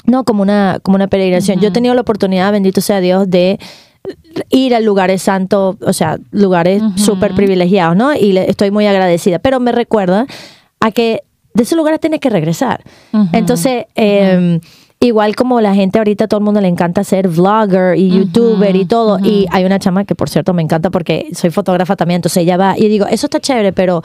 no 0.05 0.25
como 0.25 0.43
una, 0.43 0.79
como 0.83 0.97
una 0.97 1.07
peregrinación. 1.07 1.59
Yo 1.59 1.69
he 1.69 1.71
tenido 1.71 1.95
la 1.95 2.03
oportunidad, 2.03 2.53
bendito 2.53 2.83
sea 2.83 3.01
Dios, 3.01 3.31
de 3.31 3.59
ir 4.51 4.75
a 4.75 4.81
lugares 4.81 5.23
santos, 5.23 5.77
o 5.81 5.93
sea, 5.95 6.19
lugares 6.33 6.83
súper 6.97 7.35
privilegiados, 7.35 7.97
¿no? 7.97 8.15
Y 8.15 8.33
le, 8.33 8.51
estoy 8.51 8.71
muy 8.71 8.85
agradecida, 8.87 9.39
pero 9.39 9.59
me 9.59 9.73
recuerda 9.73 10.27
a 10.79 10.91
que 10.91 11.23
de 11.55 11.63
esos 11.63 11.79
lugares 11.79 11.99
tienes 11.99 12.21
que 12.21 12.29
regresar. 12.29 12.85
Entonces, 13.33 13.87
eh, 13.95 14.61
igual 15.03 15.37
como 15.37 15.61
la 15.61 15.75
gente 15.75 15.99
ahorita, 15.99 16.29
todo 16.29 16.39
el 16.39 16.45
mundo 16.45 16.61
le 16.61 16.69
encanta 16.69 17.05
ser 17.05 17.29
vlogger 17.29 17.99
y 17.99 18.11
youtuber 18.11 18.75
y 18.77 18.85
todo. 18.87 19.19
Y 19.19 19.47
hay 19.51 19.65
una 19.65 19.79
chama 19.79 20.05
que, 20.05 20.15
por 20.15 20.31
cierto, 20.31 20.55
me 20.55 20.63
encanta 20.63 20.91
porque 20.91 21.29
soy 21.35 21.51
fotógrafa 21.51 21.97
también, 21.97 22.17
entonces 22.17 22.43
ella 22.43 22.57
va 22.57 22.79
y 22.79 22.89
digo, 22.89 23.07
eso 23.07 23.27
está 23.27 23.41
chévere, 23.41 23.73
pero 23.73 24.03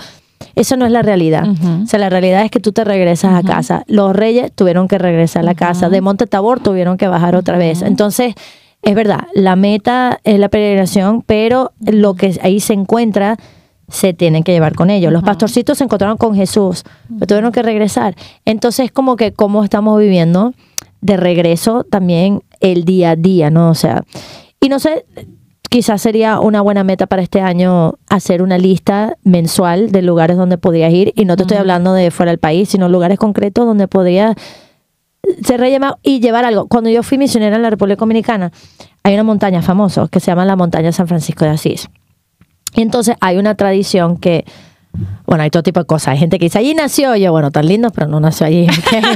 eso 0.56 0.76
no 0.76 0.86
es 0.86 0.92
la 0.92 1.02
realidad. 1.02 1.46
O 1.84 1.86
sea, 1.86 2.00
la 2.00 2.10
realidad 2.10 2.44
es 2.44 2.52
que 2.52 2.60
tú 2.60 2.72
te 2.72 2.84
regresas 2.84 3.34
a 3.34 3.44
casa. 3.44 3.84
Los 3.88 4.16
reyes 4.16 4.52
tuvieron 4.54 4.88
que 4.88 4.98
regresar 4.98 5.42
a 5.42 5.46
la 5.46 5.56
casa. 5.56 5.90
De 5.90 6.02
Monte 6.02 6.28
Tabor 6.28 6.60
tuvieron 6.60 6.98
que 6.98 7.08
bajar 7.08 7.36
otra 7.36 7.58
vez. 7.58 7.82
Entonces, 7.82 8.36
es 8.82 8.96
verdad, 8.96 9.28
la 9.34 9.56
meta 9.56 10.20
es 10.24 10.40
la 10.40 10.50
peregrinación, 10.50 11.22
pero 11.22 11.72
lo 11.80 12.16
que 12.16 12.40
ahí 12.42 12.60
se 12.60 12.74
encuentra 12.74 13.38
se 13.90 14.14
tienen 14.14 14.44
que 14.44 14.52
llevar 14.52 14.76
con 14.76 14.90
ellos. 14.90 15.14
Los 15.14 15.24
pastorcitos 15.24 15.78
se 15.78 15.86
encontraron 15.86 16.18
con 16.18 16.36
Jesús, 16.36 16.84
pero 17.08 17.28
tuvieron 17.28 17.52
que 17.52 17.64
regresar. 17.64 18.16
Entonces, 18.46 18.92
como 18.92 19.16
que 19.16 19.32
cómo 19.32 19.64
estamos 19.64 20.00
viviendo 20.00 20.54
de 21.02 21.18
regreso 21.18 21.84
también 21.84 22.44
el 22.60 22.84
día 22.84 23.12
a 23.12 23.16
día, 23.16 23.50
¿no? 23.50 23.70
O 23.70 23.76
sea, 23.76 24.04
y 24.60 24.70
no 24.70 24.80
sé, 24.80 25.06
quizás 25.70 26.02
sería 26.02 26.40
una 26.40 26.62
buena 26.62 26.84
meta 26.84 27.08
para 27.08 27.22
este 27.22 27.42
año 27.42 27.96
hacer 28.10 28.42
una 28.42 28.58
lista 28.58 29.18
mensual 29.24 29.92
de 29.92 30.02
lugares 30.02 30.38
donde 30.38 30.58
podrías 30.58 30.92
ir. 30.92 31.14
Y 31.16 31.26
no 31.26 31.36
te 31.38 31.44
estoy 31.44 31.58
hablando 31.58 31.94
de 31.94 32.12
fuera 32.12 32.32
del 32.32 32.40
país, 32.40 32.70
sino 32.70 32.90
lugares 32.90 33.18
concretos 33.18 33.66
donde 33.66 33.88
podrías 33.88 34.36
ser 35.46 35.60
rellamado 35.60 36.00
y 36.04 36.20
llevar 36.20 36.46
algo. 36.46 36.68
Cuando 36.68 36.90
yo 36.90 37.04
fui 37.04 37.18
misionera 37.18 37.56
en 37.56 37.62
la 37.62 37.70
República 37.70 38.00
Dominicana, 38.00 38.52
hay 39.04 39.14
una 39.14 39.24
montaña 39.24 39.62
famosa 39.62 40.08
que 40.10 40.20
se 40.20 40.28
llama 40.28 40.46
la 40.46 40.56
montaña 40.56 40.92
San 40.92 41.08
Francisco 41.08 41.46
de 41.46 41.52
Asís. 41.52 41.90
Y 42.76 42.82
entonces 42.82 43.16
hay 43.22 43.38
una 43.38 43.56
tradición 43.56 44.18
que, 44.18 44.46
bueno, 45.26 45.44
hay 45.44 45.50
todo 45.50 45.64
tipo 45.64 45.80
de 45.80 45.86
cosas. 45.86 46.10
Hay 46.10 46.18
gente 46.18 46.38
que 46.40 46.46
dice, 46.46 46.60
allí 46.60 46.74
nació, 46.74 47.16
yo, 47.16 47.32
bueno, 47.32 47.52
tan 47.52 47.68
lindo, 47.68 47.90
pero 47.92 48.08
no 48.08 48.20
nació 48.20 48.46
allí. 48.48 48.68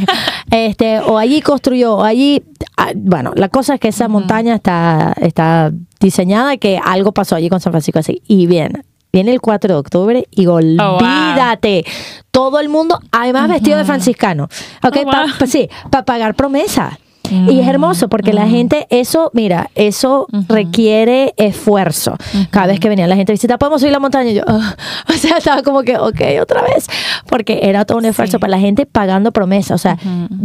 este, 0.51 0.99
o 0.99 1.17
allí 1.17 1.41
construyó, 1.41 1.95
o 1.97 2.03
allí, 2.03 2.43
ah, 2.77 2.91
bueno, 2.95 3.31
la 3.35 3.49
cosa 3.49 3.75
es 3.75 3.79
que 3.79 3.87
esa 3.89 4.07
montaña 4.07 4.55
está, 4.55 5.13
está 5.21 5.71
diseñada 5.99 6.53
y 6.53 6.57
que 6.57 6.79
algo 6.83 7.11
pasó 7.11 7.35
allí 7.35 7.49
con 7.49 7.59
San 7.59 7.71
Francisco 7.71 7.97
de 7.97 8.01
Asís. 8.01 8.17
Y 8.27 8.47
bien, 8.47 8.83
viene 9.13 9.31
el 9.31 9.41
4 9.41 9.73
de 9.73 9.79
octubre 9.79 10.27
y 10.31 10.47
Oh, 10.47 10.55
olvídate. 10.55 11.85
Todo 12.31 12.59
el 12.59 12.69
mundo, 12.69 12.99
además 13.11 13.49
vestido 13.49 13.77
de 13.77 13.85
franciscano. 13.85 14.45
Ok, 14.83 14.97
Oh, 15.05 15.11
pa- 15.11 15.25
wow. 15.25 15.31
pa- 15.39 15.47
sí, 15.47 15.69
para 15.89 16.05
pagar 16.05 16.35
Y 17.31 17.59
es 17.59 17.67
hermoso 17.67 18.09
porque 18.09 18.33
la 18.33 18.47
gente, 18.47 18.87
eso, 18.89 19.31
mira, 19.33 19.69
eso 19.75 20.27
requiere 20.49 21.33
esfuerzo. 21.37 22.15
Cada 22.49 22.67
vez 22.67 22.79
que 22.79 22.89
venía 22.89 23.07
la 23.07 23.15
gente 23.15 23.31
a 23.31 23.35
visitar, 23.35 23.57
podemos 23.57 23.81
subir 23.81 23.91
la 23.93 23.99
montaña. 23.99 24.29
Y 24.31 24.33
yo, 24.35 24.43
o 25.09 25.13
sea, 25.13 25.37
estaba 25.37 25.63
como 25.63 25.81
que, 25.83 25.97
ok, 25.97 26.21
otra 26.41 26.61
vez. 26.63 26.87
Porque 27.27 27.59
era 27.63 27.85
todo 27.85 27.97
un 27.97 28.05
esfuerzo 28.05 28.39
para 28.39 28.51
la 28.51 28.59
gente 28.59 28.85
pagando 28.85 29.31
promesa. 29.31 29.75
O 29.75 29.77
sea, 29.77 29.97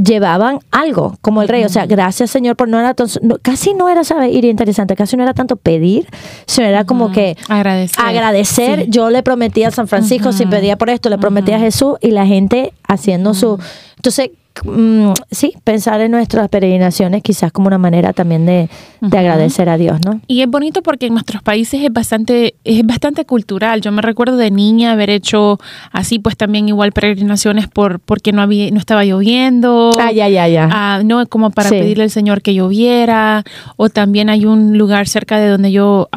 llevaban 0.02 0.60
algo 0.70 1.16
como 1.20 1.42
el 1.42 1.48
rey. 1.48 1.64
O 1.64 1.68
sea, 1.68 1.86
gracias 1.86 2.30
Señor 2.30 2.56
por 2.56 2.68
no 2.68 2.78
era 2.78 2.94
tan- 2.94 3.08
no- 3.22 3.36
casi 3.42 3.74
no 3.74 3.88
era, 3.88 4.04
¿sabes? 4.04 4.32
Ir 4.32 4.44
interesante. 4.44 4.94
Casi 4.96 5.16
no 5.16 5.22
era 5.22 5.34
tanto 5.34 5.56
pedir, 5.56 6.06
sino 6.46 6.66
era 6.66 6.84
como 6.84 7.10
que 7.12 7.36
Agradecer. 7.48 8.04
agradecer. 8.04 8.80
Sí. 8.84 8.86
Yo 8.90 9.10
le 9.10 9.22
prometí 9.22 9.64
a 9.64 9.70
San 9.70 9.88
Francisco, 9.88 10.32
si 10.32 10.46
pedía 10.46 10.76
por 10.76 10.90
esto, 10.90 11.08
le 11.08 11.18
prometí 11.18 11.52
a 11.52 11.58
Jesús 11.58 11.94
y 12.00 12.10
la 12.10 12.26
gente 12.26 12.72
haciendo 12.86 13.34
su... 13.34 13.58
Entonces, 13.96 14.30
mm, 14.64 15.12
sí, 15.30 15.54
pensar 15.64 16.00
en 16.00 16.10
nuestras 16.12 16.48
peregrinaciones 16.48 17.22
quizás 17.22 17.52
como 17.52 17.66
una 17.68 17.78
manera 17.78 18.12
también 18.12 18.46
de, 18.46 18.68
de 19.00 19.18
agradecer 19.18 19.68
a 19.68 19.76
Dios, 19.78 19.98
¿no? 20.04 20.20
Y 20.26 20.42
es 20.42 20.48
bonito 20.48 20.82
porque 20.82 21.06
en 21.06 21.12
nuestros 21.14 21.42
países 21.42 21.82
es 21.82 21.92
bastante, 21.92 22.54
es 22.64 22.84
bastante 22.86 23.24
cultural. 23.24 23.80
Yo 23.80 23.92
me 23.92 24.02
recuerdo 24.02 24.36
de 24.36 24.50
niña 24.50 24.92
haber 24.92 25.10
hecho 25.10 25.58
así, 25.92 26.18
pues 26.18 26.36
también 26.36 26.68
igual 26.68 26.92
peregrinaciones 26.92 27.68
por 27.68 28.00
porque 28.00 28.32
no 28.32 28.42
había, 28.42 28.70
no 28.70 28.78
estaba 28.78 29.04
lloviendo. 29.04 29.90
Ah, 30.00 30.12
ya, 30.12 30.28
ya, 30.28 30.48
ya. 30.48 30.68
Ah, 30.72 31.02
no 31.04 31.26
como 31.26 31.50
para 31.50 31.68
Sí. 31.70 31.76
pedirle 31.78 32.04
al 32.04 32.10
Señor 32.10 32.42
que 32.42 32.54
lloviera. 32.54 33.44
O 33.76 33.88
también 33.88 34.30
hay 34.30 34.46
un 34.46 34.78
lugar 34.78 35.08
cerca 35.08 35.38
de 35.38 35.48
donde 35.48 35.72
yo 35.72 36.08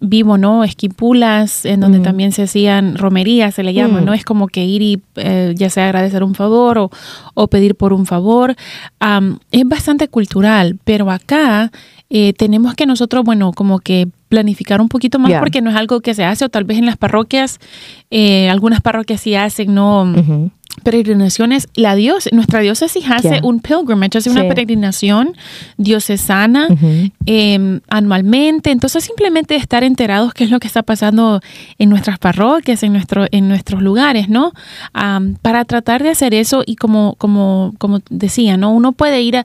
vivo, 0.00 0.36
¿no? 0.38 0.64
Esquipulas, 0.64 1.64
en 1.64 1.80
donde 1.80 1.98
Mm. 2.00 2.02
también 2.02 2.32
se 2.32 2.42
hacían 2.42 2.96
romerías, 2.96 3.54
se 3.54 3.62
le 3.62 3.72
llama, 3.72 4.00
Mm. 4.00 4.04
¿no? 4.04 4.12
Es 4.14 4.24
como 4.24 4.48
que 4.48 4.64
ir 4.64 4.82
y 4.82 5.00
eh, 5.16 5.54
ya 5.56 5.70
sea 5.70 5.86
agradecer 5.86 6.22
un 6.22 6.34
favor 6.34 6.78
o, 6.78 6.90
o 7.34 7.46
pedir 7.48 7.74
por 7.74 7.92
un 7.92 8.04
favor. 8.06 8.54
Es 9.50 9.64
bastante 9.64 10.08
cultural, 10.08 10.78
pero 10.84 11.10
acá 11.10 11.70
eh, 12.10 12.32
tenemos 12.34 12.74
que 12.74 12.86
nosotros, 12.86 13.24
bueno, 13.24 13.52
como 13.52 13.78
que 13.80 14.08
planificar 14.28 14.80
un 14.80 14.88
poquito 14.88 15.18
más 15.18 15.32
porque 15.40 15.60
no 15.62 15.70
es 15.70 15.76
algo 15.76 16.00
que 16.00 16.14
se 16.14 16.24
hace 16.24 16.44
o 16.44 16.48
tal 16.48 16.64
vez 16.64 16.78
en 16.78 16.86
las 16.86 16.96
parroquias, 16.96 17.58
eh, 18.10 18.48
algunas 18.50 18.80
parroquias 18.82 19.20
sí 19.20 19.34
hacen, 19.34 19.74
¿no? 19.74 20.12
Peregrinaciones, 20.82 21.68
la 21.74 21.94
dios, 21.94 22.28
nuestra 22.32 22.60
diócesis 22.60 23.04
hace 23.08 23.40
un 23.42 23.60
pilgrimage, 23.60 24.18
hace 24.18 24.30
Sí. 24.30 24.36
una 24.36 24.48
peregrinación 24.48 25.36
diocesana 25.76 26.68
eh, 27.26 27.80
anualmente. 27.88 28.70
Entonces, 28.70 29.04
simplemente 29.04 29.56
estar 29.56 29.84
enterados 29.84 30.34
qué 30.34 30.44
es 30.44 30.50
lo 30.50 30.60
que 30.60 30.66
está 30.66 30.82
pasando 30.82 31.40
en 31.78 31.88
nuestras 31.88 32.18
parroquias, 32.18 32.82
en, 32.82 32.92
nuestro, 32.92 33.26
en 33.30 33.48
nuestros 33.48 33.82
lugares, 33.82 34.28
¿no? 34.28 34.52
Am, 34.92 35.36
para 35.40 35.64
tratar 35.64 36.02
de 36.02 36.10
hacer 36.10 36.34
eso 36.34 36.62
y 36.66 36.76
como, 36.76 37.14
como, 37.18 37.74
como 37.78 38.00
decía, 38.10 38.56
¿no? 38.56 38.72
Uno 38.72 38.92
puede 38.92 39.22
ir 39.22 39.36
a... 39.38 39.44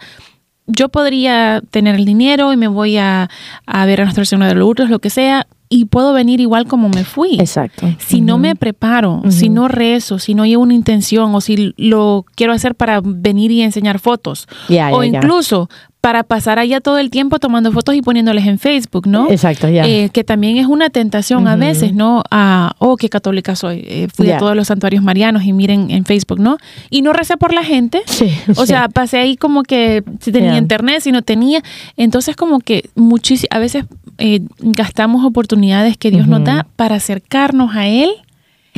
Yo 0.72 0.90
podría 0.90 1.62
tener 1.72 1.96
el 1.96 2.06
dinero 2.06 2.54
y 2.54 2.58
me 2.58 2.68
voy 2.68 2.98
a, 2.98 3.28
a 3.66 3.86
ver 3.86 4.02
a 4.02 4.04
Nuestra 4.04 4.24
Señora 4.26 4.50
de 4.50 4.56
Lourdes, 4.56 4.90
lo 4.90 5.00
que 5.00 5.10
sea, 5.10 5.48
y 5.70 5.86
puedo 5.86 6.14
venir 6.14 6.42
igual 6.42 6.66
como 6.66 6.90
me 6.90 7.04
fui. 7.04 7.40
Exacto. 7.40 7.88
Si 8.00 8.22
no 8.22 8.40
me 8.40 8.56
preparo, 8.56 9.22
si 9.30 9.50
no 9.50 9.68
rezo, 9.68 10.18
si 10.18 10.34
no 10.34 10.46
llevo 10.46 10.64
una 10.64 10.74
intención 10.74 11.34
o 11.36 11.42
si 11.42 11.74
lo 11.78 12.26
quiero 12.36 12.54
hacer 12.54 12.74
para 12.74 13.02
venir 13.04 13.52
y 13.52 13.62
enseñar 13.62 14.00
fotos 14.00 14.48
o 14.92 15.04
incluso 15.04 15.70
para 16.02 16.24
pasar 16.24 16.60
allá 16.60 16.80
todo 16.80 16.98
el 16.98 17.10
tiempo 17.10 17.40
tomando 17.40 17.74
fotos 17.74 17.94
y 17.94 18.02
poniéndoles 18.02 18.48
en 18.48 18.58
Facebook, 18.58 19.06
¿no? 19.06 19.30
Exacto, 19.30 19.68
ya. 19.68 19.86
Eh, 19.86 20.10
que 20.14 20.24
también 20.24 20.56
es 20.58 20.66
una 20.66 20.90
tentación 20.90 21.46
a 21.48 21.58
veces, 21.58 21.94
¿no? 21.94 22.24
A, 22.32 22.74
oh, 22.80 22.96
qué 22.96 23.10
católica 23.10 23.56
soy. 23.58 23.84
Eh, 23.86 24.08
fui 24.14 24.28
Ya. 24.28 24.38
a 24.38 24.40
todos 24.40 24.56
los 24.56 24.68
santuarios 24.68 25.04
marianos 25.04 25.44
y 25.44 25.52
miren 25.52 25.92
en 25.92 26.06
Facebook, 26.06 26.40
¿no? 26.40 26.58
Y 26.90 27.02
no 27.02 27.12
recé 27.12 27.36
por 27.36 27.54
la 27.54 27.64
gente. 27.64 28.02
Sí, 28.06 28.32
O 28.56 28.62
sí. 28.62 28.68
sea, 28.68 28.88
pasé 28.88 29.18
ahí 29.18 29.36
como 29.36 29.64
que 29.64 30.04
si 30.22 30.32
tenía 30.32 30.52
Ya. 30.54 30.58
internet, 30.58 31.02
si 31.02 31.12
no 31.12 31.22
tenía. 31.22 31.62
Entonces, 31.98 32.36
como 32.38 32.60
que 32.62 32.90
muchis 32.96 33.46
a 33.50 33.60
veces 33.60 33.84
eh, 34.20 34.40
gastamos 34.60 35.26
oportunidades 35.26 35.98
que 35.98 36.12
Dios 36.12 36.28
nos 36.28 36.44
da 36.46 36.66
para 36.78 36.96
acercarnos 36.96 37.76
a 37.76 37.88
Él. 37.88 38.10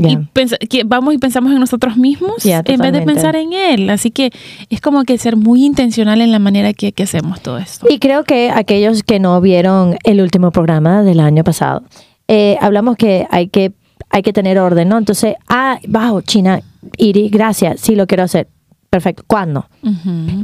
Y 0.09 0.67
que 0.67 0.83
vamos 0.83 1.13
y 1.13 1.17
pensamos 1.17 1.51
en 1.51 1.59
nosotros 1.59 1.97
mismos 1.97 2.45
en 2.45 2.79
vez 2.79 2.93
de 2.93 3.01
pensar 3.01 3.35
en 3.35 3.53
Él. 3.53 3.89
Así 3.89 4.11
que 4.11 4.31
es 4.69 4.81
como 4.81 5.03
que 5.03 5.17
ser 5.17 5.35
muy 5.35 5.65
intencional 5.65 6.21
en 6.21 6.31
la 6.31 6.39
manera 6.39 6.73
que, 6.73 6.91
que 6.91 7.03
hacemos 7.03 7.41
todo 7.41 7.57
esto. 7.57 7.87
Y 7.89 7.99
creo 7.99 8.23
que 8.23 8.49
aquellos 8.49 9.03
que 9.03 9.19
no 9.19 9.39
vieron 9.41 9.97
el 10.03 10.21
último 10.21 10.51
programa 10.51 11.03
del 11.03 11.19
año 11.19 11.43
pasado, 11.43 11.83
eh, 12.27 12.57
hablamos 12.61 12.95
que 12.97 13.27
hay 13.29 13.47
que 13.47 13.73
hay 14.09 14.23
que 14.23 14.33
tener 14.33 14.59
orden, 14.59 14.89
¿no? 14.89 14.97
Entonces, 14.97 15.35
ah, 15.47 15.79
bajo, 15.87 16.21
China, 16.21 16.61
Iri, 16.97 17.29
gracias, 17.29 17.79
sí 17.79 17.95
lo 17.95 18.07
quiero 18.07 18.23
hacer. 18.23 18.47
Perfecto. 18.91 19.23
¿Cuándo? 19.25 19.65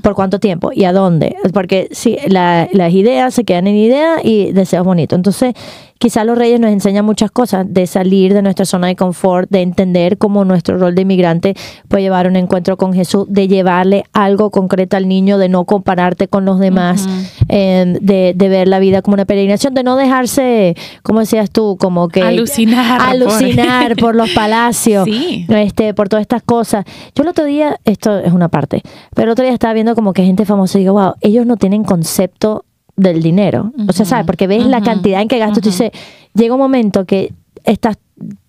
¿Por 0.02 0.16
cuánto 0.16 0.40
tiempo? 0.40 0.72
¿Y 0.74 0.86
a 0.86 0.94
dónde? 0.94 1.36
Porque 1.54 1.90
sí, 1.92 2.18
la- 2.28 2.70
las 2.72 2.94
ideas 2.94 3.34
se 3.34 3.44
quedan 3.44 3.68
en 3.68 3.76
ideas 3.76 4.22
y 4.24 4.54
deseos 4.54 4.86
bonitos. 4.86 5.18
Entonces, 5.18 5.54
quizás 6.00 6.26
los 6.26 6.38
reyes 6.38 6.58
nos 6.58 6.72
enseñan 6.72 7.04
muchas 7.06 7.30
cosas 7.30 7.66
de 7.70 7.86
salir 7.88 8.34
de 8.34 8.42
nuestra 8.42 8.64
zona 8.66 8.88
de 8.88 8.96
confort, 8.96 9.50
de 9.52 9.62
entender 9.64 10.18
cómo 10.18 10.46
nuestro 10.46 10.78
rol 10.78 10.96
de 10.96 11.02
inmigrante 11.02 11.56
puede 11.90 12.04
llevar 12.04 12.26
un 12.28 12.38
encuentro 12.38 12.78
con 12.78 12.94
Jesús, 12.94 13.26
de 13.28 13.50
llevarle 13.50 14.06
algo 14.14 14.50
concreto 14.50 14.96
al 14.96 15.10
niño, 15.10 15.38
de 15.38 15.50
no 15.50 15.66
compararte 15.66 16.30
con 16.30 16.46
los 16.46 16.58
demás, 16.60 17.06
eh, 17.50 17.98
de, 18.02 18.34
de 18.36 18.50
ver 18.50 18.68
la 18.68 18.80
vida 18.80 19.02
como 19.02 19.16
una 19.16 19.26
peregrinación, 19.26 19.74
de 19.74 19.84
no 19.84 19.96
dejarse, 19.96 20.76
como 21.04 21.20
decías 21.20 21.50
tú, 21.52 21.78
como 21.80 22.08
que 22.10 22.22
Alucinar, 22.22 23.02
alucinar 23.02 23.96
por 24.00 24.16
los 24.16 24.30
palacios 24.32 25.06
Sí. 25.06 25.46
este, 25.50 25.94
por 25.94 26.10
todas 26.10 26.22
estas 26.22 26.44
cosas. 26.44 26.86
Yo 27.16 27.24
el 27.24 27.30
otro 27.30 27.46
día, 27.46 27.80
esto 27.86 28.18
es 28.20 28.34
una 28.34 28.50
parte, 28.50 28.82
pero 29.16 29.26
el 29.28 29.32
otro 29.32 29.44
día 29.46 29.54
estaba 29.54 29.74
viendo 29.74 29.96
como 29.96 30.14
que 30.14 30.24
gente 30.24 30.46
famosa 30.46 30.78
y 30.78 30.82
digo, 30.82 30.94
wow, 30.94 31.14
ellos 31.22 31.46
no 31.46 31.58
tienen 31.58 31.84
concepto 31.84 32.66
del 32.96 33.22
dinero. 33.22 33.72
O 33.88 33.94
sea, 33.94 34.06
¿sabes? 34.06 34.26
Porque 34.26 34.48
ves 34.48 34.66
la 34.66 34.82
cantidad 34.82 35.22
en 35.22 35.28
que 35.28 35.38
gastas, 35.38 35.62
tú 35.62 35.70
dices, 35.70 35.92
llega 36.34 36.54
un 36.56 36.60
momento 36.60 37.06
que 37.06 37.32
estás 37.64 37.98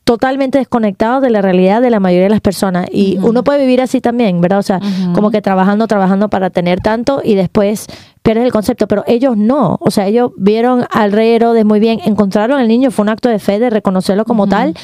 totalmente 0.05 0.57
desconectado 0.57 1.20
de 1.20 1.28
la 1.28 1.42
realidad 1.42 1.82
de 1.82 1.90
la 1.90 2.01
mayoría 2.01 2.24
de 2.24 2.30
las 2.30 2.40
personas 2.40 2.86
y 2.90 3.18
uno 3.20 3.44
puede 3.44 3.61
vivir 3.61 3.82
así 3.82 4.01
también, 4.01 4.40
¿verdad? 4.40 4.59
O 4.61 4.62
sea, 4.62 4.80
como 5.14 5.30
que 5.30 5.42
trabajando, 5.42 5.86
trabajando 5.86 6.30
para 6.30 6.49
tener 6.49 6.80
tanto 6.80 7.20
y 7.22 7.34
después 7.34 7.86
pierdes 8.28 8.44
el 8.44 8.52
concepto, 8.52 8.86
pero 8.86 9.04
ellos 9.06 9.38
no, 9.38 9.78
o 9.80 9.90
sea, 9.90 10.06
ellos 10.06 10.32
vieron 10.36 10.84
al 10.90 11.12
rey 11.12 11.30
Herodes 11.30 11.64
muy 11.64 11.80
bien, 11.80 11.98
encontraron 12.04 12.60
al 12.60 12.68
niño, 12.68 12.90
fue 12.90 13.04
un 13.04 13.08
acto 13.08 13.30
de 13.30 13.38
fe 13.38 13.58
de 13.58 13.70
reconocerlo 13.70 14.26
como 14.26 14.46
tal, 14.46 14.74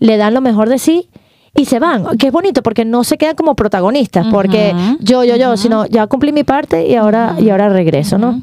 le 0.00 0.18
dan 0.18 0.34
lo 0.34 0.42
mejor 0.42 0.68
de 0.68 0.78
sí 0.78 1.08
y 1.54 1.64
se 1.64 1.78
van, 1.78 2.18
que 2.18 2.26
es 2.26 2.32
bonito 2.32 2.62
porque 2.62 2.84
no 2.84 3.02
se 3.02 3.16
quedan 3.16 3.36
como 3.36 3.56
protagonistas, 3.56 4.26
porque 4.30 4.74
yo, 5.00 5.24
yo, 5.24 5.36
yo, 5.36 5.56
sino 5.56 5.86
ya 5.86 6.08
cumplí 6.08 6.30
mi 6.30 6.44
parte 6.44 6.86
y 6.86 6.94
ahora, 6.94 7.36
y 7.38 7.48
ahora 7.48 7.70
regreso, 7.70 8.18
¿no? 8.18 8.42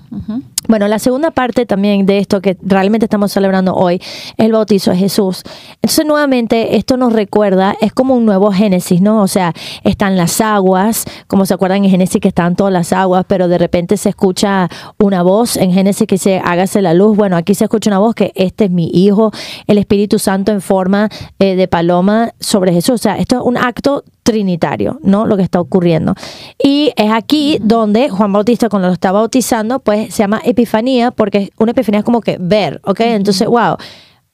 Bueno, 0.68 0.88
la 0.90 1.00
segunda 1.00 1.32
parte 1.32 1.66
también 1.66 2.06
de 2.06 2.20
esto 2.20 2.42
que 2.42 2.58
realmente 2.62 3.06
estamos 3.06 3.32
celebrando 3.32 3.74
hoy 3.74 4.02
el 4.38 4.52
bautizo 4.52 4.92
de 4.92 4.98
Jesús. 4.98 5.44
Entonces, 5.76 6.06
nuevamente, 6.06 6.76
esto 6.76 6.98
nos 6.98 7.14
recuerda, 7.14 7.76
es 7.80 7.94
como 7.94 8.16
un 8.16 8.26
nuevo 8.26 8.52
Génesis, 8.52 9.02
¿no? 9.02 9.22
O 9.22 9.28
sea, 9.28 9.54
están 9.84 10.18
las 10.18 10.42
aguas, 10.42 11.06
como 11.28 11.46
se 11.46 11.54
acuerdan 11.54 11.86
en 11.86 11.92
Génesis 11.92 12.20
que 12.20 12.28
están 12.28 12.56
todas 12.56 12.74
las 12.74 12.92
aguas, 12.92 13.24
pero 13.28 13.48
de 13.48 13.58
repente 13.58 13.96
se 13.96 14.10
escucha 14.10 14.70
una 15.00 15.24
voz 15.24 15.56
en 15.56 15.72
Génesis 15.72 16.06
que 16.06 16.16
dice, 16.16 16.42
hágase 16.44 16.82
la 16.82 16.94
luz. 16.94 17.16
Bueno, 17.16 17.38
aquí 17.38 17.56
se 17.56 17.64
escucha 17.64 17.90
una 17.90 18.00
voz 18.00 18.14
que 18.14 18.34
este 18.36 18.66
es 18.66 18.72
mi 18.72 18.90
Hijo, 18.94 19.32
el 19.68 19.78
Espíritu 19.78 20.20
Santo 20.20 20.52
en 20.52 20.62
forma 20.62 21.10
eh, 21.40 21.56
de 21.56 21.68
paloma 21.68 22.34
sobre 22.40 22.74
Jesús. 22.74 22.96
O 22.96 22.98
sea, 22.98 23.18
esto 23.18 23.38
es 23.38 23.42
un 23.44 23.58
acto 23.58 24.04
trinitario, 24.28 25.00
¿no? 25.04 25.26
Lo 25.26 25.38
que 25.38 25.44
está 25.44 25.62
ocurriendo. 25.62 26.14
Y 26.62 26.92
es 26.98 27.10
aquí 27.14 27.60
donde 27.62 28.10
Juan 28.10 28.34
Bautista, 28.34 28.68
cuando 28.68 28.90
lo 28.90 28.94
está 28.94 29.14
bautizando, 29.14 29.80
pues 29.80 30.14
se 30.14 30.24
llama 30.24 30.42
epifanía, 30.44 31.12
porque 31.12 31.52
una 31.58 31.72
epifanía 31.72 32.00
es 32.00 32.06
como 32.06 32.20
que 32.20 32.36
ver, 32.38 32.82
¿ok? 32.84 33.00
Entonces, 33.00 33.48
wow, 33.48 33.78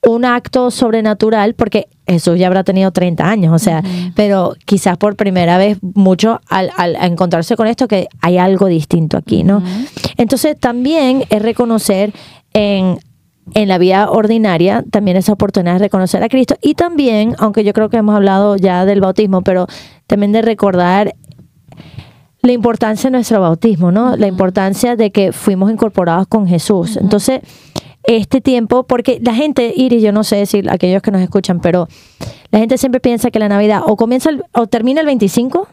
un 0.01 0.25
acto 0.25 0.71
sobrenatural, 0.71 1.53
porque 1.53 1.89
Jesús 2.07 2.39
ya 2.39 2.47
habrá 2.47 2.63
tenido 2.63 2.89
30 2.89 3.23
años, 3.23 3.53
o 3.53 3.59
sea, 3.59 3.83
pero 4.15 4.55
quizás 4.65 4.97
por 4.97 5.15
primera 5.15 5.59
vez 5.59 5.77
mucho 5.81 6.41
al, 6.49 6.71
al, 6.75 6.95
encontrarse 6.95 7.55
con 7.55 7.67
esto 7.67 7.87
que 7.87 8.07
hay 8.19 8.39
algo 8.39 8.65
distinto 8.65 9.17
aquí, 9.17 9.43
¿no? 9.43 9.61
Entonces 10.17 10.59
también 10.59 11.23
es 11.29 11.39
reconocer 11.39 12.13
en 12.53 12.97
en 13.53 13.67
la 13.67 13.77
vida 13.77 14.09
ordinaria 14.09 14.83
también 14.89 15.17
esa 15.17 15.33
oportunidad 15.33 15.73
de 15.73 15.79
reconocer 15.79 16.23
a 16.23 16.29
Cristo 16.29 16.55
y 16.61 16.75
también, 16.75 17.35
aunque 17.39 17.63
yo 17.63 17.73
creo 17.73 17.89
que 17.89 17.97
hemos 17.97 18.15
hablado 18.15 18.55
ya 18.55 18.85
del 18.85 19.01
bautismo, 19.01 19.41
pero 19.41 19.67
también 20.07 20.31
de 20.31 20.41
recordar 20.41 21.13
la 22.41 22.51
importancia 22.51 23.09
de 23.09 23.11
nuestro 23.11 23.39
bautismo, 23.39 23.91
¿no? 23.91 24.17
La 24.17 24.27
importancia 24.27 24.95
de 24.95 25.11
que 25.11 25.31
fuimos 25.31 25.71
incorporados 25.71 26.27
con 26.27 26.47
Jesús. 26.47 26.97
Entonces, 26.97 27.41
este 28.03 28.41
tiempo, 28.41 28.83
porque 28.83 29.19
la 29.23 29.33
gente, 29.33 29.73
Iris, 29.75 30.03
yo 30.03 30.11
no 30.11 30.23
sé 30.23 30.35
decir 30.35 30.69
aquellos 30.69 31.01
que 31.01 31.11
nos 31.11 31.21
escuchan, 31.21 31.61
pero 31.61 31.87
la 32.51 32.59
gente 32.59 32.77
siempre 32.77 32.99
piensa 32.99 33.31
que 33.31 33.39
la 33.39 33.47
Navidad 33.47 33.81
o 33.85 33.95
comienza 33.95 34.29
o 34.51 34.67
termina 34.67 34.99
el 34.99 35.07
25 35.07 35.67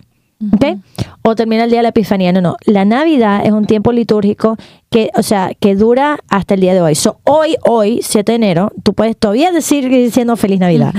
o 1.22 1.34
termina 1.34 1.64
el 1.64 1.70
día 1.70 1.80
de 1.80 1.82
la 1.84 1.88
Epifanía. 1.90 2.32
No, 2.32 2.40
no. 2.40 2.56
La 2.64 2.84
Navidad 2.84 3.44
es 3.44 3.52
un 3.52 3.66
tiempo 3.66 3.92
litúrgico 3.92 4.56
que, 4.90 5.10
o 5.14 5.22
sea, 5.22 5.52
que 5.58 5.74
dura 5.74 6.18
hasta 6.28 6.54
el 6.54 6.60
día 6.60 6.72
de 6.72 6.80
hoy. 6.80 6.94
hoy, 7.24 7.56
hoy, 7.64 8.00
7 8.02 8.32
de 8.32 8.36
enero, 8.36 8.72
tú 8.82 8.94
puedes 8.94 9.16
todavía 9.16 9.52
decir 9.52 9.88
diciendo 9.88 10.36
Feliz 10.36 10.58
Navidad. 10.58 10.94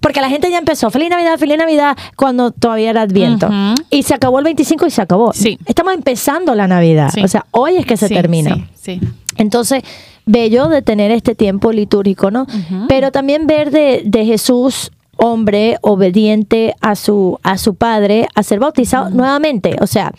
Porque 0.00 0.20
la 0.20 0.28
gente 0.28 0.50
ya 0.50 0.58
empezó 0.58 0.90
Feliz 0.90 1.10
Navidad, 1.10 1.38
Feliz 1.38 1.58
Navidad 1.58 1.96
cuando 2.16 2.50
todavía 2.50 2.90
era 2.90 3.02
Adviento. 3.02 3.48
Y 3.90 4.02
se 4.02 4.14
acabó 4.14 4.38
el 4.38 4.44
25 4.44 4.86
y 4.86 4.90
se 4.90 5.02
acabó. 5.02 5.32
Sí. 5.32 5.58
Estamos 5.66 5.94
empezando 5.94 6.54
la 6.54 6.66
Navidad. 6.66 7.12
O 7.22 7.28
sea, 7.28 7.46
hoy 7.52 7.76
es 7.76 7.86
que 7.86 7.96
se 7.96 8.08
termina. 8.08 8.68
Sí, 8.74 9.00
Entonces, 9.36 9.82
bello 10.26 10.68
de 10.68 10.82
tener 10.82 11.10
este 11.10 11.34
tiempo 11.34 11.72
litúrgico, 11.72 12.30
¿no? 12.30 12.46
Pero 12.88 13.12
también 13.12 13.46
ver 13.46 13.70
de, 13.70 14.02
de 14.04 14.24
Jesús 14.24 14.90
hombre 15.20 15.76
obediente 15.82 16.74
a 16.80 16.96
su, 16.96 17.38
a 17.42 17.58
su 17.58 17.74
padre 17.74 18.26
a 18.34 18.42
ser 18.42 18.58
bautizado 18.58 19.10
nuevamente. 19.10 19.76
O 19.80 19.86
sea, 19.86 20.12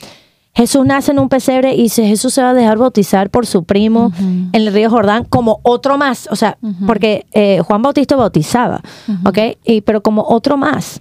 Jesús 0.54 0.86
nace 0.86 1.12
en 1.12 1.20
un 1.20 1.30
pesebre 1.30 1.74
y 1.74 1.84
dice, 1.84 2.06
Jesús 2.06 2.34
se 2.34 2.42
va 2.42 2.52
a 2.52 2.54
dejar 2.54 2.78
bautizar 2.78 3.30
por 3.30 3.46
su 3.46 3.64
primo 3.64 4.12
en 4.20 4.50
el 4.54 4.74
río 4.74 4.90
Jordán 4.90 5.24
como 5.24 5.60
otro 5.64 5.98
más. 5.98 6.28
O 6.30 6.36
sea, 6.36 6.58
porque 6.86 7.26
eh, 7.32 7.62
Juan 7.66 7.82
Bautista 7.82 8.16
bautizaba, 8.16 8.82
¿ok? 9.26 9.38
Y, 9.64 9.82
pero 9.82 10.02
como 10.02 10.24
otro 10.24 10.58
más. 10.58 11.00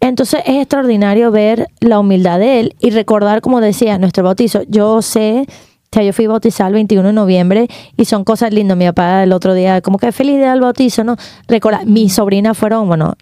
Entonces 0.00 0.40
es 0.46 0.56
extraordinario 0.56 1.30
ver 1.30 1.68
la 1.80 1.98
humildad 1.98 2.38
de 2.38 2.60
él 2.60 2.76
y 2.80 2.90
recordar, 2.90 3.40
como 3.40 3.60
decía, 3.60 3.98
nuestro 3.98 4.24
bautizo. 4.24 4.62
Yo 4.68 5.02
sé 5.02 5.46
sea, 5.92 6.02
yo 6.02 6.12
fui 6.12 6.26
bautizada 6.26 6.68
el 6.68 6.74
21 6.74 7.08
de 7.08 7.12
noviembre 7.12 7.68
y 7.96 8.04
son 8.04 8.24
cosas 8.24 8.52
lindas. 8.52 8.76
Mi 8.76 8.86
papá 8.86 9.22
el 9.22 9.32
otro 9.32 9.54
día, 9.54 9.80
como 9.80 9.98
que 9.98 10.12
feliz 10.12 10.36
día 10.36 10.50
del 10.52 10.60
bautizo, 10.60 11.04
¿no? 11.04 11.16
Recuerda, 11.48 11.82
mis 11.84 12.14
sobrinas 12.14 12.56
fueron, 12.56 12.88
bueno, 12.88 13.14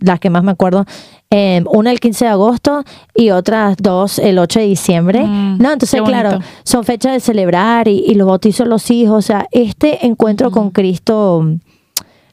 las 0.00 0.20
que 0.20 0.30
más 0.30 0.42
me 0.42 0.52
acuerdo, 0.52 0.84
eh, 1.30 1.64
una 1.66 1.90
el 1.90 2.00
15 2.00 2.26
de 2.26 2.30
agosto 2.30 2.84
y 3.14 3.30
otras 3.30 3.76
dos 3.78 4.18
el 4.18 4.38
8 4.38 4.60
de 4.60 4.66
diciembre. 4.66 5.24
Mm, 5.24 5.58
no, 5.58 5.72
entonces, 5.72 6.00
claro, 6.02 6.38
son 6.62 6.84
fechas 6.84 7.12
de 7.12 7.20
celebrar 7.20 7.88
y, 7.88 8.14
los 8.14 8.28
bautizos 8.28 8.66
de 8.66 8.70
los 8.70 8.90
hijos. 8.90 9.16
O 9.16 9.22
sea, 9.22 9.46
este 9.50 10.06
encuentro 10.06 10.50
con 10.50 10.70
Cristo 10.70 11.44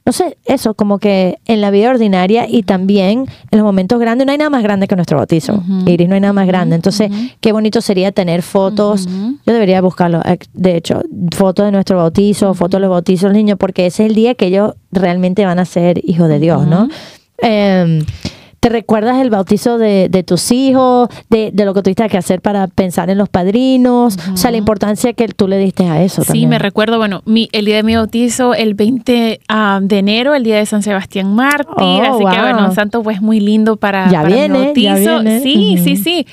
no 0.04 0.12
sé, 0.12 0.38
eso, 0.46 0.74
como 0.74 0.98
que 0.98 1.38
en 1.46 1.62
la 1.62 1.70
vida 1.70 1.92
ordinaria 1.92 2.48
y 2.50 2.64
también 2.64 3.28
en 3.52 3.60
los 3.60 3.64
momentos 3.64 4.00
grandes, 4.00 4.26
no 4.26 4.32
hay 4.32 4.38
nada 4.38 4.50
más 4.50 4.64
grande 4.64 4.88
que 4.88 4.96
nuestro 4.96 5.18
bautizo. 5.18 5.64
Iris, 5.86 6.10
no 6.10 6.16
hay 6.16 6.22
nada 6.22 6.34
más 6.34 6.48
grande. 6.48 6.76
Entonces, 6.76 7.12
qué 7.40 7.52
bonito 7.52 7.82
sería 7.82 8.12
tener 8.12 8.42
fotos. 8.42 9.08
Yo 9.46 9.54
debería 9.54 9.80
buscarlo, 9.82 10.22
eh, 10.26 10.40
de 10.54 10.76
hecho, 10.76 11.02
fotos 11.36 11.66
de 11.66 11.72
nuestro 11.72 11.98
bautizo, 11.98 12.54
fotos 12.56 12.80
de 12.80 12.82
los 12.82 12.90
bautizos 12.90 13.24
de 13.24 13.28
los 13.30 13.38
niños, 13.38 13.58
porque 13.60 13.86
ese 13.86 14.04
es 14.06 14.10
el 14.10 14.16
día 14.16 14.34
que 14.34 14.48
ellos 14.48 14.74
realmente 14.92 15.46
van 15.46 15.60
a 15.60 15.66
ser 15.66 16.02
hijos 16.04 16.28
de 16.30 16.40
Dios, 16.40 16.66
¿no? 16.66 16.90
Eh, 17.44 18.04
¿Te 18.62 18.70
recuerdas 18.70 19.20
el 19.20 19.32
bautizo 19.32 19.80
de, 19.80 20.24
tus 20.24 20.52
hijos, 20.52 21.10
de, 21.32 21.52
lo 21.66 21.74
que 21.74 21.82
tuviste 21.82 22.08
que 22.10 22.18
hacer 22.20 22.42
para 22.42 22.68
pensar 22.68 23.10
en 23.10 23.18
los 23.18 23.28
padrinos? 23.28 24.20
O 24.32 24.38
sea, 24.38 24.52
la 24.52 24.58
importancia 24.58 25.14
que 25.14 25.28
tú 25.30 25.48
le 25.48 25.58
diste 25.58 25.88
a 25.88 26.04
eso. 26.04 26.24
Sí, 26.24 26.46
me 26.46 26.60
recuerdo, 26.60 27.00
bueno, 27.00 27.24
mi, 27.26 27.50
el 27.54 27.66
día 27.66 27.78
de 27.78 27.84
mi 27.84 27.96
bautizo, 27.96 28.54
el 28.54 28.76
20 28.76 29.40
ah, 29.50 29.80
de 29.82 29.98
enero, 29.98 30.36
el 30.36 30.44
día 30.44 30.58
de 30.58 30.68
San 30.68 30.84
Sebastián 30.84 31.34
Mártir. 31.34 31.74
Oh, 31.76 32.04
así 32.04 32.20
que, 32.20 32.40
bueno, 32.40 32.72
santo 32.76 33.02
pues 33.02 33.20
muy 33.20 33.40
lindo 33.40 33.78
para, 33.78 34.12
ya 34.12 34.22
viene, 34.26 34.74
mi 34.76 34.86
bautizo. 34.86 35.22
Sí, 35.42 35.80
sí, 35.84 35.96
sí. 35.96 36.28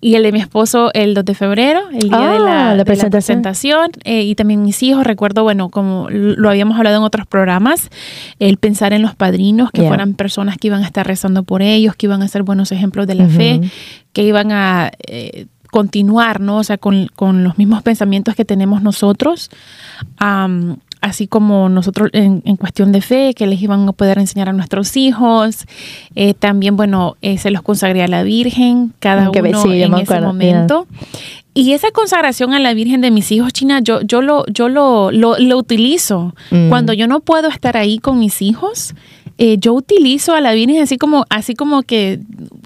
Y 0.00 0.14
el 0.14 0.22
de 0.22 0.32
mi 0.32 0.40
esposo, 0.40 0.90
el 0.94 1.12
2 1.12 1.22
de 1.22 1.34
febrero, 1.34 1.80
el 1.92 2.08
día 2.08 2.30
de, 2.30 2.38
la, 2.38 2.70
ah, 2.70 2.84
presentación. 2.84 3.90
Eh, 4.04 4.22
y 4.22 4.34
también 4.36 4.62
mis 4.62 4.82
hijos, 4.82 5.04
recuerdo, 5.04 5.42
bueno, 5.42 5.68
como 5.68 6.08
lo 6.08 6.48
habíamos 6.48 6.78
hablado 6.78 6.96
en 6.96 7.02
otros 7.02 7.26
programas, 7.26 7.90
el 8.38 8.56
pensar 8.56 8.94
en 8.94 9.02
los 9.02 9.14
padrinos, 9.14 9.70
que 9.70 9.86
fueran 9.86 10.14
personas 10.14 10.56
que 10.56 10.68
iban 10.68 10.82
a 10.82 10.86
estar 10.86 11.06
rezando 11.06 11.42
por 11.42 11.60
ellos 11.60 11.73
ellos, 11.74 11.96
que 11.96 12.06
iban 12.06 12.22
a 12.22 12.28
ser 12.28 12.42
buenos 12.42 12.72
ejemplos 12.72 13.06
de 13.06 13.14
la 13.14 13.28
fe, 13.28 13.60
que 14.12 14.22
iban 14.22 14.52
a 14.52 14.90
eh, 15.06 15.46
continuar, 15.70 16.40
¿no? 16.40 16.58
O 16.58 16.64
sea, 16.64 16.78
con, 16.78 17.08
los 17.44 17.58
mismos 17.58 17.82
pensamientos 17.82 18.34
que 18.34 18.44
tenemos 18.44 18.82
nosotros, 18.82 19.50
así 21.00 21.26
como 21.26 21.68
nosotros 21.68 22.10
en, 22.12 22.40
cuestión 22.56 22.92
de 22.92 23.02
fe, 23.02 23.34
que 23.34 23.46
les 23.46 23.60
iban 23.60 23.88
a 23.88 23.92
poder 23.92 24.18
enseñar 24.18 24.48
a 24.48 24.52
nuestros 24.52 24.96
hijos. 24.96 25.66
Eh, 26.14 26.32
también, 26.32 26.76
bueno, 26.76 27.16
eh, 27.22 27.38
se 27.38 27.50
los 27.50 27.62
consagré 27.62 28.02
a 28.02 28.08
la 28.08 28.22
Virgen, 28.22 28.94
cada 29.00 29.30
uno 29.30 29.72
en 29.72 29.94
ese 29.94 30.20
momento. 30.20 30.86
Y 31.56 31.72
esa 31.72 31.90
consagración 31.92 32.52
a 32.52 32.58
la 32.58 32.74
Virgen 32.74 33.00
de 33.00 33.10
mis 33.10 33.30
hijos, 33.30 33.52
China, 33.52 33.80
yo, 33.80 34.00
yo, 34.02 34.22
lo, 34.22 34.44
yo 34.46 34.68
lo, 34.68 35.12
lo, 35.12 35.58
utilizo. 35.58 36.34
Mm. 36.50 36.68
Cuando 36.68 36.92
yo 36.92 37.06
no 37.06 37.20
puedo 37.20 37.48
estar 37.48 37.76
ahí 37.76 37.98
con 37.98 38.18
mis 38.18 38.42
hijos, 38.42 38.94
eh, 39.38 39.56
yo 39.58 39.74
utilizo 39.74 40.34
a 40.34 40.40
la 40.40 40.52
Virgen 40.52 40.82
así 40.82 40.96
como, 40.96 41.24
así 41.28 41.54
como 41.54 41.82
que, 41.82 42.20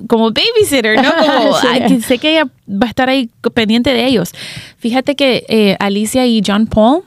como 0.06 0.30
babysitter, 0.30 1.02
¿no? 1.02 1.10
Como, 1.26 1.88
que 1.88 2.00
sé 2.02 2.18
que 2.18 2.32
ella 2.32 2.50
va 2.68 2.86
a 2.86 2.90
estar 2.90 3.08
ahí 3.08 3.30
pendiente 3.54 3.92
de 3.92 4.06
ellos. 4.06 4.32
Fíjate 4.78 5.16
que 5.16 5.44
eh, 5.48 5.76
Alicia 5.80 6.26
y 6.26 6.42
John 6.46 6.66
Paul, 6.66 7.02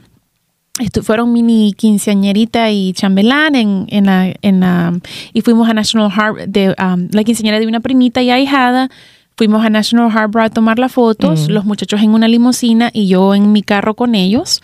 fueron 1.02 1.32
mini 1.32 1.74
quinceañerita 1.74 2.70
y 2.70 2.92
chambelán 2.92 3.54
en, 3.54 3.86
en, 3.88 4.06
la, 4.06 4.34
en 4.40 4.60
la, 4.60 4.98
y 5.32 5.42
fuimos 5.42 5.68
a 5.68 5.74
National 5.74 6.10
Harbor, 6.14 6.48
de, 6.48 6.74
um, 6.78 7.08
la 7.12 7.24
quinceañera 7.24 7.60
de 7.60 7.66
una 7.66 7.80
primita 7.80 8.22
y 8.22 8.30
ahijada, 8.30 8.88
fuimos 9.36 9.64
a 9.64 9.70
National 9.70 10.10
Harbor 10.16 10.42
a 10.42 10.50
tomar 10.50 10.78
las 10.78 10.92
fotos, 10.92 11.48
mm. 11.48 11.52
los 11.52 11.64
muchachos 11.64 12.00
en 12.00 12.10
una 12.10 12.26
limusina 12.26 12.90
y 12.92 13.06
yo 13.06 13.34
en 13.34 13.52
mi 13.52 13.62
carro 13.62 13.94
con 13.94 14.14
ellos 14.14 14.62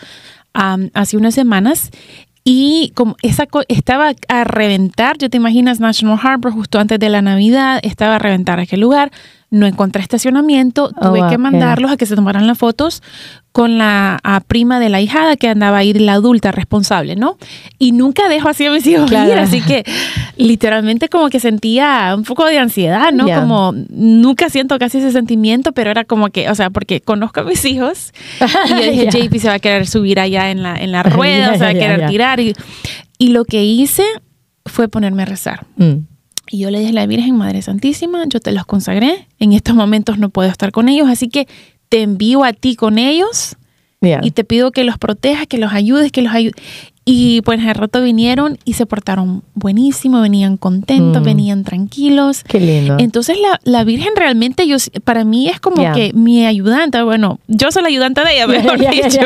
um, 0.54 0.88
hace 0.94 1.16
unas 1.16 1.34
semanas 1.34 1.90
y 2.44 2.92
como 2.94 3.16
esa 3.22 3.46
estaba 3.68 4.12
a 4.28 4.44
reventar, 4.44 5.18
yo 5.18 5.28
te 5.30 5.36
imaginas 5.36 5.80
National 5.80 6.18
Harbor 6.22 6.52
justo 6.52 6.78
antes 6.78 6.98
de 6.98 7.08
la 7.08 7.22
Navidad, 7.22 7.80
estaba 7.82 8.16
a 8.16 8.18
reventar 8.18 8.60
aquel 8.60 8.80
lugar 8.80 9.10
no 9.50 9.66
encontré 9.66 10.02
estacionamiento, 10.02 10.90
oh, 10.96 11.08
tuve 11.08 11.28
que 11.30 11.38
mandarlos 11.38 11.90
a 11.90 11.96
que 11.96 12.06
se 12.06 12.14
tomaran 12.14 12.46
las 12.46 12.58
fotos 12.58 13.02
con 13.52 13.78
la 13.78 14.20
prima 14.46 14.78
de 14.78 14.88
la 14.88 15.00
hijada 15.00 15.36
que 15.36 15.48
andaba 15.48 15.78
ahí, 15.78 15.92
la 15.92 16.12
adulta 16.12 16.52
responsable, 16.52 17.16
¿no? 17.16 17.38
Y 17.78 17.92
nunca 17.92 18.28
dejo 18.28 18.48
así 18.48 18.66
a 18.66 18.70
mis 18.70 18.86
hijos 18.86 19.10
ir, 19.10 19.16
así 19.16 19.60
que 19.62 19.84
literalmente 20.36 21.08
como 21.08 21.28
que 21.28 21.40
sentía 21.40 22.14
un 22.16 22.24
poco 22.24 22.44
de 22.44 22.58
ansiedad, 22.58 23.12
¿no? 23.12 23.26
Como 23.26 23.74
nunca 23.88 24.50
siento 24.50 24.78
casi 24.78 24.98
ese 24.98 25.12
sentimiento, 25.12 25.72
pero 25.72 25.90
era 25.90 26.04
como 26.04 26.28
que, 26.28 26.48
o 26.50 26.54
sea, 26.54 26.70
porque 26.70 27.00
conozco 27.00 27.40
a 27.40 27.44
mis 27.44 27.64
hijos 27.64 28.12
y 28.66 28.68
yo 28.68 28.76
dije, 28.92 29.08
JP 29.10 29.36
se 29.38 29.48
va 29.48 29.54
a 29.54 29.58
querer 29.58 29.86
subir 29.86 30.20
allá 30.20 30.50
en 30.50 30.62
la, 30.62 30.76
en 30.76 30.92
la 30.92 31.02
rueda, 31.04 31.54
se 31.54 31.64
va 31.64 31.70
a 31.70 31.74
querer 31.74 32.08
tirar. 32.08 32.38
Y, 32.38 32.54
y, 33.18 33.28
lo 33.30 33.44
que 33.44 33.64
hice 33.64 34.04
fue 34.66 34.88
ponerme 34.88 35.22
a 35.22 35.26
rezar. 35.26 35.66
Mm. 35.76 35.94
Y 36.50 36.58
yo 36.58 36.70
le 36.70 36.78
dije 36.78 36.90
a 36.90 36.94
la 36.94 37.06
Virgen 37.06 37.36
Madre 37.36 37.62
Santísima, 37.62 38.24
yo 38.26 38.40
te 38.40 38.52
los 38.52 38.64
consagré, 38.64 39.26
en 39.38 39.52
estos 39.52 39.74
momentos 39.74 40.18
no 40.18 40.30
puedo 40.30 40.48
estar 40.48 40.72
con 40.72 40.88
ellos, 40.88 41.08
así 41.08 41.28
que 41.28 41.46
te 41.88 42.02
envío 42.02 42.44
a 42.44 42.52
ti 42.52 42.76
con 42.76 42.98
ellos 42.98 43.56
y 44.00 44.30
te 44.30 44.44
pido 44.44 44.70
que 44.70 44.84
los 44.84 44.96
protejas, 44.98 45.46
que 45.46 45.58
los 45.58 45.72
ayudes, 45.72 46.12
que 46.12 46.22
los 46.22 46.32
ayudes. 46.32 46.54
Y 47.10 47.40
pues 47.40 47.58
al 47.64 47.74
rato 47.74 48.02
vinieron 48.02 48.58
y 48.66 48.74
se 48.74 48.84
portaron 48.84 49.42
buenísimo, 49.54 50.20
venían 50.20 50.58
contentos, 50.58 51.22
Mm. 51.22 51.24
venían 51.24 51.64
tranquilos. 51.64 52.44
Qué 52.46 52.60
lindo. 52.60 52.96
Entonces 52.98 53.38
la, 53.40 53.58
la 53.64 53.84
Virgen 53.84 54.10
realmente 54.14 54.66
yo 54.68 54.76
para 55.04 55.24
mí 55.24 55.48
es 55.48 55.58
como 55.58 55.76
que 55.94 56.12
mi 56.12 56.44
ayudante, 56.44 57.02
bueno, 57.02 57.38
yo 57.48 57.72
soy 57.72 57.82
la 57.82 57.88
ayudante 57.88 58.20
de 58.22 58.34
ella, 58.34 58.46
mejor 58.46 58.78
dicho. 58.78 59.20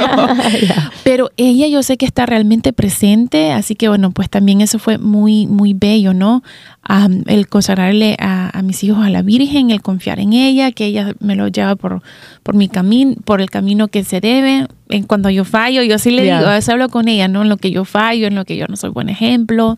Pero 1.05 1.31
ella 1.37 1.67
yo 1.67 1.83
sé 1.83 1.97
que 1.97 2.07
está 2.07 2.27
realmente 2.27 2.73
presente, 2.73 3.53
así 3.53 3.75
que 3.75 3.89
bueno, 3.89 4.13
pues 4.13 4.31
también 4.31 4.61
eso 4.61 4.79
fue 4.79 4.99
muy, 4.99 5.47
muy 5.47 5.75
bello, 5.75 6.15
¿no? 6.15 6.43
Am, 6.85 7.23
el 7.27 7.49
consagrarle 7.49 8.17
a, 8.19 8.57
a 8.57 8.63
mis 8.63 8.83
hijos 8.85 9.05
a 9.05 9.11
la 9.11 9.23
Virgen, 9.23 9.71
el 9.71 9.83
confiar 9.83 10.19
en 10.21 10.33
ella, 10.33 10.73
que 10.73 10.87
ella 10.87 11.15
me 11.21 11.37
lo 11.37 11.49
lleva 11.49 11.77
por, 11.77 12.03
por 12.43 12.55
mi 12.55 12.69
camino, 12.69 13.15
por 13.25 13.41
el 13.41 13.51
camino 13.51 13.89
que 13.89 14.05
se 14.05 14.21
debe. 14.21 14.67
En 14.93 15.05
cuando 15.05 15.31
yo 15.31 15.45
fallo, 15.45 15.83
yo 15.83 15.99
sí 15.99 16.11
le 16.11 16.27
Ya. 16.27 16.39
digo, 16.39 16.51
a 16.51 16.55
veces 16.55 16.69
hablo 16.69 16.89
con 16.91 17.09
ella, 17.09 17.29
¿no? 17.29 17.43
En 17.43 17.49
lo 17.49 17.57
que 17.57 17.71
yo 17.71 17.85
fallo, 17.85 18.27
en 18.27 18.35
lo 18.35 18.45
que 18.45 18.57
yo 18.57 18.67
no 18.69 18.77
soy 18.77 18.91
buen 18.91 19.09
ejemplo. 19.09 19.77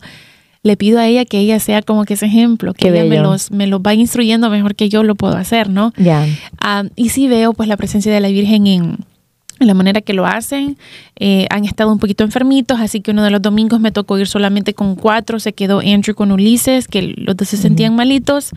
Le 0.61 0.75
pido 0.77 0.99
a 0.99 1.05
ella 1.07 1.25
que 1.25 1.39
ella 1.39 1.59
sea 1.59 1.81
como 1.81 2.05
que 2.05 2.15
ese 2.15 2.25
ejemplo, 2.25 2.73
que 2.73 2.89
Qué 2.89 2.99
ella 2.99 3.09
me 3.09 3.19
los, 3.19 3.51
me 3.51 3.67
los 3.67 3.81
va 3.81 3.93
instruyendo 3.93 4.49
mejor 4.49 4.75
que 4.75 4.89
yo 4.89 5.03
lo 5.03 5.15
puedo 5.15 5.35
hacer, 5.37 5.69
¿no? 5.69 5.93
Ya. 5.95 6.25
Y 6.95 7.09
sí 7.09 7.27
veo 7.27 7.53
pues 7.53 7.69
la 7.69 7.77
presencia 7.77 8.11
de 8.11 8.19
la 8.19 8.27
Virgen 8.29 8.67
en, 8.67 8.97
la 9.59 9.73
manera 9.73 10.01
que 10.01 10.13
lo 10.13 10.25
hacen. 10.25 10.77
Eh, 11.17 11.47
han 11.49 11.63
estado 11.65 11.91
un 11.91 11.99
poquito 11.99 12.23
enfermitos, 12.23 12.79
así 12.81 12.99
que 12.99 13.11
uno 13.11 13.23
de 13.23 13.29
los 13.31 13.41
domingos 13.41 13.79
me 13.79 13.91
tocó 13.91 14.17
ir 14.17 14.27
solamente 14.27 14.73
con 14.73 14.95
cuatro. 14.95 15.39
Se 15.39 15.53
quedó 15.53 15.79
Andrew 15.79 16.15
con 16.15 16.31
Ulises, 16.31 16.87
que 16.87 17.13
los 17.15 17.37
dos 17.37 17.47
se 17.47 17.57
sentían 17.57 17.95
malitos. 17.95 18.51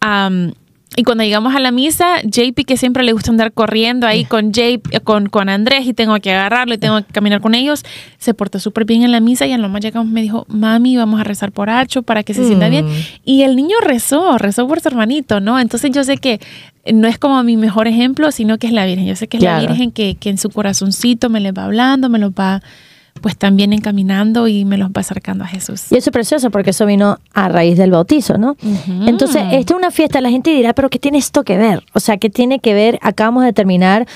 Am, 0.00 0.52
y 0.96 1.04
cuando 1.04 1.24
llegamos 1.24 1.54
a 1.54 1.60
la 1.60 1.70
misa, 1.70 2.20
JP, 2.22 2.64
que 2.66 2.76
siempre 2.76 3.02
le 3.02 3.12
gusta 3.12 3.30
andar 3.30 3.52
corriendo 3.52 4.06
ahí 4.06 4.24
con, 4.24 4.52
JP, 4.52 5.02
con, 5.04 5.28
con 5.28 5.48
Andrés 5.48 5.86
y 5.86 5.94
tengo 5.94 6.14
que 6.20 6.32
agarrarlo 6.32 6.74
y 6.74 6.78
tengo 6.78 6.98
que 6.98 7.12
caminar 7.12 7.40
con 7.40 7.54
ellos, 7.54 7.82
se 8.18 8.34
portó 8.34 8.58
súper 8.58 8.84
bien 8.84 9.02
en 9.02 9.10
la 9.12 9.20
misa 9.20 9.46
y 9.46 9.52
a 9.52 9.58
lo 9.58 9.68
más 9.68 9.80
llegamos 9.80 10.12
me 10.12 10.20
dijo, 10.20 10.44
mami, 10.48 10.96
vamos 10.96 11.20
a 11.20 11.24
rezar 11.24 11.50
por 11.52 11.70
Hacho 11.70 12.02
para 12.02 12.22
que 12.22 12.34
se 12.34 12.44
sienta 12.46 12.68
Mm. 12.68 12.70
bien. 12.70 12.86
Y 13.24 13.42
el 13.42 13.56
niño 13.56 13.76
rezó, 13.82 14.36
rezó 14.38 14.68
por 14.68 14.80
su 14.80 14.88
hermanito, 14.88 15.40
¿no? 15.40 15.58
Entonces 15.58 15.90
yo 15.92 16.04
sé 16.04 16.18
que 16.18 16.40
no 16.92 17.08
es 17.08 17.18
como 17.18 17.42
mi 17.42 17.56
mejor 17.56 17.88
ejemplo, 17.88 18.30
sino 18.32 18.58
que 18.58 18.66
es 18.66 18.72
la 18.72 18.84
Virgen. 18.84 19.06
Yo 19.06 19.16
sé 19.16 19.28
que 19.28 19.36
es 19.38 19.42
Claro. 19.42 19.62
la 19.62 19.68
Virgen 19.68 19.92
que, 19.92 20.16
que 20.16 20.28
en 20.30 20.36
su 20.38 20.50
corazoncito 20.50 21.30
me 21.30 21.40
les 21.40 21.52
va 21.56 21.64
hablando, 21.64 22.08
me 22.08 22.18
los 22.18 22.32
va 22.32 22.60
pues 23.20 23.36
también 23.36 23.72
encaminando 23.72 24.48
y 24.48 24.64
me 24.64 24.76
los 24.76 24.90
va 24.90 25.00
acercando 25.00 25.44
a 25.44 25.46
Jesús. 25.46 25.84
Y 25.90 25.96
eso 25.96 26.10
es 26.10 26.12
precioso 26.12 26.50
porque 26.50 26.70
eso 26.70 26.86
vino 26.86 27.18
a 27.32 27.48
raíz 27.48 27.78
del 27.78 27.90
bautizo, 27.90 28.38
¿no? 28.38 28.56
Entonces, 29.06 29.42
esta 29.52 29.74
es 29.74 29.78
una 29.78 29.90
fiesta, 29.90 30.20
la 30.20 30.30
gente 30.30 30.50
dirá, 30.50 30.72
pero 30.72 30.90
¿qué 30.90 30.98
tiene 30.98 31.18
esto 31.18 31.44
que 31.44 31.56
ver? 31.56 31.84
O 31.94 32.00
sea, 32.00 32.16
¿qué 32.16 32.30
tiene 32.30 32.58
que 32.58 32.74
ver? 32.74 32.98
Acabamos 33.02 33.44
de 33.44 33.52
terminar, 33.52 34.06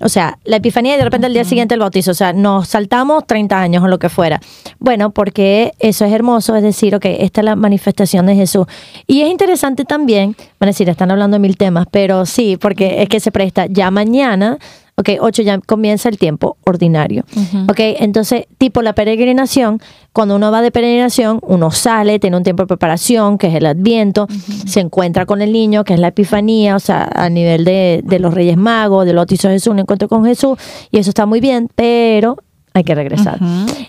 o 0.00 0.08
sea, 0.08 0.38
la 0.44 0.56
epifanía 0.56 0.94
y 0.94 0.98
de 0.98 1.04
repente 1.04 1.26
al 1.26 1.32
día 1.32 1.44
siguiente 1.44 1.74
el 1.74 1.80
bautizo, 1.80 2.10
o 2.10 2.14
sea, 2.14 2.32
nos 2.32 2.68
saltamos 2.68 3.26
30 3.26 3.60
años 3.60 3.84
o 3.84 3.88
lo 3.88 3.98
que 3.98 4.08
fuera. 4.08 4.40
Bueno, 4.78 5.10
porque 5.10 5.74
eso 5.78 6.04
es 6.04 6.12
hermoso, 6.12 6.56
es 6.56 6.62
decir, 6.62 6.94
ok, 6.94 7.04
esta 7.04 7.40
es 7.40 7.44
la 7.44 7.54
manifestación 7.54 8.26
de 8.26 8.34
Jesús. 8.34 8.66
Y 9.06 9.20
es 9.20 9.30
interesante 9.30 9.84
también, 9.84 10.34
van 10.58 10.68
a 10.68 10.72
decir, 10.72 10.88
están 10.88 11.10
hablando 11.10 11.36
de 11.36 11.40
mil 11.40 11.56
temas, 11.56 11.86
pero 11.90 12.26
sí, 12.26 12.56
porque 12.56 13.02
es 13.02 13.08
que 13.08 13.20
se 13.20 13.30
presta, 13.30 13.66
ya 13.66 13.90
mañana, 13.90 14.58
ok, 14.98 15.10
8 15.20 15.42
ya 15.42 15.58
comienza 15.58 16.08
el 16.08 16.18
tiempo 16.18 16.56
ordinario. 16.64 17.24
Ujú. 17.34 17.64
Ok, 17.70 17.78
entonces, 18.00 18.46
tipo 18.58 18.82
la 18.82 18.92
peregrinación, 18.92 19.80
cuando 20.12 20.36
uno 20.36 20.50
va 20.50 20.60
de 20.60 20.70
peregrinación, 20.70 21.38
uno 21.42 21.70
sale, 21.70 22.18
tiene 22.18 22.36
un 22.36 22.42
tiempo 22.42 22.64
de 22.64 22.66
preparación, 22.66 23.38
que 23.38 23.46
es 23.46 23.54
el 23.54 23.66
adviento, 23.66 24.26
se 24.66 24.80
encuentra 24.80 25.24
con 25.24 25.40
el 25.40 25.52
niño, 25.52 25.84
que 25.84 25.94
es 25.94 26.00
la 26.00 26.08
epifanía, 26.08 26.76
o 26.76 26.80
sea, 26.80 27.08
a 27.14 27.30
nivel 27.30 27.64
de, 27.64 28.02
de 28.04 28.18
los 28.18 28.34
Reyes 28.34 28.56
Magos, 28.56 29.06
del 29.06 29.16
bautizo 29.16 29.48
de 29.48 29.54
Jesús, 29.54 29.72
un 29.72 29.78
encuentro 29.78 30.08
con 30.08 30.24
Jesús, 30.24 30.58
y 30.90 30.98
eso 30.98 31.10
está 31.10 31.24
muy 31.26 31.40
bien, 31.40 31.68
pero 31.74 32.36
hay 32.74 32.84
que 32.84 32.94
regresar. 32.94 33.38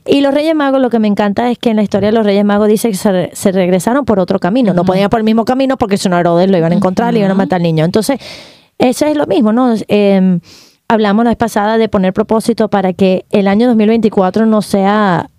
Y 0.06 0.22
los 0.22 0.34
Reyes 0.34 0.56
Magos, 0.56 0.82
lo 0.82 0.90
que 0.90 0.98
me 1.00 1.08
encanta 1.08 1.52
es 1.52 1.60
que 1.60 1.70
en 1.72 1.76
la 1.76 1.84
historia 1.84 2.08
de 2.10 2.14
los 2.14 2.26
Reyes 2.26 2.44
Magos 2.46 2.68
dice 2.68 2.90
que 2.90 2.96
se, 2.96 3.12
re- 3.12 3.32
se 3.34 3.52
regresaron 3.52 4.04
por 4.06 4.20
otro 4.20 4.40
camino. 4.40 4.74
No 4.74 4.84
podían 4.86 5.04
ir 5.06 5.10
por 5.10 5.20
el 5.20 5.24
mismo 5.26 5.46
camino 5.46 5.78
porque 5.78 5.98
si 5.98 6.10
no 6.10 6.18
Herodes 6.18 6.50
lo 6.50 6.58
iban 6.58 6.72
a 6.72 6.76
encontrar, 6.76 7.14
le 7.14 7.20
iban 7.20 7.30
a 7.32 7.36
matar 7.36 7.58
al 7.58 7.64
niño. 7.64 7.86
Entonces, 7.86 8.20
eso 8.80 9.06
es 9.06 9.16
lo 9.16 9.28
mismo, 9.28 9.52
¿no? 9.54 9.76
Eh, 9.90 10.40
hablamos 10.90 11.24
la 11.24 11.32
vez 11.32 11.38
pasada 11.38 11.78
de 11.78 11.88
poner 11.88 12.12
propósito 12.14 12.68
para 12.68 12.92
que 12.94 13.26
el 13.30 13.48
año 13.48 13.68
2024 13.68 14.46
no 14.46 14.62
sea 14.62 15.30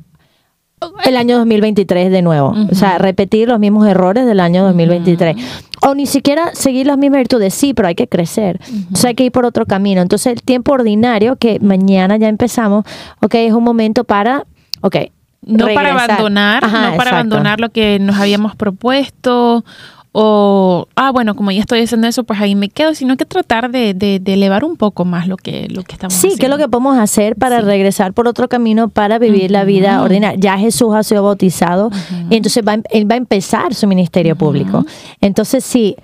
el 1.04 1.16
año 1.16 1.36
2023 1.38 2.10
de 2.10 2.22
nuevo. 2.22 2.54
O 2.70 2.74
sea, 2.74 2.96
repetir 2.96 3.48
los 3.48 3.58
mismos 3.58 3.86
errores 3.86 4.24
del 4.24 4.40
año 4.40 4.64
2023. 4.64 5.36
O 5.82 5.94
ni 5.94 6.06
siquiera 6.06 6.54
seguir 6.54 6.86
las 6.86 6.96
mismas 6.96 7.18
virtudes. 7.18 7.52
Sí, 7.52 7.74
pero 7.74 7.88
hay 7.88 7.94
que 7.94 8.08
crecer. 8.08 8.60
O 8.92 8.96
sea, 8.96 9.08
hay 9.08 9.14
que 9.14 9.24
ir 9.24 9.32
por 9.32 9.44
otro 9.44 9.66
camino. 9.66 10.00
Entonces, 10.00 10.32
el 10.32 10.42
tiempo 10.42 10.72
ordinario, 10.72 11.36
que 11.36 11.58
mañana 11.60 12.16
ya 12.16 12.28
empezamos, 12.28 12.84
ok, 13.20 13.34
es 13.34 13.52
un 13.52 13.64
momento 13.64 14.04
para, 14.04 14.46
ok. 14.80 14.96
No 15.42 15.66
para 15.66 15.82
regresar. 15.82 16.10
abandonar, 16.12 16.64
Ajá, 16.64 16.76
no 16.76 16.80
para 16.80 16.92
exacto. 16.94 17.14
abandonar 17.14 17.60
lo 17.60 17.70
que 17.70 17.98
nos 17.98 18.16
habíamos 18.18 18.56
propuesto 18.56 19.64
o, 20.12 20.88
ah, 20.96 21.12
bueno, 21.12 21.36
como 21.36 21.50
ya 21.52 21.60
estoy 21.60 21.82
haciendo 21.82 22.08
eso, 22.08 22.24
pues 22.24 22.40
ahí 22.40 22.54
me 22.56 22.68
quedo, 22.68 22.94
sino 22.94 23.16
que 23.16 23.24
tratar 23.24 23.70
de, 23.70 23.94
de- 23.94 24.18
de 24.18 24.34
elevar 24.34 24.64
un 24.64 24.76
poco 24.76 25.04
más 25.04 25.28
lo 25.28 25.36
que, 25.36 25.68
lo 25.70 25.84
que 25.84 25.92
estamos 25.92 26.14
Sí, 26.14 26.18
haciendo. 26.26 26.38
¿qué 26.40 26.46
es 26.46 26.50
lo 26.50 26.58
que 26.58 26.68
podemos 26.68 26.98
hacer 26.98 27.36
para 27.36 27.60
Sí. 27.60 27.66
regresar 27.66 28.12
por 28.12 28.26
otro 28.26 28.48
camino 28.48 28.88
para 28.88 29.18
vivir 29.20 29.50
la 29.52 29.64
vida 29.64 30.02
ordinaria? 30.02 30.38
Ya 30.40 30.58
Jesús 30.58 30.94
ha 30.94 31.02
sido 31.04 31.22
bautizado 31.22 31.90
y 32.28 32.36
entonces 32.36 32.64
va, 32.66 32.78
él 32.90 33.08
va 33.10 33.14
a 33.14 33.18
empezar 33.18 33.72
su 33.74 33.86
ministerio 33.86 34.34
público. 34.36 34.84
Entonces, 35.20 35.62
sí, 35.64 35.70
si 35.70 35.96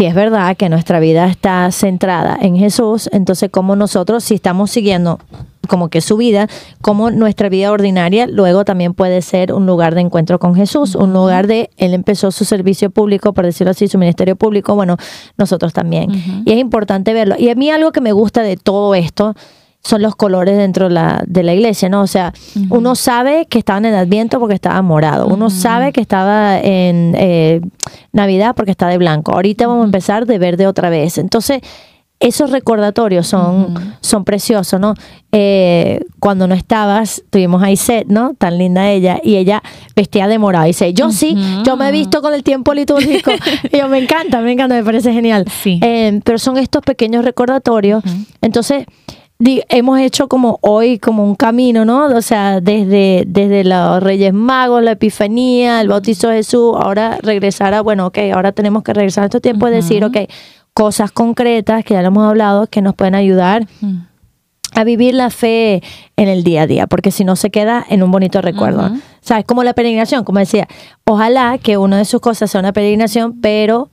es 0.00 0.14
verdad 0.14 0.56
que 0.56 0.68
nuestra 0.68 1.00
vida 1.00 1.26
está 1.26 1.70
centrada 1.70 2.38
en 2.40 2.56
Jesús, 2.56 3.08
entonces 3.12 3.50
como 3.50 3.76
nosotros, 3.76 4.24
si 4.24 4.34
estamos 4.34 4.70
siguiendo 4.70 5.18
como 5.68 5.88
que 5.88 6.00
su 6.00 6.16
vida, 6.16 6.48
como 6.80 7.10
nuestra 7.10 7.48
vida 7.48 7.70
ordinaria 7.70 8.26
luego 8.26 8.64
también 8.64 8.94
puede 8.94 9.22
ser 9.22 9.52
un 9.52 9.66
lugar 9.66 9.94
de 9.94 10.00
encuentro 10.00 10.38
con 10.38 10.54
Jesús, 10.54 10.94
un 10.94 11.12
lugar 11.12 11.46
de, 11.46 11.70
él 11.76 11.94
empezó 11.94 12.30
su 12.30 12.44
servicio 12.44 12.90
público, 12.90 13.32
por 13.32 13.44
decirlo 13.44 13.70
así, 13.70 13.86
su 13.86 13.98
ministerio 13.98 14.36
público, 14.36 14.74
bueno, 14.74 14.96
nosotros 15.36 15.72
también. 15.72 16.10
Y 16.44 16.52
es 16.52 16.58
importante 16.58 17.12
verlo. 17.12 17.36
Y 17.38 17.48
a 17.48 17.54
mí 17.54 17.70
algo 17.70 17.92
que 17.92 18.00
me 18.00 18.12
gusta 18.12 18.42
de 18.42 18.56
todo 18.56 18.94
esto, 18.94 19.34
son 19.84 20.00
los 20.00 20.14
colores 20.14 20.56
dentro 20.56 20.88
de 20.88 20.94
la, 20.94 21.24
de 21.26 21.42
la 21.42 21.54
iglesia, 21.54 21.88
¿no? 21.88 22.02
O 22.02 22.06
sea, 22.06 22.32
uno 22.70 22.94
sabe 22.94 23.46
que 23.46 23.58
estaban 23.58 23.84
en 23.84 23.94
Adviento 23.94 24.38
porque 24.38 24.54
estaba 24.54 24.80
morado, 24.80 25.26
uno 25.26 25.50
sabe 25.50 25.92
que 25.92 26.00
estaba 26.00 26.58
en 26.60 27.14
eh, 27.18 27.60
Navidad 28.12 28.54
porque 28.54 28.70
está 28.70 28.88
de 28.88 28.98
blanco, 28.98 29.32
ahorita 29.32 29.66
vamos 29.66 29.82
a 29.82 29.86
empezar 29.86 30.26
de 30.26 30.38
verde 30.38 30.66
otra 30.66 30.90
vez. 30.90 31.18
Entonces, 31.18 31.60
esos 32.22 32.50
recordatorios 32.50 33.26
son, 33.26 33.96
son 34.00 34.24
preciosos, 34.24 34.78
¿no? 34.78 34.94
Eh, 35.32 36.04
cuando 36.20 36.46
no 36.46 36.54
estabas, 36.54 37.24
tuvimos 37.30 37.62
a 37.64 37.70
Iset, 37.72 38.06
¿no? 38.06 38.34
Tan 38.34 38.58
linda 38.58 38.88
ella, 38.90 39.18
y 39.22 39.36
ella 39.36 39.60
vestía 39.96 40.28
de 40.28 40.38
morado. 40.38 40.66
Y 40.66 40.68
dice, 40.68 40.94
yo 40.94 41.10
sí, 41.10 41.36
yo 41.64 41.76
me 41.76 41.88
he 41.88 41.92
visto 41.92 42.22
con 42.22 42.32
el 42.32 42.44
tiempo 42.44 42.74
litúrgico. 42.74 43.32
y 43.72 43.76
yo, 43.76 43.88
me 43.88 43.98
encanta, 43.98 44.40
me 44.40 44.52
encanta, 44.52 44.76
me 44.76 44.84
parece 44.84 45.12
genial. 45.12 45.46
Sí. 45.62 45.80
Eh, 45.82 46.20
pero 46.24 46.38
son 46.38 46.58
estos 46.58 46.82
pequeños 46.82 47.24
recordatorios. 47.24 48.04
Entonces, 48.40 48.86
hemos 49.68 49.98
hecho 50.00 50.28
como 50.28 50.58
hoy 50.62 50.98
como 50.98 51.24
un 51.24 51.34
camino, 51.34 51.84
¿no? 51.84 52.06
O 52.06 52.22
sea, 52.22 52.60
desde, 52.60 53.24
desde 53.26 53.64
los 53.64 54.02
Reyes 54.02 54.32
Magos, 54.32 54.82
la 54.82 54.92
Epifanía, 54.92 55.80
el 55.80 55.88
bautizo 55.88 56.28
de 56.28 56.36
Jesús, 56.36 56.74
ahora 56.78 57.18
regresar 57.22 57.74
a, 57.74 57.80
bueno, 57.80 58.06
ok, 58.06 58.18
ahora 58.34 58.52
tenemos 58.52 58.82
que 58.82 58.92
regresar 58.92 59.22
a 59.22 59.26
estos 59.26 59.42
tiempos 59.42 59.70
y 59.70 59.74
decir, 59.74 60.04
ok, 60.04 60.16
cosas 60.74 61.12
concretas 61.12 61.84
que 61.84 61.94
ya 61.94 62.02
lo 62.02 62.08
hemos 62.08 62.26
hablado 62.28 62.66
que 62.66 62.82
nos 62.82 62.94
pueden 62.94 63.14
ayudar 63.14 63.66
Mm. 63.80 64.06
a 64.74 64.84
vivir 64.84 65.14
la 65.14 65.28
fe 65.30 65.82
en 66.16 66.28
el 66.28 66.44
día 66.44 66.62
a 66.62 66.66
día, 66.66 66.86
porque 66.86 67.10
si 67.10 67.24
no 67.24 67.36
se 67.36 67.50
queda 67.50 67.84
en 67.90 68.02
un 68.02 68.10
bonito 68.10 68.40
recuerdo. 68.40 68.86
Ujú. 68.86 68.94
O 68.96 69.00
sea, 69.20 69.38
es 69.38 69.44
como 69.44 69.64
la 69.64 69.74
peregrinación, 69.74 70.24
como 70.24 70.38
decía, 70.38 70.66
ojalá 71.04 71.58
que 71.58 71.76
una 71.76 71.98
de 71.98 72.04
sus 72.06 72.20
cosas 72.20 72.50
sea 72.50 72.60
una 72.60 72.72
peregrinación, 72.72 73.40
pero 73.40 73.90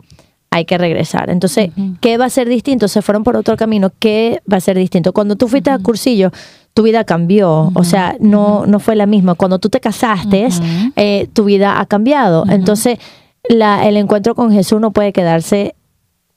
hay 0.52 0.66
que 0.66 0.78
regresar. 0.78 1.30
Entonces, 1.30 1.70
¿qué 2.02 2.18
va 2.18 2.26
a 2.26 2.30
ser 2.30 2.50
distinto? 2.50 2.88
Se 2.88 3.02
fueron 3.02 3.24
por 3.24 3.36
otro 3.36 3.56
camino, 3.56 3.92
¿qué 4.00 4.42
va 4.52 4.58
a 4.58 4.62
ser 4.62 4.78
distinto? 4.78 5.14
Cuando 5.14 5.36
tú 5.36 5.48
fuiste 5.48 5.70
a 5.70 5.80
cursillo, 5.80 6.32
tu 6.74 6.84
vida 6.84 7.04
cambió, 7.04 7.72
o 7.74 7.84
sea, 7.84 8.16
no, 8.20 8.66
no 8.66 8.80
fue 8.80 8.96
la 8.96 9.06
misma. 9.06 9.36
Cuando 9.36 9.60
tú 9.60 9.70
te 9.70 9.80
casaste, 9.80 10.48
eh, 10.96 11.28
tu 11.34 11.46
vida 11.46 11.80
ha 11.80 11.86
cambiado. 11.86 12.46
Entonces, 12.50 13.00
la, 13.48 13.88
el 13.88 13.98
encuentro 13.98 14.36
con 14.36 14.52
Jesús 14.52 14.80
no 14.82 14.92
puede 14.92 15.14
quedarse 15.14 15.76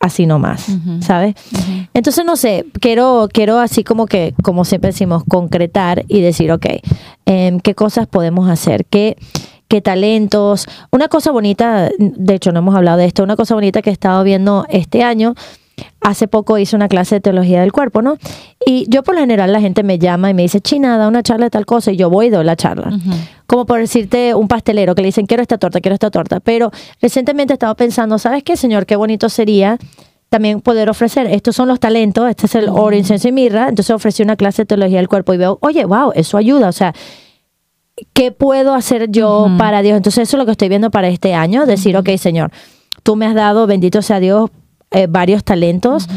así 0.00 0.26
nomás, 0.26 0.66
¿sabes? 1.00 1.36
Entonces, 1.94 2.24
no 2.24 2.34
sé, 2.34 2.66
quiero, 2.80 3.28
quiero 3.32 3.60
así 3.60 3.84
como 3.84 4.06
que, 4.06 4.34
como 4.42 4.64
siempre 4.64 4.88
decimos, 4.88 5.22
concretar 5.28 6.04
y 6.08 6.20
decir, 6.20 6.50
ok, 6.50 6.66
em, 7.24 7.60
¿qué 7.60 7.76
cosas 7.76 8.08
podemos 8.08 8.50
hacer? 8.50 8.84
¿Qué, 8.84 9.16
qué 9.72 9.80
talentos? 9.80 10.66
Una 10.90 11.08
cosa 11.08 11.30
bonita, 11.30 11.88
de 11.98 12.34
hecho 12.34 12.52
no 12.52 12.58
hemos 12.58 12.74
hablado 12.74 12.98
de 12.98 13.06
esto, 13.06 13.22
una 13.22 13.36
cosa 13.36 13.54
bonita 13.54 13.80
que 13.80 13.88
he 13.88 13.92
estado 13.94 14.22
viendo 14.22 14.66
este 14.68 15.02
año, 15.02 15.34
hace 16.02 16.28
poco 16.28 16.58
hice 16.58 16.76
una 16.76 16.88
clase 16.88 17.14
de 17.14 17.20
teología 17.22 17.62
del 17.62 17.72
cuerpo, 17.72 18.02
¿no? 18.02 18.18
Y 18.66 18.84
yo 18.90 19.02
por 19.02 19.14
lo 19.14 19.22
general 19.22 19.50
la 19.50 19.62
gente 19.62 19.82
me 19.82 19.98
llama 19.98 20.28
y 20.28 20.34
me 20.34 20.42
dice, 20.42 20.60
China, 20.60 20.98
da 20.98 21.08
una 21.08 21.22
charla 21.22 21.46
de 21.46 21.50
tal 21.50 21.64
cosa, 21.64 21.90
y 21.90 21.96
yo 21.96 22.10
voy 22.10 22.26
y 22.26 22.28
doy 22.28 22.44
la 22.44 22.54
charla. 22.54 22.90
Como 23.46 23.64
por 23.64 23.80
decirte 23.80 24.34
un 24.34 24.46
pastelero 24.46 24.94
que 24.94 25.00
le 25.00 25.06
dicen, 25.06 25.24
quiero 25.24 25.42
esta 25.42 25.56
torta, 25.56 25.80
quiero 25.80 25.94
esta 25.94 26.10
torta. 26.10 26.40
Pero 26.40 26.70
recientemente 27.00 27.54
estaba 27.54 27.74
pensando, 27.74 28.18
¿sabes 28.18 28.42
qué, 28.42 28.58
señor? 28.58 28.84
Qué 28.84 28.96
bonito 28.96 29.30
sería 29.30 29.78
también 30.28 30.60
poder 30.60 30.90
ofrecer, 30.90 31.26
estos 31.28 31.56
son 31.56 31.68
los 31.68 31.80
talentos, 31.80 32.28
este 32.28 32.44
es 32.44 32.54
el 32.56 32.68
oro, 32.68 32.94
incienso 32.94 33.26
y 33.26 33.32
mirra, 33.32 33.70
entonces 33.70 33.94
ofrecí 33.94 34.22
una 34.22 34.36
clase 34.36 34.62
de 34.62 34.66
teología 34.66 34.98
del 34.98 35.08
cuerpo 35.08 35.32
y 35.32 35.38
veo, 35.38 35.56
oye, 35.62 35.86
wow, 35.86 36.12
eso 36.14 36.36
ayuda, 36.36 36.68
o 36.68 36.72
sea, 36.72 36.94
¿qué 38.12 38.32
puedo 38.32 38.74
hacer 38.74 39.10
yo 39.10 39.48
para 39.58 39.82
Dios? 39.82 39.96
Entonces 39.96 40.28
eso 40.28 40.36
es 40.36 40.38
lo 40.38 40.46
que 40.46 40.52
estoy 40.52 40.68
viendo 40.68 40.90
para 40.90 41.08
este 41.08 41.34
año, 41.34 41.66
decir, 41.66 41.96
ok, 41.96 42.10
Señor, 42.16 42.50
tú 43.02 43.16
me 43.16 43.26
has 43.26 43.34
dado, 43.34 43.66
bendito 43.66 44.02
sea 44.02 44.20
Dios, 44.20 44.50
eh, 44.90 45.06
varios 45.08 45.44
talentos. 45.44 46.08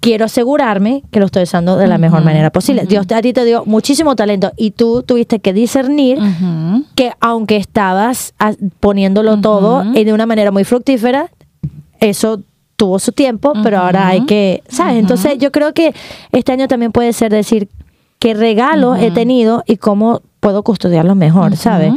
Quiero 0.00 0.24
asegurarme 0.24 1.02
que 1.10 1.20
lo 1.20 1.26
estoy 1.26 1.42
usando 1.42 1.76
de 1.76 1.86
la 1.86 1.98
mejor 1.98 2.24
manera 2.24 2.50
posible. 2.50 2.86
Dios 2.86 3.06
a 3.14 3.20
ti 3.20 3.34
te 3.34 3.44
dio 3.44 3.64
muchísimo 3.66 4.16
talento 4.16 4.52
y 4.56 4.70
tú 4.70 5.02
tuviste 5.02 5.40
que 5.40 5.52
discernir 5.52 6.18
que 6.94 7.12
aunque 7.20 7.56
estabas 7.56 8.32
ah, 8.38 8.52
poniéndolo 8.80 9.40
todo 9.40 9.84
de 9.84 10.12
una 10.12 10.24
manera 10.24 10.50
muy 10.50 10.64
fructífera, 10.64 11.30
eso 12.00 12.40
tuvo 12.76 12.98
su 12.98 13.12
tiempo, 13.12 13.52
pero 13.62 13.78
ahora 13.78 14.08
hay 14.08 14.24
que, 14.26 14.62
¿sabes? 14.68 14.96
Entonces 14.96 15.38
yo 15.38 15.52
creo 15.52 15.74
que 15.74 15.94
este 16.32 16.52
año 16.52 16.66
también 16.66 16.92
puede 16.92 17.12
ser 17.12 17.30
decir 17.30 17.68
qué 18.24 18.32
regalos 18.32 18.98
he 18.98 19.10
tenido 19.10 19.64
y 19.66 19.76
cómo 19.76 20.22
puedo 20.40 20.62
custodiarlos 20.62 21.14
mejor, 21.14 21.58
¿sabes? 21.58 21.92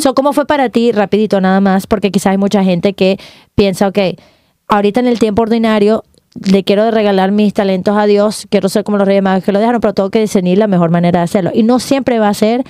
So, 0.00 0.14
¿Cómo 0.14 0.32
fue 0.32 0.46
para 0.46 0.68
ti, 0.68 0.92
rapidito 0.92 1.40
nada 1.40 1.60
más? 1.60 1.88
Porque 1.88 2.12
quizás 2.12 2.30
hay 2.30 2.38
mucha 2.38 2.62
gente 2.62 2.92
que 2.92 3.18
piensa, 3.56 3.88
ok, 3.88 3.98
ahorita 4.68 5.00
en 5.00 5.08
el 5.08 5.18
tiempo 5.18 5.42
ordinario 5.42 6.04
le 6.36 6.62
quiero 6.62 6.88
regalar 6.92 7.32
mis 7.32 7.52
talentos 7.54 7.96
a 7.96 8.06
Dios, 8.06 8.46
quiero 8.50 8.68
ser 8.68 8.84
como 8.84 8.98
los 8.98 9.08
reyes 9.08 9.24
magos 9.24 9.42
que 9.42 9.50
lo 9.50 9.58
dejaron, 9.58 9.80
pero 9.80 9.94
tengo 9.94 10.10
que 10.10 10.20
discernir 10.20 10.58
la 10.58 10.68
mejor 10.68 10.90
manera 10.90 11.18
de 11.18 11.24
hacerlo. 11.24 11.50
Y 11.52 11.64
no 11.64 11.80
siempre 11.80 12.20
va 12.20 12.28
a 12.28 12.34
ser, 12.34 12.62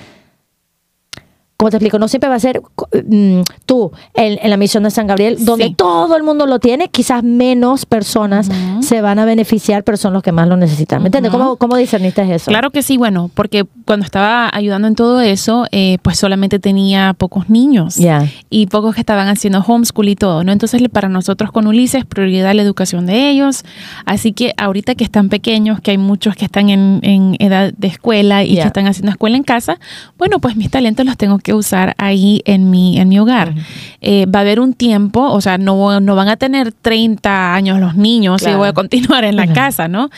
como 1.57 1.69
te 1.69 1.77
explico, 1.77 1.97
no 1.99 2.07
siempre 2.09 2.29
va 2.29 2.35
a 2.35 2.39
ser 2.39 2.61
mm, 3.09 3.41
tú 3.65 3.91
en, 4.13 4.37
en 4.41 4.49
la 4.49 4.57
misión 4.57 4.83
de 4.83 4.91
San 4.91 5.07
Gabriel, 5.07 5.37
donde 5.45 5.67
Sí. 5.67 5.73
todo 5.75 6.17
el 6.17 6.23
mundo 6.23 6.45
lo 6.47 6.59
tiene, 6.59 6.89
quizás 6.89 7.23
menos 7.23 7.85
personas 7.85 8.49
Ujú. 8.49 8.83
se 8.83 9.01
van 9.01 9.19
a 9.19 9.25
beneficiar, 9.25 9.83
pero 9.85 9.95
son 9.97 10.11
los 10.13 10.21
que 10.21 10.31
más 10.33 10.47
lo 10.49 10.57
necesitan. 10.57 11.01
¿Me 11.01 11.07
entiendes? 11.07 11.31
Ujú. 11.31 11.39
¿Cómo, 11.41 11.55
¿Cómo 11.55 11.77
discerniste 11.77 12.21
eso? 12.33 12.51
Claro 12.51 12.71
que 12.71 12.81
sí, 12.83 12.97
bueno, 12.97 13.31
porque 13.33 13.65
cuando 13.85 14.05
estaba 14.05 14.49
ayudando 14.53 14.87
en 14.89 14.95
todo 14.95 15.21
eso, 15.21 15.65
eh, 15.71 15.97
pues 16.01 16.17
solamente 16.19 16.59
tenía 16.59 17.13
pocos 17.17 17.49
niños 17.49 17.95
Ya. 17.95 18.27
y 18.49 18.67
pocos 18.67 18.93
que 18.95 18.99
estaban 19.01 19.27
haciendo 19.29 19.59
homeschool 19.65 20.09
y 20.09 20.15
todo, 20.15 20.43
¿no? 20.43 20.51
Entonces 20.51 20.81
para 20.91 21.07
nosotros 21.07 21.51
con 21.53 21.67
Ulises, 21.67 22.03
prioridad 22.05 22.53
la 22.53 22.61
educación 22.63 23.05
de 23.05 23.29
ellos. 23.29 23.63
Así 24.05 24.33
que 24.33 24.53
ahorita 24.57 24.95
que 24.95 25.03
están 25.05 25.29
pequeños, 25.29 25.79
que 25.79 25.91
hay 25.91 25.97
muchos 25.97 26.35
que 26.35 26.45
están 26.45 26.69
en, 26.69 26.99
en 27.03 27.35
edad 27.39 27.73
de 27.77 27.87
escuela 27.87 28.43
y 28.43 28.55
Ya. 28.55 28.63
que 28.63 28.67
están 28.67 28.87
haciendo 28.87 29.11
escuela 29.11 29.37
en 29.37 29.43
casa, 29.43 29.79
bueno, 30.17 30.39
pues 30.39 30.55
mis 30.57 30.69
talentos 30.69 31.05
los 31.05 31.15
tengo 31.17 31.39
que 31.39 31.44
usar 31.53 31.93
ahí 31.97 32.41
en 32.45 32.69
mi, 32.69 32.97
en 32.99 33.07
mi 33.09 33.19
hogar. 33.19 33.53
Eh, 34.01 34.25
va 34.25 34.39
a 34.39 34.41
haber 34.41 34.59
un 34.59 34.73
tiempo, 34.73 35.21
o 35.31 35.41
sea, 35.41 35.57
no, 35.57 35.99
no 35.99 36.15
van 36.15 36.27
a 36.29 36.37
tener 36.37 36.71
30 36.71 37.53
años 37.53 37.79
los 37.79 37.95
niños 37.95 38.41
Claro. 38.41 38.55
y 38.55 38.59
voy 38.59 38.67
a 38.69 38.73
continuar 38.73 39.23
en 39.25 39.35
la 39.35 39.43
Ajá. 39.43 39.53
casa, 39.53 39.87
¿no? 39.87 40.09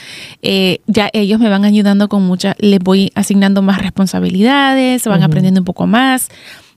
Eh, 0.42 0.80
ya 0.88 1.10
ellos 1.14 1.40
me 1.40 1.50
van 1.50 1.66
ayudando 1.66 2.08
con 2.10 2.24
mucha, 2.26 2.56
les 2.60 2.80
voy 2.80 3.12
asignando 3.16 3.62
más 3.62 3.82
responsabilidades, 3.82 5.04
van 5.06 5.18
Ujú. 5.20 5.26
aprendiendo 5.26 5.62
un 5.62 5.66
poco 5.66 5.88
más. 5.88 6.30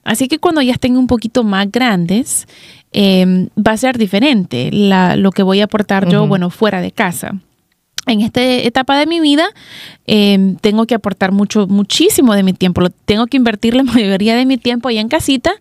Así 0.04 0.28
que 0.28 0.38
cuando 0.38 0.62
ya 0.62 0.72
estén 0.72 0.96
un 0.96 1.06
poquito 1.06 1.44
más 1.44 1.70
grandes, 1.70 2.48
eh, 2.92 3.48
va 3.56 3.72
a 3.72 3.76
ser 3.76 3.98
diferente 3.98 4.70
la- 4.72 5.14
lo 5.16 5.30
que 5.30 5.42
voy 5.42 5.60
a 5.60 5.64
aportar 5.64 6.08
yo, 6.08 6.26
bueno, 6.26 6.50
fuera 6.50 6.80
de 6.80 6.90
casa. 6.90 7.34
En 8.12 8.20
esta 8.22 8.42
etapa 8.42 8.98
de 8.98 9.06
mi 9.06 9.20
vida 9.20 9.44
eh, 10.06 10.56
tengo 10.60 10.86
que 10.86 10.94
aportar 10.94 11.32
mucho, 11.32 11.66
muchísimo 11.66 12.34
de 12.34 12.42
mi 12.42 12.52
tiempo. 12.52 12.80
Lo, 12.80 12.90
tengo 12.90 13.26
que 13.26 13.36
invertir 13.36 13.74
la 13.74 13.82
mayoría 13.84 14.34
de 14.36 14.46
mi 14.46 14.56
tiempo 14.58 14.88
allá 14.88 15.00
en 15.00 15.08
casita. 15.08 15.52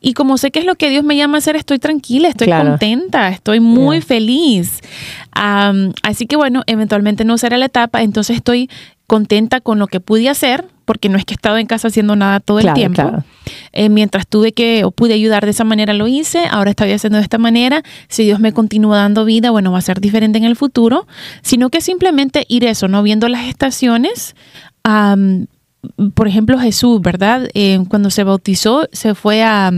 Y 0.00 0.14
como 0.14 0.38
sé 0.38 0.50
que 0.50 0.58
es 0.60 0.64
lo 0.66 0.74
que 0.74 0.90
Dios 0.90 1.04
me 1.04 1.16
llama 1.16 1.36
a 1.36 1.38
hacer, 1.38 1.56
estoy 1.56 1.78
tranquila, 1.78 2.28
estoy 2.28 2.46
Claro. 2.48 2.70
contenta, 2.70 3.28
estoy 3.28 3.60
muy 3.60 3.96
Yeah. 3.98 4.06
feliz. 4.06 4.80
Am, 5.32 5.92
así 6.02 6.26
que 6.26 6.36
bueno, 6.36 6.62
eventualmente 6.66 7.24
no 7.24 7.38
será 7.38 7.56
la 7.58 7.66
etapa, 7.66 8.02
entonces 8.02 8.36
estoy 8.36 8.68
contenta 9.06 9.60
con 9.60 9.78
lo 9.78 9.86
que 9.86 10.00
pude 10.00 10.28
hacer, 10.28 10.66
porque 10.84 11.08
no 11.08 11.16
es 11.18 11.24
que 11.24 11.34
he 11.34 11.36
estado 11.36 11.58
en 11.58 11.66
casa 11.66 11.88
haciendo 11.88 12.16
nada 12.16 12.40
todo 12.40 12.58
el 12.58 12.64
Claro, 12.64 12.76
tiempo. 12.76 13.02
claro. 13.02 13.24
Eh, 13.72 13.88
mientras 13.88 14.26
tuve 14.26 14.52
que 14.52 14.84
o 14.84 14.90
pude 14.90 15.14
ayudar 15.14 15.44
de 15.44 15.50
esa 15.50 15.64
manera 15.64 15.92
lo 15.94 16.06
hice, 16.08 16.44
ahora 16.50 16.70
estoy 16.70 16.92
haciendo 16.92 17.18
de 17.18 17.24
esta 17.24 17.38
manera. 17.38 17.82
Si 18.08 18.24
Dios 18.24 18.38
me 18.40 18.52
continúa 18.52 18.98
dando 18.98 19.24
vida, 19.24 19.50
bueno, 19.50 19.72
va 19.72 19.78
a 19.78 19.82
ser 19.82 20.00
diferente 20.00 20.38
en 20.38 20.44
el 20.44 20.56
futuro, 20.56 21.06
sino 21.42 21.70
que 21.70 21.80
simplemente 21.80 22.44
ir 22.48 22.64
eso, 22.64 22.88
no 22.88 23.02
viendo 23.02 23.28
las 23.28 23.46
estaciones. 23.46 24.34
am, 24.84 25.46
por 26.14 26.28
ejemplo, 26.28 26.60
Jesús, 26.60 27.00
¿verdad? 27.02 27.48
Eh, 27.54 27.80
cuando 27.88 28.08
se 28.10 28.22
bautizó, 28.22 28.88
se 28.92 29.16
fue 29.16 29.42
a 29.42 29.72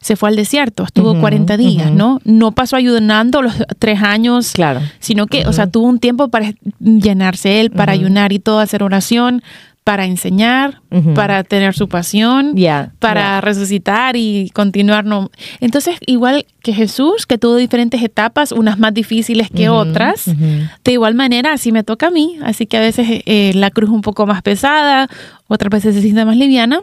se 0.00 0.16
fue 0.16 0.30
al 0.30 0.36
desierto, 0.36 0.84
estuvo 0.84 1.10
Ujú, 1.12 1.20
40 1.20 1.58
días, 1.58 1.88
ujú. 1.88 1.94
¿no? 1.96 2.20
No 2.24 2.52
pasó 2.52 2.76
ayunando 2.76 3.42
los 3.42 3.54
tres 3.78 4.02
años 4.02 4.52
Claro. 4.52 4.80
sino 5.00 5.26
que, 5.26 5.46
o 5.46 5.52
sea, 5.52 5.66
tuvo 5.66 5.86
un 5.86 5.98
tiempo 5.98 6.28
para 6.28 6.54
llenarse 6.80 7.60
él, 7.60 7.70
para 7.70 7.92
ayunar 7.92 8.32
y 8.32 8.38
todo, 8.38 8.58
hacer 8.60 8.82
oración, 8.82 9.42
para 9.84 10.06
enseñar, 10.06 10.80
para 11.14 11.44
tener 11.44 11.74
su 11.74 11.88
pasión, 11.88 12.54
para 13.00 13.42
resucitar 13.42 14.16
y 14.16 14.48
continuar. 14.54 15.04
No. 15.04 15.30
Entonces, 15.60 15.96
igual 16.06 16.46
que 16.62 16.72
Jesús, 16.72 17.26
que 17.26 17.36
tuvo 17.36 17.56
diferentes 17.56 18.02
etapas, 18.02 18.50
unas 18.52 18.78
más 18.78 18.94
difíciles 18.94 19.50
que 19.50 19.68
otras, 19.68 20.24
de 20.24 20.92
igual 20.92 21.14
manera, 21.14 21.52
así 21.52 21.70
me 21.70 21.84
toca 21.84 22.06
a 22.06 22.10
mí. 22.10 22.38
Así 22.42 22.66
que 22.66 22.78
a 22.78 22.80
veces 22.80 23.22
eh, 23.26 23.52
la 23.54 23.70
cruz 23.70 23.90
un 23.90 24.00
poco 24.00 24.24
más 24.24 24.40
pesada, 24.40 25.06
otras 25.48 25.70
veces 25.70 25.94
se 25.94 26.00
siente 26.00 26.24
más 26.24 26.38
liviana, 26.38 26.80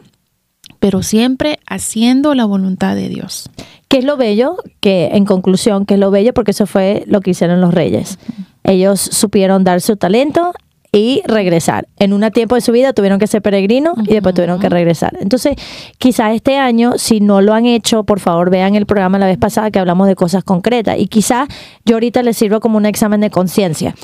pero 0.79 1.01
siempre 1.01 1.59
haciendo 1.65 2.35
la 2.35 2.45
voluntad 2.45 2.95
de 2.95 3.09
Dios. 3.09 3.49
¿Qué 3.87 3.97
es 3.97 4.05
lo 4.05 4.15
bello? 4.15 4.57
Que 4.79 5.09
en 5.13 5.25
conclusión, 5.25 5.87
¿qué 5.87 5.95
es 5.95 5.99
lo 5.99 6.11
bello? 6.11 6.35
Porque 6.35 6.51
eso 6.51 6.67
fue 6.67 7.03
lo 7.07 7.21
que 7.21 7.31
hicieron 7.31 7.61
los 7.61 7.73
reyes. 7.73 8.19
Ellos 8.63 9.01
supieron 9.01 9.63
dar 9.63 9.81
su 9.81 9.95
talento 9.95 10.53
y 10.93 11.21
regresar. 11.25 11.87
En 11.99 12.11
un 12.11 12.29
tiempo 12.31 12.55
de 12.55 12.61
su 12.61 12.71
vida 12.73 12.91
tuvieron 12.93 13.17
que 13.19 13.27
ser 13.27 13.41
peregrinos 13.41 13.93
y 14.05 14.13
después 14.13 14.35
tuvieron 14.35 14.59
que 14.59 14.67
regresar. 14.69 15.13
Entonces, 15.21 15.55
quizás 15.97 16.33
este 16.35 16.57
año, 16.57 16.93
si 16.97 17.21
no 17.21 17.39
lo 17.41 17.53
han 17.53 17.65
hecho, 17.65 18.03
por 18.03 18.19
favor 18.19 18.49
vean 18.49 18.75
el 18.75 18.85
programa 18.85 19.17
la 19.17 19.25
vez 19.27 19.37
pasada 19.37 19.71
que 19.71 19.79
hablamos 19.79 20.07
de 20.07 20.15
cosas 20.15 20.43
concretas. 20.43 20.97
Y 20.99 21.07
quizás 21.07 21.47
yo 21.85 21.95
ahorita 21.95 22.23
les 22.23 22.35
sirvo 22.37 22.59
como 22.59 22.75
un 22.77 22.85
examen 22.85 23.21
de 23.21 23.29
conciencia. 23.29 23.95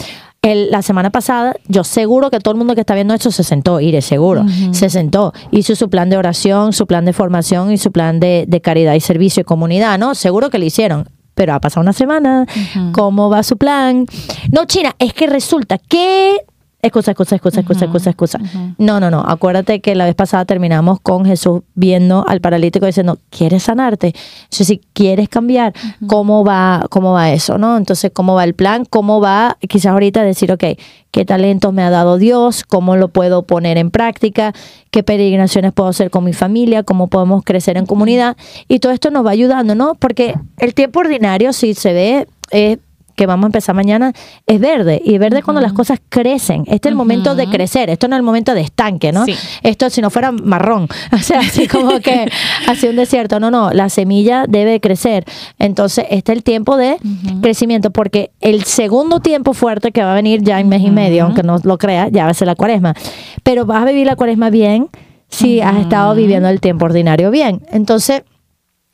El- 0.41 0.71
la 0.71 0.81
semana 0.81 1.09
pasada, 1.09 1.55
yo 1.67 1.83
seguro 1.83 2.29
que 2.29 2.39
todo 2.39 2.53
el 2.53 2.57
mundo 2.57 2.73
que 2.73 2.81
está 2.81 2.93
viendo 2.95 3.13
esto 3.13 3.31
se 3.31 3.43
sentó, 3.43 3.81
Iré, 3.81 4.01
seguro, 4.01 4.45
se 4.71 4.89
sentó, 4.89 5.33
hizo 5.51 5.75
su 5.75 5.89
plan 5.89 6.09
de 6.09 6.15
oración, 6.15 6.71
su 6.71 6.87
plan 6.87 7.03
de 7.03 7.11
formación 7.11 7.71
y 7.71 7.77
su 7.77 7.91
plan 7.91 8.21
de, 8.21 8.45
de 8.47 8.61
caridad 8.61 8.93
y 8.93 9.01
servicio 9.01 9.41
y 9.41 9.43
comunidad, 9.43 9.97
¿no? 9.99 10.15
Seguro 10.15 10.49
que 10.49 10.57
lo 10.59 10.63
hicieron. 10.63 11.09
Pero 11.35 11.53
ha 11.53 11.59
pasado 11.59 11.81
una 11.81 11.91
semana, 11.93 12.45
¿cómo 12.93 13.29
va 13.29 13.43
su 13.43 13.57
plan? 13.57 14.05
No, 14.51 14.63
China, 14.65 14.95
es 14.99 15.13
que 15.13 15.27
resulta 15.27 15.77
que... 15.79 16.37
Excusa, 16.79 17.11
excusa, 17.11 17.35
excusa, 17.35 17.59
excusa, 17.61 17.85
excusa, 17.85 18.09
excusa. 18.11 18.39
No, 18.77 18.99
no, 18.99 19.09
no. 19.09 19.23
Acuérdate 19.27 19.81
que 19.81 19.95
la 19.95 20.05
vez 20.05 20.13
pasada 20.13 20.45
terminamos 20.45 20.99
con 20.99 21.25
Jesús 21.25 21.61
viendo 21.73 22.23
al 22.27 22.39
paralítico 22.39 22.85
diciendo, 22.85 23.17
¿quieres 23.31 23.63
sanarte? 23.63 24.13
Entonces, 24.43 24.67
si 24.67 24.81
quieres 24.93 25.27
cambiar, 25.27 25.73
¿cómo 26.05 26.45
va, 26.45 26.85
cómo 26.91 27.13
va 27.13 27.31
eso? 27.31 27.57
¿no? 27.57 27.77
Entonces, 27.77 28.11
¿cómo 28.13 28.35
va 28.35 28.43
el 28.43 28.53
plan? 28.53 28.85
¿Cómo 28.85 29.19
va 29.19 29.57
quizás 29.67 29.87
ahorita 29.93 30.21
decir, 30.21 30.51
ok, 30.51 30.63
qué 31.09 31.25
talentos 31.25 31.73
me 31.73 31.81
ha 31.81 31.89
dado 31.89 32.19
Dios? 32.19 32.63
¿Cómo 32.63 32.95
lo 32.95 33.07
puedo 33.07 33.41
poner 33.41 33.79
en 33.79 33.89
práctica? 33.89 34.53
¿Qué 34.91 35.01
peregrinaciones 35.01 35.73
puedo 35.73 35.89
hacer 35.89 36.11
con 36.11 36.25
mi 36.25 36.33
familia? 36.33 36.83
¿Cómo 36.83 37.07
podemos 37.07 37.43
crecer 37.43 37.77
en 37.77 37.87
comunidad? 37.87 38.37
Y 38.67 38.77
todo 38.79 38.91
esto 38.91 39.09
nos 39.09 39.25
va 39.25 39.31
ayudando, 39.31 39.73
¿no? 39.73 39.95
Porque 39.95 40.35
el 40.59 40.75
tiempo 40.75 40.99
ordinario, 40.99 41.53
si 41.53 41.73
se 41.73 41.93
ve, 41.93 42.27
es 42.51 42.77
que 43.17 43.25
vamos 43.25 43.45
a 43.45 43.47
empezar 43.47 43.75
mañana, 43.75 44.13
es 44.45 44.59
verde. 44.59 45.01
Y 45.03 45.17
verde 45.17 45.41
cuando 45.41 45.59
las 45.59 45.73
cosas 45.73 45.99
crecen. 46.07 46.61
Este 46.67 46.87
es 46.87 46.91
el 46.91 46.95
momento 46.95 47.33
de 47.35 47.47
crecer. 47.47 47.89
Esto 47.89 48.07
no 48.07 48.15
es 48.15 48.19
el 48.19 48.23
momento 48.23 48.53
de 48.53 48.61
estanque, 48.61 49.11
¿no? 49.11 49.25
Sí. 49.25 49.33
Esto 49.63 49.89
si 49.89 50.01
no 50.01 50.09
fuera 50.09 50.31
marrón. 50.31 50.87
O 51.17 51.19
sea, 51.19 51.39
así 51.39 51.67
como 51.67 51.99
que 51.99 52.27
así 52.67 52.87
un 52.87 52.95
desierto. 52.95 53.39
No, 53.39 53.49
no. 53.49 53.71
La 53.71 53.89
semilla 53.89 54.45
debe 54.47 54.79
crecer. 54.79 55.25
Entonces, 55.57 56.05
este 56.11 56.31
es 56.31 56.37
el 56.37 56.43
tiempo 56.43 56.77
de 56.77 56.97
crecimiento. 57.41 57.89
Porque 57.89 58.29
el 58.39 58.63
segundo 58.65 59.19
tiempo 59.19 59.53
fuerte 59.53 59.91
que 59.91 60.03
va 60.03 60.11
a 60.11 60.15
venir 60.15 60.43
ya 60.43 60.59
en 60.59 60.69
mes 60.69 60.83
y 60.83 60.91
medio, 60.91 61.25
aunque 61.25 61.41
no 61.41 61.57
lo 61.63 61.79
creas, 61.79 62.11
ya 62.11 62.25
va 62.25 62.29
a 62.29 62.33
ser 62.35 62.45
la 62.45 62.55
cuaresma. 62.55 62.93
Pero 63.41 63.65
vas 63.65 63.81
a 63.81 63.85
vivir 63.85 64.05
la 64.05 64.15
cuaresma 64.15 64.51
bien 64.51 64.89
si 65.27 65.59
has 65.59 65.77
estado 65.77 66.13
viviendo 66.13 66.49
el 66.49 66.61
tiempo 66.61 66.85
ordinario 66.85 67.31
bien. 67.31 67.63
Entonces, 67.71 68.21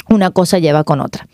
una 0.08 0.32
cosa 0.32 0.60
lleva 0.60 0.86
con 0.86 1.02
otra. 1.02 1.28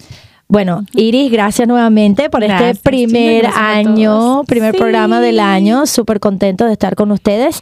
Bueno, 0.52 0.84
Iris, 0.94 1.32
gracias 1.32 1.68
nuevamente 1.68 2.28
por 2.32 2.42
Gracias, 2.42 2.78
este 2.78 2.84
primer 2.90 3.46
año, 3.46 4.44
primer 4.48 4.74
Sí. 4.74 4.80
programa 4.80 5.22
del 5.22 5.40
año. 5.40 5.86
Súper 5.86 6.20
contento 6.20 6.66
de 6.66 6.74
estar 6.74 6.96
con 6.96 7.12
ustedes. 7.12 7.62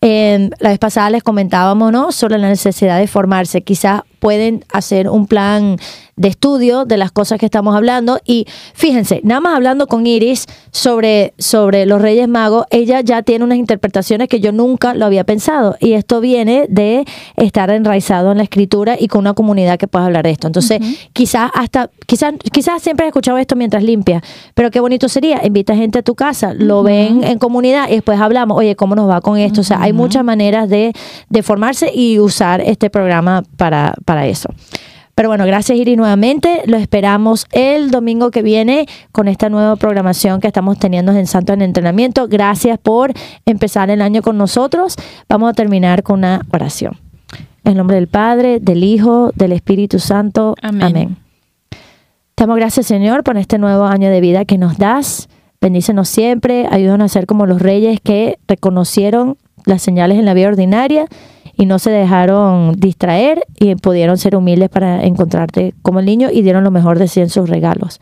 Eh, 0.00 0.50
la 0.60 0.70
vez 0.70 0.78
pasada 0.78 1.10
les 1.10 1.24
comentábamos 1.24 1.90
¿no? 1.90 2.12
sobre 2.12 2.38
la 2.38 2.48
necesidad 2.48 2.98
de 2.98 3.08
formarse. 3.08 3.62
Quizás 3.62 4.02
pueden 4.20 4.64
hacer 4.72 5.08
un 5.08 5.26
plan 5.26 5.76
de 6.16 6.28
estudio 6.28 6.84
de 6.84 6.96
las 6.96 7.12
cosas 7.12 7.38
que 7.38 7.46
estamos 7.46 7.76
hablando. 7.76 8.18
Y 8.24 8.46
fíjense, 8.74 9.20
nada 9.22 9.40
más 9.40 9.56
hablando 9.56 9.86
con 9.86 10.06
Iris 10.06 10.46
sobre, 10.72 11.32
sobre 11.38 11.86
los 11.86 12.02
Reyes 12.02 12.28
Magos, 12.28 12.66
ella 12.70 13.00
ya 13.00 13.22
tiene 13.22 13.44
unas 13.44 13.58
interpretaciones 13.58 14.28
que 14.28 14.40
yo 14.40 14.52
nunca 14.52 14.94
lo 14.94 15.06
había 15.06 15.24
pensado. 15.24 15.76
Y 15.80 15.92
esto 15.92 16.20
viene 16.20 16.66
de 16.68 17.04
estar 17.36 17.70
enraizado 17.70 18.32
en 18.32 18.38
la 18.38 18.44
escritura 18.44 18.96
y 18.98 19.08
con 19.08 19.20
una 19.20 19.34
comunidad 19.34 19.78
que 19.78 19.86
pueda 19.86 20.06
hablar 20.06 20.24
de 20.24 20.30
esto. 20.30 20.48
Entonces, 20.48 20.80
quizás 21.12 21.50
hasta, 21.54 21.90
quizás, 22.06 22.34
quizás 22.52 22.82
siempre 22.82 23.06
he 23.06 23.08
escuchado 23.08 23.38
esto 23.38 23.54
mientras 23.54 23.84
limpia, 23.84 24.22
pero 24.54 24.70
qué 24.70 24.80
bonito 24.80 25.08
sería, 25.08 25.44
invita 25.46 25.76
gente 25.76 26.00
a 26.00 26.02
tu 26.02 26.14
casa, 26.14 26.52
lo 26.52 26.82
ven 26.82 27.22
en 27.22 27.38
comunidad 27.38 27.88
y 27.88 27.92
después 27.92 28.20
hablamos, 28.20 28.58
oye, 28.58 28.74
¿cómo 28.74 28.96
nos 28.96 29.08
va 29.08 29.20
con 29.20 29.38
esto? 29.38 29.60
O 29.60 29.64
sea, 29.64 29.87
hay 29.88 29.92
muchas 29.92 30.24
maneras 30.24 30.68
de, 30.68 30.92
de 31.28 31.42
formarse 31.42 31.90
y 31.92 32.18
usar 32.18 32.60
este 32.60 32.90
programa 32.90 33.42
para, 33.56 33.94
para 34.04 34.26
eso. 34.26 34.50
Pero 35.18 35.30
bueno, 35.30 35.46
gracias 35.46 35.76
Iri 35.76 35.96
nuevamente. 35.96 36.62
Lo 36.66 36.76
esperamos 36.76 37.48
el 37.50 37.90
domingo 37.90 38.30
que 38.30 38.40
viene 38.40 38.86
con 39.10 39.26
esta 39.26 39.48
nueva 39.48 39.74
programación 39.74 40.38
que 40.40 40.46
estamos 40.46 40.78
teniendo 40.78 41.10
en 41.10 41.26
Santo 41.26 41.52
en 41.52 41.60
Entrenamiento. 41.62 42.28
Gracias 42.28 42.78
por 42.78 43.12
empezar 43.44 43.90
el 43.90 44.00
año 44.00 44.22
con 44.22 44.38
nosotros. 44.38 44.94
Vamos 45.28 45.50
a 45.50 45.54
terminar 45.54 46.04
con 46.04 46.20
una 46.20 46.46
oración. 46.52 47.00
En 47.64 47.76
nombre 47.76 47.96
del 47.96 48.06
Padre, 48.06 48.60
del 48.60 48.84
Hijo, 48.84 49.32
del 49.34 49.50
Espíritu 49.50 49.98
Santo. 49.98 50.54
Amén. 50.62 50.86
Amén. 50.86 51.16
Te 52.36 52.44
damos 52.44 52.56
gracias, 52.56 52.86
Señor, 52.86 53.24
por 53.24 53.36
este 53.38 53.58
nuevo 53.58 53.86
año 53.86 54.10
de 54.10 54.20
vida 54.20 54.44
que 54.44 54.56
nos 54.56 54.78
das. 54.78 55.28
Bendícenos 55.60 56.08
siempre. 56.08 56.68
Ayúdanos 56.70 57.06
a 57.06 57.12
ser 57.12 57.26
como 57.26 57.44
los 57.44 57.60
reyes 57.60 57.98
que 58.00 58.38
reconocieron 58.46 59.36
las 59.68 59.82
señales 59.82 60.18
en 60.18 60.24
la 60.24 60.34
vida 60.34 60.48
ordinaria 60.48 61.06
y 61.56 61.66
no 61.66 61.78
se 61.78 61.90
dejaron 61.90 62.72
distraer 62.74 63.44
y 63.58 63.74
pudieron 63.74 64.16
ser 64.16 64.34
humildes 64.34 64.70
para 64.70 65.04
encontrarte 65.04 65.74
como 65.82 66.00
el 66.00 66.06
niño 66.06 66.30
y 66.32 66.42
dieron 66.42 66.64
lo 66.64 66.70
mejor 66.70 66.98
de 66.98 67.08
sí 67.08 67.20
en 67.20 67.28
sus 67.28 67.48
regalos. 67.48 67.98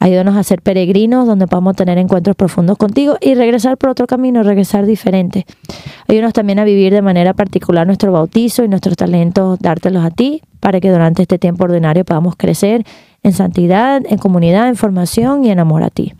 Ayúdanos 0.00 0.36
a 0.36 0.44
ser 0.44 0.62
peregrinos 0.62 1.26
donde 1.26 1.48
podamos 1.48 1.74
tener 1.74 1.98
encuentros 1.98 2.36
profundos 2.36 2.78
contigo 2.78 3.16
y 3.20 3.34
regresar 3.34 3.76
por 3.78 3.90
otro 3.90 4.06
camino, 4.06 4.44
regresar 4.44 4.86
diferente. 4.86 5.44
Ayúdanos 6.06 6.32
también 6.32 6.60
a 6.60 6.64
vivir 6.64 6.92
de 6.92 7.02
manera 7.02 7.34
particular 7.34 7.86
nuestro 7.86 8.12
bautizo 8.12 8.62
y 8.62 8.68
nuestros 8.68 8.96
talentos, 8.96 9.58
dártelos 9.58 10.04
a 10.04 10.10
ti, 10.10 10.42
para 10.60 10.80
que 10.80 10.90
durante 10.90 11.22
este 11.22 11.38
tiempo 11.38 11.64
ordinario 11.64 12.04
podamos 12.04 12.36
crecer 12.36 12.84
en 13.24 13.32
santidad, 13.32 14.02
en 14.08 14.18
comunidad, 14.18 14.68
en 14.68 14.76
formación 14.76 15.44
y 15.44 15.50
en 15.50 15.58
amor 15.58 15.82
a 15.82 15.90
ti. 15.90 16.14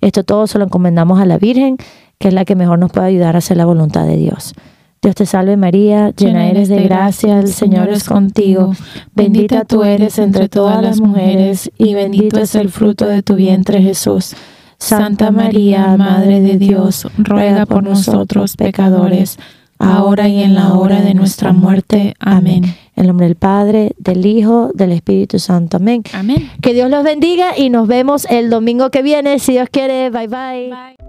Esto 0.00 0.24
todo 0.24 0.46
se 0.46 0.58
lo 0.58 0.64
encomendamos 0.64 1.20
a 1.20 1.26
la 1.26 1.38
Virgen, 1.38 1.76
que 2.18 2.28
es 2.28 2.34
la 2.34 2.44
que 2.44 2.54
mejor 2.54 2.78
nos 2.78 2.92
puede 2.92 3.06
ayudar 3.08 3.34
a 3.34 3.38
hacer 3.38 3.56
la 3.56 3.64
voluntad 3.64 4.06
de 4.06 4.16
Dios. 4.16 4.54
Dios 5.02 5.14
te 5.14 5.24
salve 5.24 5.56
María, 5.56 6.10
llena 6.10 6.50
eres 6.50 6.68
de 6.68 6.82
gracia, 6.82 7.38
el 7.38 7.48
Señor 7.48 7.88
es 7.88 8.04
contigo. 8.04 8.74
Bendita 9.14 9.64
tú 9.64 9.82
eres 9.82 10.18
entre 10.18 10.50
todas 10.50 10.82
las 10.82 11.00
mujeres 11.00 11.70
y 11.78 11.94
bendito 11.94 12.38
es 12.38 12.54
el 12.54 12.68
fruto 12.68 13.06
de 13.06 13.22
tu 13.22 13.34
vientre 13.34 13.80
Jesús. 13.80 14.36
Santa 14.76 15.30
María, 15.30 15.96
Madre 15.96 16.40
de 16.40 16.58
Dios, 16.58 17.06
ruega 17.16 17.64
por 17.64 17.82
nosotros 17.82 18.56
pecadores, 18.56 19.38
ahora 19.78 20.28
y 20.28 20.42
en 20.42 20.54
la 20.54 20.74
hora 20.74 21.00
de 21.00 21.14
nuestra 21.14 21.52
muerte. 21.52 22.14
Amén. 22.18 22.74
En 23.00 23.06
nombre 23.06 23.24
del 23.24 23.36
Padre, 23.36 23.92
del 23.96 24.26
Hijo, 24.26 24.72
del 24.74 24.92
Espíritu 24.92 25.38
Santo. 25.38 25.78
Amén. 25.78 26.02
Amén. 26.12 26.50
Que 26.60 26.74
Dios 26.74 26.90
los 26.90 27.02
bendiga 27.02 27.56
y 27.56 27.70
nos 27.70 27.88
vemos 27.88 28.26
el 28.26 28.50
domingo 28.50 28.90
que 28.90 29.00
viene, 29.00 29.38
si 29.38 29.52
Dios 29.52 29.70
quiere. 29.72 30.10
Bye 30.10 30.28
bye. 30.28 30.68
Bye. 30.68 30.99